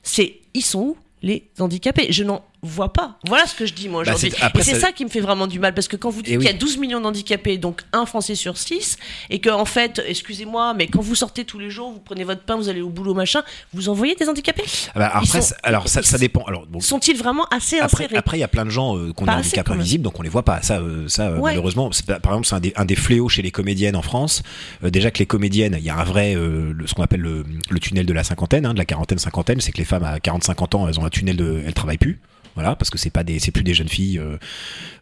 c'est 0.03 0.37
ils 0.53 0.63
sont 0.63 0.79
où 0.79 0.97
les 1.23 1.47
handicapés? 1.59 2.11
Je 2.11 2.23
n'en 2.23 2.43
vois 2.63 2.93
pas. 2.93 3.17
Voilà 3.27 3.45
ce 3.47 3.55
que 3.55 3.65
je 3.65 3.73
dis, 3.73 3.89
moi, 3.89 4.03
Bah, 4.03 4.11
aujourd'hui. 4.13 4.27
et 4.29 4.61
c'est 4.63 4.73
ça- 4.75 4.79
ça... 4.87 4.91
qui 4.91 5.03
me 5.03 5.09
fait 5.09 5.19
vraiment 5.19 5.47
du 5.47 5.59
mal, 5.59 5.73
parce 5.73 5.87
que 5.87 5.95
quand 5.95 6.09
vous 6.09 6.21
dites 6.21 6.33
Eh 6.33 6.37
oui. 6.37 6.45
qu'il 6.45 6.53
y 6.53 6.55
a 6.55 6.59
12 6.59 6.77
millions 6.77 6.99
d'handicapés, 7.01 7.57
donc 7.57 7.81
un 7.93 8.05
Français 8.05 8.35
sur 8.35 8.57
6, 8.57 8.97
et 9.29 9.39
que, 9.39 9.49
en 9.49 9.65
fait, 9.65 10.01
excusez-moi, 10.05 10.73
mais 10.75 10.87
quand 10.87 11.01
vous 11.01 11.15
sortez 11.15 11.43
tous 11.45 11.57
les 11.59 11.69
jours, 11.71 11.91
vous 11.91 11.99
prenez 11.99 12.23
votre 12.23 12.41
pain, 12.43 12.55
vous 12.55 12.69
allez 12.69 12.81
au 12.81 12.89
boulot, 12.89 13.13
machin, 13.13 13.41
vous 13.73 13.89
en 13.89 13.93
voyez 13.93 14.15
des 14.15 14.29
handicapés? 14.29 14.63
Ah 14.93 14.99
bah, 14.99 15.11
après, 15.13 15.41
sont- 15.41 15.55
alors 15.63 15.87
ça, 15.87 16.03
ça 16.03 16.17
dépend. 16.17 16.43
Alors, 16.43 16.65
bon, 16.67 16.79
Sont-ils 16.79 17.17
vraiment 17.17 17.45
assez 17.51 17.79
Après, 17.79 18.03
insérés? 18.05 18.17
après, 18.17 18.37
il 18.37 18.41
y 18.41 18.43
a 18.43 18.47
plein 18.47 18.65
de 18.65 18.69
gens 18.69 18.95
euh, 18.97 19.11
qu'on 19.13 19.25
a 19.25 19.33
un 19.33 19.39
handicap 19.39 19.69
invisible, 19.71 20.03
donc 20.03 20.19
on 20.19 20.21
les 20.23 20.29
voit 20.29 20.43
pas. 20.43 20.61
Ça, 20.61 20.79
euh, 20.79 21.07
ça 21.07 21.29
euh, 21.29 21.37
Ouais. 21.37 21.51
malheureusement, 21.51 21.89
par 22.21 22.33
exemple, 22.33 22.45
c'est 22.47 22.55
un 22.55 22.59
des, 22.59 22.73
un 22.75 22.85
des 22.85 22.95
fléaux 22.95 23.29
chez 23.29 23.41
les 23.41 23.51
comédiennes 23.51 23.95
en 23.95 24.01
France. 24.01 24.43
Euh, 24.83 24.89
déjà 24.89 25.09
que 25.11 25.19
les 25.19 25.25
comédiennes, 25.25 25.75
il 25.79 25.83
y 25.83 25.89
a 25.89 25.97
un 25.97 26.03
vrai, 26.03 26.35
le- 26.35 26.75
ce 26.85 26.93
qu'on 26.93 27.03
appelle 27.03 27.21
le, 27.21 27.43
le 27.69 27.79
tunnel 27.79 28.05
de 28.05 28.13
la 28.13 28.23
cinquantaine, 28.23 28.65
hein, 28.65 28.73
de 28.73 28.77
la 28.79 28.85
quarantaine 28.85 29.17
cinquantaine, 29.17 29.61
c'est 29.61 29.71
que 29.71 29.77
les 29.79 29.85
femmes 29.85 30.03
à 30.03 30.17
40-50 30.19 30.75
ans, 30.75 30.87
elles 30.87 30.99
ont 30.99 31.05
un 31.05 31.09
tunnel 31.09 31.35
de, 31.37 31.63
elles 31.65 31.73
travaillent 31.73 31.97
plus. 31.97 32.19
Voilà, 32.55 32.75
parce 32.75 32.89
que 32.89 32.97
c'est 32.97 33.09
pas 33.09 33.23
des, 33.23 33.39
c'est 33.39 33.51
plus 33.51 33.63
des 33.63 33.73
jeunes 33.73 33.87
filles. 33.89 34.17
euh, 34.19 34.37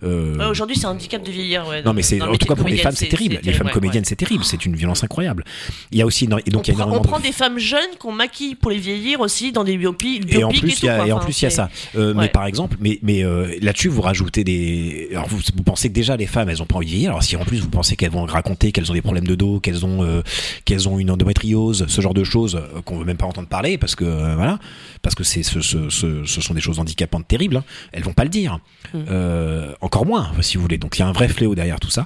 euh, 0.03 0.37
Ouais, 0.37 0.45
Aujourd'hui, 0.45 0.75
c'est 0.77 0.85
un 0.85 0.91
handicap 0.91 1.23
de 1.23 1.31
vieillir. 1.31 1.67
Ouais, 1.67 1.81
non 1.83 1.93
mais 1.93 2.01
c'est 2.01 2.21
en 2.21 2.35
tout 2.35 2.45
cas 2.45 2.55
pour 2.55 2.67
les 2.67 2.77
femmes 2.77 2.95
c'est 2.95 3.07
terrible. 3.07 3.39
Les 3.43 3.53
femmes 3.53 3.67
ouais, 3.67 3.73
comédiennes 3.73 4.03
ouais. 4.03 4.07
c'est 4.09 4.15
terrible, 4.15 4.43
c'est 4.43 4.65
une 4.65 4.75
violence 4.75 5.03
incroyable. 5.03 5.43
Il 5.91 5.97
y 5.97 6.01
a 6.01 6.05
aussi 6.05 6.25
et 6.25 6.27
donc 6.27 6.39
on, 6.39 6.45
il 6.45 6.53
y 6.53 6.53
a 6.53 6.61
prend, 6.61 6.67
on 6.67 6.73
énormément 6.73 7.01
prend 7.01 7.17
de 7.19 7.23
des 7.23 7.31
femmes 7.31 7.59
jeunes 7.59 7.95
qu'on 7.99 8.11
maquille 8.11 8.55
pour 8.55 8.71
les 8.71 8.77
vieillir 8.77 9.19
aussi 9.21 9.51
dans 9.51 9.63
des 9.63 9.77
biopics. 9.77 10.31
et 10.33 10.43
en 10.43 10.49
plus, 10.49 10.81
il 10.81 10.85
y 10.85 10.89
a, 10.89 11.07
et 11.07 11.11
en 11.11 11.19
plus, 11.19 11.41
il 11.41 11.45
y 11.45 11.47
a 11.47 11.49
ça. 11.49 11.69
Euh, 11.95 12.09
Ouais. 12.09 12.23
Mais 12.25 12.29
par 12.29 12.45
exemple, 12.45 12.75
mais, 12.79 12.97
mais 13.03 13.23
euh, 13.23 13.55
là-dessus, 13.61 13.87
vous 13.87 14.01
rajoutez 14.01 14.43
des. 14.43 15.09
Alors, 15.11 15.27
vous, 15.27 15.37
vous 15.55 15.63
pensez 15.63 15.89
que 15.89 15.93
déjà 15.93 16.17
les 16.17 16.25
femmes, 16.25 16.49
elles 16.49 16.61
ont 16.61 16.65
pas 16.65 16.75
envie 16.77 16.87
de 16.87 16.91
vieillir. 16.91 17.11
Alors, 17.11 17.23
si 17.23 17.35
en 17.35 17.45
plus 17.45 17.59
vous 17.59 17.69
pensez 17.69 17.95
qu'elles 17.95 18.09
vont 18.09 18.25
raconter 18.25 18.71
qu'elles 18.71 18.89
ont 18.89 18.93
des 18.95 19.01
problèmes 19.01 19.27
de 19.27 19.35
dos, 19.35 19.59
qu'elles 19.59 19.85
ont, 19.85 20.21
qu'elles 20.65 20.89
ont 20.89 20.97
une 20.99 21.11
endométriose, 21.11 21.85
ce 21.87 22.01
genre 22.01 22.13
de 22.15 22.23
choses 22.23 22.59
qu'on 22.85 22.97
veut 22.97 23.05
même 23.05 23.17
pas 23.17 23.25
entendre 23.27 23.47
parler, 23.47 23.77
parce 23.77 23.95
que 23.95 24.05
voilà, 24.35 24.59
parce 25.01 25.13
que 25.15 25.23
c'est 25.23 25.43
ce, 25.43 25.61
ce, 25.61 25.89
ce, 25.89 26.25
ce 26.25 26.41
sont 26.41 26.53
des 26.53 26.61
choses 26.61 26.79
handicapantes 26.79 27.27
terribles. 27.27 27.38
Hein. 27.47 27.63
Elles 27.91 28.03
vont 28.03 28.13
pas 28.13 28.23
le 28.23 28.29
dire. 28.29 28.59
Mm. 28.93 28.97
Euh, 29.09 29.73
encore 29.81 30.05
moins, 30.05 30.31
si 30.41 30.57
vous 30.57 30.63
voulez. 30.63 30.77
Donc, 30.77 30.97
il 30.97 31.01
y 31.01 31.03
a 31.03 31.07
un 31.07 31.11
vrai 31.11 31.27
fléau 31.27 31.55
derrière 31.55 31.79
tout 31.79 31.89
ça. 31.89 32.05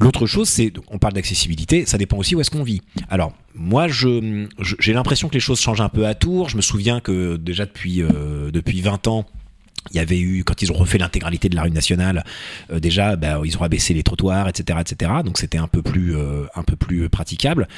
L'autre 0.00 0.26
chose, 0.26 0.48
c'est, 0.48 0.72
on 0.88 0.98
parle 0.98 1.14
d'accessibilité, 1.14 1.86
ça 1.86 1.98
dépend 1.98 2.16
aussi 2.16 2.34
où 2.34 2.40
est-ce 2.40 2.50
qu'on 2.50 2.62
vit. 2.62 2.82
Alors, 3.10 3.32
moi, 3.54 3.88
je, 3.88 4.46
j'ai 4.78 4.92
l'impression 4.92 5.28
que 5.28 5.34
les 5.34 5.40
choses 5.40 5.60
changent 5.60 5.80
un 5.80 5.88
peu 5.88 6.06
à 6.06 6.14
Tours. 6.14 6.48
Je 6.48 6.56
me 6.56 6.62
souviens 6.62 7.00
que 7.00 7.36
déjà 7.36 7.66
depuis, 7.66 8.02
euh, 8.02 8.50
depuis 8.50 8.80
20 8.80 9.08
ans, 9.08 9.26
il 9.90 9.96
y 9.96 10.00
avait 10.00 10.20
eu, 10.20 10.44
quand 10.44 10.62
ils 10.62 10.70
ont 10.70 10.76
refait 10.76 10.98
l'intégralité 10.98 11.48
de 11.48 11.56
la 11.56 11.62
rue 11.62 11.70
nationale, 11.70 12.24
euh, 12.70 12.78
déjà, 12.78 13.16
bah, 13.16 13.40
ils 13.44 13.58
ont 13.58 13.62
abaissé 13.62 13.94
les 13.94 14.02
trottoirs, 14.02 14.48
etc., 14.48 14.78
etc. 14.80 15.12
Donc 15.24 15.38
c'était 15.38 15.58
un 15.58 15.66
peu 15.66 15.82
plus, 15.82 16.16
euh, 16.16 16.44
un 16.54 16.62
peu 16.62 16.76
plus 16.76 17.08
praticable. 17.08 17.68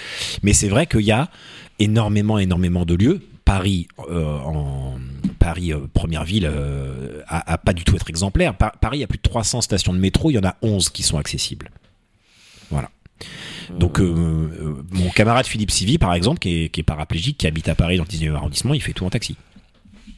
Mais 0.43 0.53
c'est 0.53 0.69
vrai 0.69 0.87
qu'il 0.87 1.01
y 1.01 1.13
a 1.13 1.31
énormément, 1.79 2.39
énormément 2.39 2.85
de 2.85 2.95
lieux. 2.95 3.21
Paris, 3.45 3.89
euh, 4.09 4.39
en 4.39 4.95
Paris 5.39 5.73
euh, 5.73 5.81
première 5.93 6.25
ville, 6.25 6.49
euh, 6.51 7.21
a, 7.29 7.53
a 7.53 7.59
pas 7.59 7.73
du 7.75 7.85
tout 7.85 7.95
être 7.97 8.09
exemplaire. 8.09 8.57
Pa- 8.57 8.73
Paris, 8.81 8.99
il 8.99 9.01
y 9.03 9.05
a 9.05 9.07
plus 9.07 9.19
de 9.19 9.23
300 9.23 9.61
stations 9.61 9.93
de 9.93 9.99
métro. 9.99 10.31
Il 10.31 10.35
y 10.35 10.39
en 10.39 10.45
a 10.45 10.57
11 10.63 10.89
qui 10.89 11.03
sont 11.03 11.19
accessibles. 11.19 11.71
Voilà. 12.71 12.91
Donc 13.79 14.01
euh, 14.01 14.85
mon 14.91 15.09
camarade 15.11 15.47
Philippe 15.47 15.71
Sivy, 15.71 15.99
par 15.99 16.15
exemple, 16.15 16.39
qui 16.39 16.65
est, 16.65 16.69
qui 16.69 16.81
est 16.81 16.85
paraplégique, 16.85 17.39
qui 17.39 17.47
habite 17.47 17.69
à 17.69 17.75
Paris 17.75 17.97
dans 17.97 18.05
le 18.05 18.09
19e 18.09 18.35
arrondissement, 18.35 18.75
il 18.75 18.81
fait 18.83 18.93
tout 18.93 19.05
en 19.05 19.11
taxi. 19.11 19.37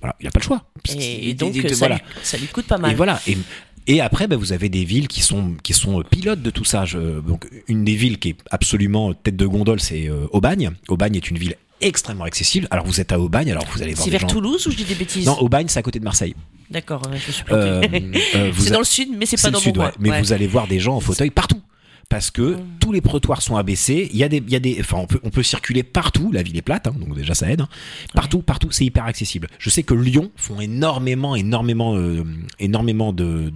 Voilà, 0.00 0.14
il 0.20 0.24
n'a 0.24 0.30
pas 0.30 0.40
le 0.40 0.44
choix. 0.44 0.64
Et, 0.96 1.30
Et- 1.30 1.34
donc, 1.34 1.54
et- 1.56 1.58
et- 1.60 1.68
ça, 1.70 1.76
voilà. 1.76 1.96
lui, 1.96 2.02
ça 2.22 2.36
lui 2.38 2.46
coûte 2.46 2.66
pas 2.66 2.78
mal. 2.78 2.92
Et 2.92 2.94
voilà. 2.94 3.20
Et, 3.88 4.00
après, 4.00 4.26
bah, 4.26 4.36
vous 4.36 4.52
avez 4.52 4.68
des 4.68 4.84
villes 4.84 5.06
qui 5.08 5.20
sont 5.22 5.54
qui 5.62 5.72
sont 5.72 6.02
pilotes 6.02 6.42
de 6.42 6.50
tout 6.50 6.64
ça. 6.64 6.84
Je- 6.84 7.20
donc 7.20 7.48
une 7.68 7.84
des 7.84 7.94
villes 7.94 8.18
qui 8.18 8.30
est 8.30 8.36
absolument 8.50 9.14
tête 9.14 9.36
de 9.36 9.46
gondole, 9.46 9.80
c'est 9.80 10.08
euh, 10.08 10.26
Aubagne. 10.32 10.70
Aubagne 10.88 11.14
est 11.16 11.30
une 11.30 11.38
ville 11.38 11.54
extrêmement 11.80 12.24
accessible. 12.24 12.66
Alors 12.70 12.86
vous 12.86 13.00
êtes 13.00 13.12
à 13.12 13.18
Aubagne, 13.20 13.50
alors 13.50 13.64
vous 13.72 13.82
allez 13.82 13.94
voir 13.94 14.04
C'est 14.04 14.10
vers 14.10 14.20
gens. 14.20 14.26
Toulouse 14.28 14.66
ou 14.66 14.70
je 14.70 14.76
dis 14.76 14.84
des 14.84 14.94
bêtises 14.94 15.26
Non, 15.26 15.38
Aubagne, 15.40 15.66
c'est 15.68 15.78
à 15.78 15.82
côté 15.82 15.98
de 15.98 16.04
Marseille. 16.04 16.34
D'accord, 16.70 17.02
je 17.14 17.30
suis 17.32 17.44
Euh, 17.50 17.82
euh, 18.34 18.52
c'est 18.58 18.68
a- 18.68 18.72
dans 18.72 18.78
le 18.80 18.84
sud, 18.84 19.08
mais 19.16 19.24
c'est 19.26 19.40
pas 19.40 19.48
le 19.48 19.52
dans 19.52 19.60
sud, 19.60 19.76
ouais. 19.78 19.84
coin. 19.84 19.92
Mais 20.00 20.10
Ouais. 20.10 20.20
vous 20.20 20.32
allez 20.32 20.46
voir 20.48 20.66
des 20.66 20.80
gens 20.80 20.96
en 20.96 21.00
fauteuil 21.00 21.30
partout. 21.30 21.60
Parce 22.08 22.30
que 22.30 22.54
Mm. 22.54 22.60
tous 22.80 22.92
les 22.92 23.00
trottoirs 23.00 23.42
sont 23.42 23.56
abaissés, 23.56 24.08
il 24.12 24.16
y 24.16 24.22
a 24.24 24.28
des, 24.28 24.36
il 24.38 24.50
y 24.50 24.54
a 24.56 24.60
des, 24.60 24.76
enfin 24.80 24.98
on 24.98 25.06
peut, 25.06 25.18
on 25.24 25.30
peut 25.30 25.42
circuler 25.42 25.82
partout. 25.82 26.30
La 26.32 26.42
ville 26.44 26.56
est 26.56 26.62
plate, 26.62 26.86
hein, 26.86 26.94
donc 26.98 27.16
déjà 27.16 27.34
ça 27.34 27.50
aide. 27.50 27.62
hein. 27.62 27.68
Partout, 28.14 28.42
partout, 28.42 28.68
c'est 28.70 28.84
hyper 28.84 29.04
accessible. 29.06 29.48
Je 29.58 29.70
sais 29.70 29.82
que 29.82 29.92
Lyon 29.92 30.30
font 30.36 30.60
énormément, 30.60 31.34
énormément, 31.34 31.96
euh, 31.96 32.22
énormément 32.60 33.12
de, 33.12 33.52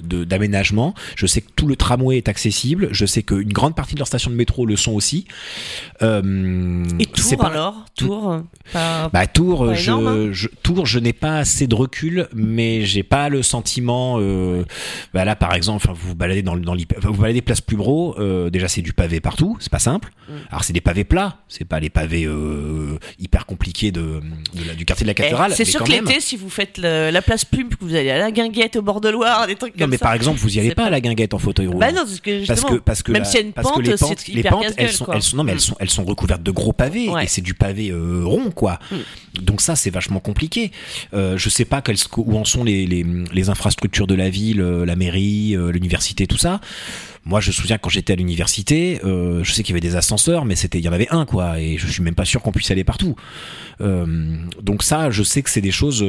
d'aménagements. 0.00 0.94
Je 1.16 1.26
sais 1.26 1.40
que 1.42 1.50
tout 1.54 1.66
le 1.66 1.76
tramway 1.76 2.16
est 2.16 2.28
accessible. 2.28 2.88
Je 2.92 3.04
sais 3.06 3.22
qu'une 3.22 3.52
grande 3.52 3.74
partie 3.76 3.94
de 3.94 3.98
leurs 4.00 4.06
stations 4.08 4.30
de 4.30 4.36
métro 4.36 4.64
le 4.66 4.76
sont 4.76 4.92
aussi. 4.92 5.26
Euh, 6.02 6.84
Et 6.98 7.06
Tours 7.06 7.36
pas- 7.36 7.46
alors? 7.48 7.84
Tours 7.96 8.40
pas... 8.72 9.08
bah 9.12 9.26
Tours, 9.26 9.66
Pas 9.66 9.74
je, 9.74 9.90
énorme, 9.90 10.06
hein? 10.06 10.28
je, 10.32 10.48
Tours, 10.62 10.86
je 10.86 10.98
n'ai 10.98 11.12
pas 11.12 11.36
assez 11.38 11.66
de 11.66 11.74
recul, 11.74 12.28
mais 12.34 12.84
j'ai 12.86 13.02
pas 13.02 13.28
le 13.28 13.42
sentiment. 13.42 14.16
Euh, 14.20 14.64
bah 15.12 15.24
là, 15.24 15.36
par 15.36 15.54
exemple, 15.54 15.86
vous 15.88 16.08
vous 16.08 16.14
baladez 16.14 16.42
dans, 16.42 16.56
dans 16.56 16.74
vous 17.02 17.20
baladez 17.20 17.41
place 17.42 17.60
Plubro. 17.60 18.14
Euh, 18.18 18.50
déjà, 18.50 18.68
c'est 18.68 18.82
du 18.82 18.92
pavé 18.92 19.20
partout, 19.20 19.56
c'est 19.60 19.70
pas 19.70 19.78
simple. 19.78 20.10
Mm. 20.28 20.32
Alors, 20.50 20.64
c'est 20.64 20.72
des 20.72 20.80
pavés 20.80 21.04
plats, 21.04 21.38
c'est 21.48 21.64
pas 21.64 21.80
les 21.80 21.90
pavés 21.90 22.24
euh, 22.24 22.98
hyper 23.18 23.46
compliqués 23.46 23.90
de, 23.92 24.00
de 24.54 24.64
la- 24.66 24.74
du 24.74 24.84
quartier 24.84 25.04
de 25.04 25.08
la 25.08 25.12
Eh, 25.12 25.14
cathédrale. 25.14 25.52
c'est 25.54 25.64
sûr 25.64 25.82
que 25.84 25.90
l'été, 25.90 26.20
si 26.20 26.36
vous 26.36 26.48
faites 26.50 26.78
le- 26.78 27.10
la 27.10 27.22
place 27.22 27.44
Plume, 27.44 27.68
que 27.70 27.76
vous 27.80 27.94
allez 27.94 28.10
à 28.10 28.18
la 28.18 28.30
Guinguette, 28.30 28.76
au 28.76 28.82
bord 28.82 29.00
de 29.00 29.08
Loire, 29.08 29.46
des 29.46 29.56
trucs 29.56 29.74
Non, 29.74 29.80
comme 29.84 29.90
mais 29.90 29.98
par 29.98 30.14
exemple, 30.14 30.38
vous 30.38 30.56
y 30.56 30.60
allez 30.60 30.70
pas 30.74 30.82
pas- 30.82 30.86
à 30.88 30.90
la 30.90 31.00
guinguette 31.00 31.34
en 31.34 31.38
fauteuil 31.38 31.66
roulant. 31.66 31.78
Bah 31.80 31.92
non, 31.92 32.02
parce 32.04 32.20
que 32.20 32.46
parce 32.46 32.64
que 32.64 32.74
parce 32.76 33.02
que 33.02 33.12
même 33.12 33.24
s'il 33.24 33.40
y 33.40 33.42
a 33.42 33.46
une 33.46 33.52
pente, 33.52 33.86
les 33.86 33.96
pentes, 33.96 34.26
les 34.28 34.42
pentes, 34.42 34.64
elles 34.76 34.90
sont, 34.90 35.04
quoi. 35.04 35.16
elles 35.16 35.22
sont, 35.22 35.36
non 35.36 35.44
mais 35.44 35.52
elles 35.52 35.58
Mm. 35.58 35.60
sont, 35.60 35.76
elles 35.80 35.90
sont 35.90 36.04
recouvertes 36.04 36.42
de 36.42 36.50
gros 36.50 36.72
pavés 36.72 37.08
Ouais. 37.08 37.24
et 37.24 37.26
c'est 37.26 37.40
du 37.42 37.54
pavé 37.54 37.90
euh, 37.90 38.22
rond 38.24 38.50
quoi. 38.50 38.78
Donc 39.40 39.60
ça 39.60 39.76
c'est 39.76 39.90
vachement 39.90 40.20
compliqué. 40.20 40.70
Je 41.12 41.48
sais 41.48 41.64
pas 41.64 41.82
où 42.16 42.36
en 42.38 42.44
sont 42.44 42.64
les, 42.64 42.86
les, 42.86 43.04
les 43.32 43.48
infrastructures 43.50 44.06
de 44.06 44.14
la 44.14 44.30
ville, 44.30 44.60
la 44.60 44.96
mairie, 44.96 45.56
l'université, 45.72 46.26
tout 46.26 46.36
ça. 46.38 46.60
Moi, 47.24 47.40
je 47.40 47.48
me 47.48 47.52
souviens 47.52 47.78
quand 47.78 47.88
j'étais 47.88 48.14
à 48.14 48.16
l'université, 48.16 49.00
euh, 49.04 49.44
je 49.44 49.52
sais 49.52 49.62
qu'il 49.62 49.72
y 49.72 49.74
avait 49.74 49.80
des 49.88 49.94
ascenseurs, 49.96 50.44
mais 50.44 50.56
c'était, 50.56 50.78
il 50.78 50.84
y 50.84 50.88
en 50.88 50.92
avait 50.92 51.08
un, 51.10 51.24
quoi, 51.24 51.60
et 51.60 51.78
je 51.78 51.86
suis 51.86 52.02
même 52.02 52.16
pas 52.16 52.24
sûr 52.24 52.42
qu'on 52.42 52.50
puisse 52.50 52.70
aller 52.70 52.84
partout. 52.84 53.14
Euh, 53.80 54.36
donc 54.60 54.82
ça, 54.82 55.10
je 55.10 55.22
sais 55.22 55.42
que 55.42 55.50
c'est 55.50 55.60
des 55.60 55.70
choses. 55.70 56.02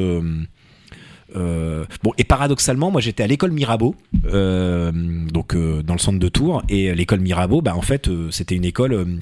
euh, 1.36 1.86
bon 2.04 2.12
et 2.20 2.24
paradoxalement 2.26 2.92
moi 2.92 3.02
j'étais 3.02 3.24
à 3.24 3.28
l'école 3.28 3.52
Mirabeau 3.52 3.96
donc 4.14 5.56
dans 5.56 5.94
le 5.94 6.00
centre 6.00 6.20
de 6.20 6.30
Tours 6.30 6.62
et 6.70 6.94
l'école 6.94 7.22
Mirabeau 7.22 7.62
bah 7.64 7.76
en 7.76 7.82
fait 7.82 8.08
c'était 8.30 8.54
une 8.56 8.66
école 8.66 9.20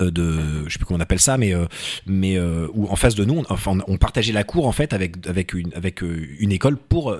de 0.00 0.38
je 0.66 0.72
sais 0.72 0.78
plus 0.78 0.86
comment 0.86 0.96
on 0.96 1.02
appelle 1.02 1.18
ça 1.18 1.36
mais 1.36 1.52
mais 2.06 2.40
où 2.40 2.88
en 2.88 2.96
face 2.96 3.14
de 3.14 3.26
nous 3.26 3.40
on, 3.40 3.44
enfin 3.50 3.76
on 3.86 3.98
partageait 3.98 4.32
la 4.32 4.44
cour 4.44 4.66
en 4.66 4.72
fait 4.72 4.94
avec 4.94 5.26
avec 5.26 5.52
une 5.52 5.70
avec 5.74 6.00
une 6.00 6.52
école 6.52 6.78
pour 6.78 7.14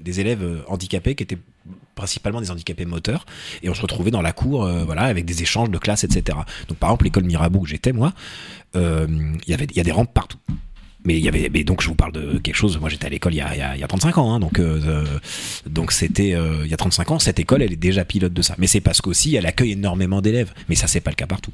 des 0.00 0.20
élèves 0.20 0.64
handicapés 0.66 1.14
qui 1.14 1.24
étaient 1.24 1.38
principalement 1.94 2.40
des 2.40 2.50
handicapés 2.50 2.84
moteurs 2.84 3.26
et 3.62 3.68
on 3.68 3.74
se 3.74 3.82
retrouvait 3.82 4.10
dans 4.10 4.22
la 4.22 4.32
cour 4.32 4.64
euh, 4.64 4.84
voilà 4.84 5.02
avec 5.02 5.24
des 5.24 5.42
échanges 5.42 5.70
de 5.70 5.78
classes 5.78 6.04
etc 6.04 6.38
donc 6.68 6.78
par 6.78 6.90
exemple 6.90 7.04
l'école 7.04 7.24
Mirabeau 7.24 7.60
où 7.60 7.66
j'étais 7.66 7.92
moi 7.92 8.12
euh, 8.76 9.06
il 9.46 9.50
y 9.50 9.54
avait 9.54 9.66
y 9.74 9.80
a 9.80 9.84
des 9.84 9.92
rampes 9.92 10.12
partout 10.12 10.38
mais 11.04 11.18
il 11.18 11.24
y 11.24 11.28
avait, 11.28 11.50
mais 11.52 11.64
donc 11.64 11.82
je 11.82 11.88
vous 11.88 11.94
parle 11.94 12.12
de 12.12 12.38
quelque 12.38 12.54
chose. 12.54 12.78
Moi, 12.78 12.88
j'étais 12.88 13.06
à 13.06 13.08
l'école 13.08 13.34
il 13.34 13.38
y 13.38 13.40
a, 13.40 13.56
y 13.56 13.60
a, 13.60 13.74
il 13.74 13.80
y 13.80 13.84
a 13.84 13.88
35 13.88 14.18
ans, 14.18 14.34
hein, 14.34 14.40
donc 14.40 14.58
euh, 14.58 14.80
euh, 14.86 15.18
donc 15.66 15.92
c'était 15.92 16.34
euh, 16.34 16.62
il 16.64 16.70
y 16.70 16.74
a 16.74 16.76
35 16.76 17.10
ans. 17.10 17.18
Cette 17.18 17.40
école, 17.40 17.62
elle 17.62 17.72
est 17.72 17.76
déjà 17.76 18.04
pilote 18.04 18.32
de 18.32 18.42
ça. 18.42 18.54
Mais 18.58 18.66
c'est 18.66 18.80
parce 18.80 19.00
qu'aussi 19.00 19.34
elle 19.34 19.46
accueille 19.46 19.72
énormément 19.72 20.20
d'élèves. 20.20 20.52
Mais 20.68 20.74
ça, 20.74 20.86
c'est 20.86 21.00
pas 21.00 21.10
le 21.10 21.16
cas 21.16 21.26
partout. 21.26 21.52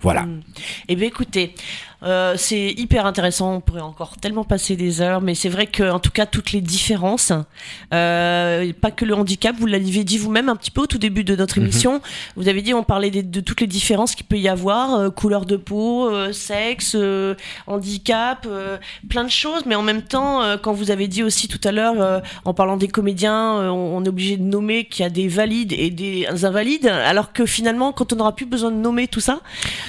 Voilà. 0.00 0.22
Mm. 0.22 0.40
Eh 0.88 0.96
bien, 0.96 1.08
écoutez, 1.08 1.54
euh, 2.02 2.34
c'est 2.36 2.70
hyper 2.76 3.06
intéressant. 3.06 3.54
On 3.54 3.60
pourrait 3.60 3.80
encore 3.80 4.16
tellement 4.16 4.44
passer 4.44 4.76
des 4.76 5.00
heures, 5.00 5.20
mais 5.20 5.34
c'est 5.34 5.48
vrai 5.48 5.66
que, 5.66 5.90
en 5.90 5.98
tout 5.98 6.10
cas, 6.10 6.26
toutes 6.26 6.52
les 6.52 6.60
différences, 6.60 7.32
euh, 7.92 8.72
pas 8.80 8.90
que 8.90 9.04
le 9.04 9.14
handicap, 9.14 9.56
vous 9.58 9.66
l'avez 9.66 10.04
dit 10.04 10.18
vous-même 10.18 10.48
un 10.48 10.56
petit 10.56 10.70
peu 10.70 10.82
au 10.82 10.86
tout 10.86 10.98
début 10.98 11.24
de 11.24 11.34
notre 11.36 11.58
Mhm. 11.58 11.64
émission. 11.64 12.00
Vous 12.36 12.48
avez 12.48 12.62
dit, 12.62 12.74
on 12.74 12.82
parlait 12.84 13.10
de, 13.10 13.40
toutes 13.40 13.60
les 13.60 13.66
différences 13.66 14.14
qu'il 14.14 14.26
peut 14.26 14.38
y 14.38 14.48
avoir, 14.48 14.94
euh, 14.94 15.10
couleur 15.10 15.44
de 15.46 15.56
peau, 15.56 16.08
euh, 16.08 16.32
sexe, 16.32 16.92
euh, 16.94 17.34
handicap, 17.66 18.46
euh, 18.48 18.76
plein 19.08 19.24
de 19.24 19.30
choses. 19.30 19.62
Mais 19.66 19.74
en 19.74 19.82
même 19.82 20.02
temps, 20.02 20.42
euh, 20.42 20.56
quand 20.56 20.72
vous 20.72 20.90
avez 20.90 21.08
dit 21.08 21.22
aussi 21.22 21.48
tout 21.48 21.60
à 21.64 21.72
l'heure, 21.72 22.00
euh, 22.00 22.20
en 22.44 22.54
parlant 22.54 22.76
des 22.76 22.88
comédiens, 22.88 23.58
euh, 23.60 23.68
on, 23.68 23.96
on 23.98 24.04
est 24.04 24.08
obligé 24.08 24.36
de 24.36 24.42
nommer 24.42 24.84
qu'il 24.84 25.02
y 25.02 25.06
a 25.06 25.10
des 25.10 25.28
valides 25.28 25.72
et 25.72 25.90
des 25.90 26.26
invalides, 26.44 26.86
alors 26.86 27.32
que 27.32 27.46
finalement, 27.46 27.92
quand 27.92 28.12
on 28.12 28.16
n'aura 28.16 28.34
plus 28.34 28.46
besoin 28.46 28.70
de 28.70 28.76
nommer 28.76 29.08
tout 29.08 29.20
ça, 29.20 29.40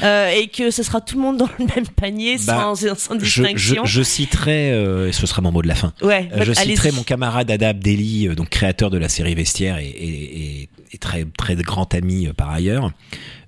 euh, 0.03 0.30
et 0.30 0.47
que 0.47 0.72
ce 0.72 0.84
sera 0.84 1.01
tout 1.01 1.16
le 1.16 1.22
monde 1.22 1.38
dans 1.38 1.49
le 1.60 1.66
même 1.76 1.88
panier 2.00 2.38
Bah, 2.45 2.74
sans, 2.76 2.95
sans 2.95 3.20
Je, 3.20 3.26
je, 3.26 3.41
distinction. 3.43 3.86
je 3.86 4.02
citerai, 4.02 4.72
euh, 4.72 5.10
et 5.10 5.12
ce 5.12 5.26
sera 5.28 5.41
mon 5.41 5.52
mot 5.52 5.62
de 5.62 5.68
la 5.68 5.76
fin. 5.76 5.93
Ouais, 6.02 6.30
Euh, 6.34 6.43
je 6.43 6.54
citerai 6.54 6.91
mon 6.91 7.04
camarade 7.04 7.50
Ada 7.52 7.70
Abdelli, 7.70 8.28
euh, 8.28 8.36
donc 8.36 8.50
créateur 8.50 8.89
de 8.89 8.97
la 8.97 9.10
série 9.10 9.36
Vestiaire 9.36 9.78
et, 9.80 9.88
et- 9.88 10.39
et- 10.64 10.70
et 10.91 10.97
très 10.97 11.26
très 11.38 11.56
grand 11.56 11.93
ami 11.93 12.28
par 12.36 12.50
ailleurs, 12.50 12.91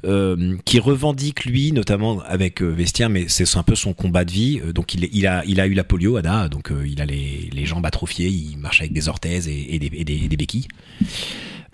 euh, 0.05 0.55
qui 0.65 0.79
revendique 0.79 1.45
lui, 1.45 1.71
notamment 1.71 2.19
avec 2.27 2.61
Vestiaire, 2.61 3.09
mais 3.09 3.25
c'est 3.29 3.57
un 3.57 3.63
peu 3.63 3.73
son 3.75 3.93
combat 3.93 4.25
de 4.25 4.31
vie. 4.31 4.61
Donc 4.75 4.93
il, 4.93 5.25
a 5.27 5.43
il 5.47 5.59
a 5.59 5.65
eu 5.67 5.73
la 5.73 5.83
polio, 5.83 6.17
Ada, 6.17 6.49
donc 6.49 6.71
il 6.85 7.01
a 7.01 7.05
les, 7.05 7.49
les 7.51 7.65
jambes 7.65 7.85
atrophiées, 7.85 8.27
il 8.27 8.57
marche 8.57 8.81
avec 8.81 8.93
des 8.93 9.07
orthèses 9.09 9.47
et, 9.47 9.75
et 9.75 9.79
des, 9.79 9.89
et 9.93 10.03
des- 10.03 10.21
et 10.25 10.27
des 10.27 10.37
béquilles 10.37 10.67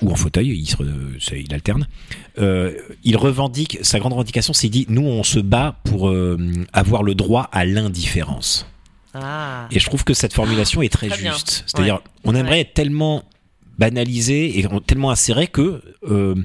ou 0.02 0.12
en 0.12 0.16
fauteuil, 0.16 0.50
il, 0.50 0.68
se, 0.68 1.36
il 1.36 1.54
alterne. 1.54 1.88
Euh, 2.40 2.74
il 3.04 3.18
revendique, 3.18 3.80
sa 3.82 4.00
grande 4.00 4.14
revendication, 4.14 4.54
c'est 4.54 4.70
dit, 4.70 4.86
nous 4.90 5.02
on 5.06 5.24
se 5.24 5.40
bat 5.40 5.80
pour 5.86 6.10
euh, 6.10 6.38
avoir 6.74 7.04
le 7.04 7.16
droit 7.16 7.50
à 7.52 7.66
l'indifférence. 7.66 8.68
Ah. 9.14 9.68
Et 9.72 9.80
je 9.80 9.86
trouve 9.86 10.04
que 10.04 10.14
cette 10.14 10.34
formulation 10.34 10.82
est 10.84 10.90
très, 10.90 11.10
juste. 11.10 11.64
C'est-à-dire, 11.66 11.96
Ouais. 11.96 12.02
on 12.26 12.36
aimerait 12.36 12.52
Ouais. 12.52 12.60
être 12.62 12.74
tellement 12.76 13.24
banalisé 13.80 14.60
et 14.60 14.68
tellement 14.86 15.12
inséré 15.12 15.48
que 15.48 15.82
euh, 16.10 16.36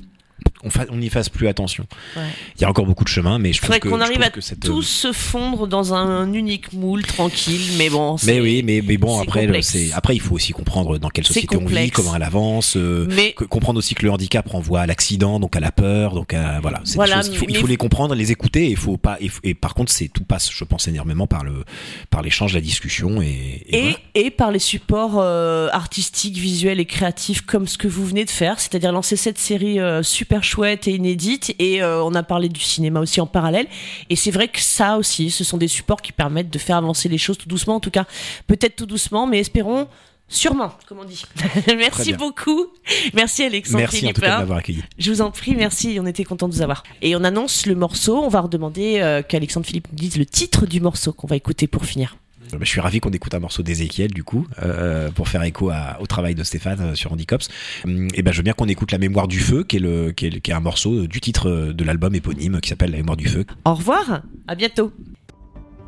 on, 0.65 0.71
fa- 0.71 0.87
on 0.91 0.97
n'y 0.97 1.09
fasse 1.11 1.29
plus 1.29 1.49
attention. 1.49 1.87
Ouais. 2.17 2.23
Il 2.57 2.63
y 2.63 2.65
a 2.65 2.69
encore 2.71 2.87
beaucoup 2.87 3.05
de 3.05 3.09
chemin, 3.09 3.39
mais 3.39 3.53
je 3.53 3.61
que 3.61 3.89
qu'on 3.89 4.01
arrive 4.01 4.23
à 4.23 4.31
que 4.31 4.41
cette, 4.41 4.61
tous 4.61 4.83
se 4.83 5.13
fondre 5.13 5.67
dans 5.67 5.95
un 5.95 6.33
unique 6.33 6.73
moule 6.73 7.03
tranquille, 7.05 7.61
mais 7.79 7.91
bon. 7.91 8.17
Mais 8.25 8.41
oui, 8.41 8.63
mais, 8.65 8.83
mais 8.87 8.97
bon, 8.97 9.21
après, 9.21 9.49
après, 9.95 10.15
il 10.15 10.21
faut 10.21 10.35
aussi 10.35 10.53
comprendre 10.53 10.99
dans 10.99 11.09
quelle 11.09 11.27
société 11.27 11.57
on 11.57 11.65
vit, 11.65 11.91
comment 11.91 12.15
elle 12.15 12.23
avance, 12.23 12.77
euh, 12.77 13.07
Mais 13.11 13.33
que- 13.33 13.45
comprendre 13.45 13.79
aussi 13.79 13.95
que 13.95 14.05
le 14.05 14.11
handicap 14.13 14.49
renvoie 14.49 14.81
à 14.81 14.87
l'accident, 14.87 15.41
donc 15.41 15.57
à 15.57 15.61
la 15.61 15.73
peur, 15.73 16.15
donc 16.15 16.33
à, 16.35 16.61
voilà, 16.61 16.79
des 16.85 16.93
choses, 16.93 17.29
il 17.33 17.37
faut, 17.39 17.47
il 17.49 17.55
mais- 17.55 17.61
faut 17.61 17.67
les 17.67 17.77
comprendre, 17.77 18.15
les 18.15 18.31
écouter, 18.31 18.67
et 18.67 18.71
il 18.71 18.77
faut 18.77 18.97
pas, 18.97 19.17
et, 19.21 19.31
et 19.45 19.55
par 19.55 19.75
contre, 19.75 19.91
c'est 19.93 20.09
tout 20.09 20.25
passe, 20.25 20.51
je 20.53 20.65
pense 20.65 20.87
énormément 20.89 21.27
par 21.27 21.45
le, 21.45 21.65
par 22.11 22.23
l'échange, 22.23 22.55
la 22.55 22.61
discussion, 22.61 23.21
et, 23.23 23.27
et 23.69 23.79
et, 23.79 23.83
voilà. 23.83 23.97
et 24.15 24.31
par 24.31 24.51
les 24.53 24.59
supports 24.59 25.19
euh, 25.19 25.69
artistiques, 25.73 26.37
visuels 26.37 26.79
et 26.81 26.85
créatifs 26.87 27.41
comme 27.43 27.67
ce 27.67 27.77
que 27.79 27.89
vous 27.89 28.07
venez 28.07 28.25
de 28.25 28.31
faire, 28.31 28.61
c'est-à-dire 28.61 28.93
lancer 28.93 29.17
cette 29.17 29.39
série 29.39 29.81
euh, 29.81 30.03
super 30.03 30.32
chouette 30.41 30.89
et 30.89 30.93
inédite. 30.93 31.55
Et 31.59 31.83
euh, 31.83 32.03
on 32.03 32.15
a 32.15 32.23
parlé 32.23 32.49
du 32.49 32.61
cinéma 32.61 33.01
aussi 33.01 33.21
en 33.21 33.27
parallèle. 33.27 33.67
Et 34.09 34.17
c'est 34.17 34.31
vrai 34.31 34.49
que 34.49 34.61
ça 34.61 34.97
aussi, 34.97 35.31
ce 35.31 35.45
sont 35.45 35.59
des 35.59 35.69
supports 35.69 36.01
qui 36.01 36.13
permettent 36.13 36.51
de 36.51 36.59
faire 36.59 36.77
avancer 36.77 37.09
les 37.09 37.19
choses 37.19 37.37
tout 37.37 37.49
doucement, 37.49 37.77
en 37.77 37.81
tout 37.81 37.91
cas, 37.91 38.07
peut-être 38.47 38.77
tout 38.77 38.87
doucement, 38.87 39.27
mais 39.27 39.41
espérons. 39.41 39.89
Sûrement, 40.29 40.73
comme 40.89 40.99
on 41.01 41.05
dit. 41.05 41.25
merci 41.77 42.15
beaucoup. 42.15 42.69
Merci 43.13 43.43
Alexandre 43.43 43.81
Merci 43.81 43.97
en 43.97 44.01
Philippe. 44.01 44.15
tout 44.15 44.21
cas 44.23 44.37
de 44.37 44.41
m'avoir 44.41 44.59
accueilli. 44.61 44.83
Je 44.97 45.13
vous 45.13 45.21
en 45.21 45.31
prie, 45.31 45.55
merci, 45.55 45.99
on 46.01 46.07
était 46.07 46.25
content 46.25 46.49
de 46.49 46.55
vous 46.55 46.63
avoir. 46.63 46.85
Et 47.03 47.15
on 47.15 47.23
annonce 47.23 47.67
le 47.67 47.75
morceau, 47.75 48.17
on 48.23 48.29
va 48.29 48.41
redemander 48.41 49.01
euh, 49.01 49.21
qu'Alexandre 49.21 49.67
Philippe 49.67 49.89
nous 49.93 49.99
dise 49.99 50.17
le 50.17 50.25
titre 50.25 50.65
du 50.65 50.81
morceau 50.81 51.13
qu'on 51.13 51.27
va 51.27 51.37
écouter 51.37 51.67
pour 51.67 51.85
finir. 51.85 52.17
Euh, 52.55 52.59
Je 52.61 52.65
suis 52.67 52.81
ravi 52.81 53.01
qu'on 53.01 53.11
écoute 53.11 53.35
un 53.35 53.41
morceau 53.41 53.63
d'Ézéchiel 53.63 54.11
du 54.13 54.25
coup 54.25 54.47
euh, 54.63 55.11
pour 55.11 55.29
faire 55.29 55.43
écho 55.43 55.71
à- 55.71 55.99
au 56.01 56.07
travail 56.07 56.35
de 56.35 56.43
Stéphane 56.43 56.81
euh, 56.81 56.95
sur 56.95 57.13
Handicops. 57.13 57.49
Hum, 57.85 58.09
Et 58.15 58.23
ben 58.23 58.33
je 58.33 58.39
veux 58.39 58.43
bien 58.43 58.53
qu'on 58.53 58.69
écoute 58.69 58.93
La 58.93 58.99
Mémoire 58.99 59.29
du 59.29 59.41
Feu, 59.41 59.65
qui 59.65 59.77
est 59.77 59.81
le 59.81 60.13
qui 60.13 60.27
est, 60.27 60.31
le- 60.31 60.39
qui 60.41 60.51
est 60.51 60.55
un 60.55 60.61
morceau 60.61 60.93
euh, 61.05 61.09
du 61.09 61.21
titre 61.21 61.49
euh, 61.49 61.73
de 61.73 61.85
l'album 61.85 62.15
éponyme 62.15 62.61
qui 62.61 62.69
s'appelle 62.69 62.91
La 62.91 62.99
Mémoire 62.99 63.17
du 63.17 63.29
Feu. 63.29 63.45
Au 63.65 63.75
revoir, 63.75 64.23
à 64.49 64.55
bientôt. 64.55 64.93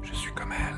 Je 0.03 0.15
suis 0.15 0.33
comme 0.33 0.53
elle. 0.53 0.74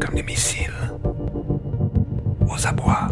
Comme 0.00 0.14
des 0.14 0.22
missiles 0.22 0.72
aux 2.48 2.66
abois. 2.66 3.07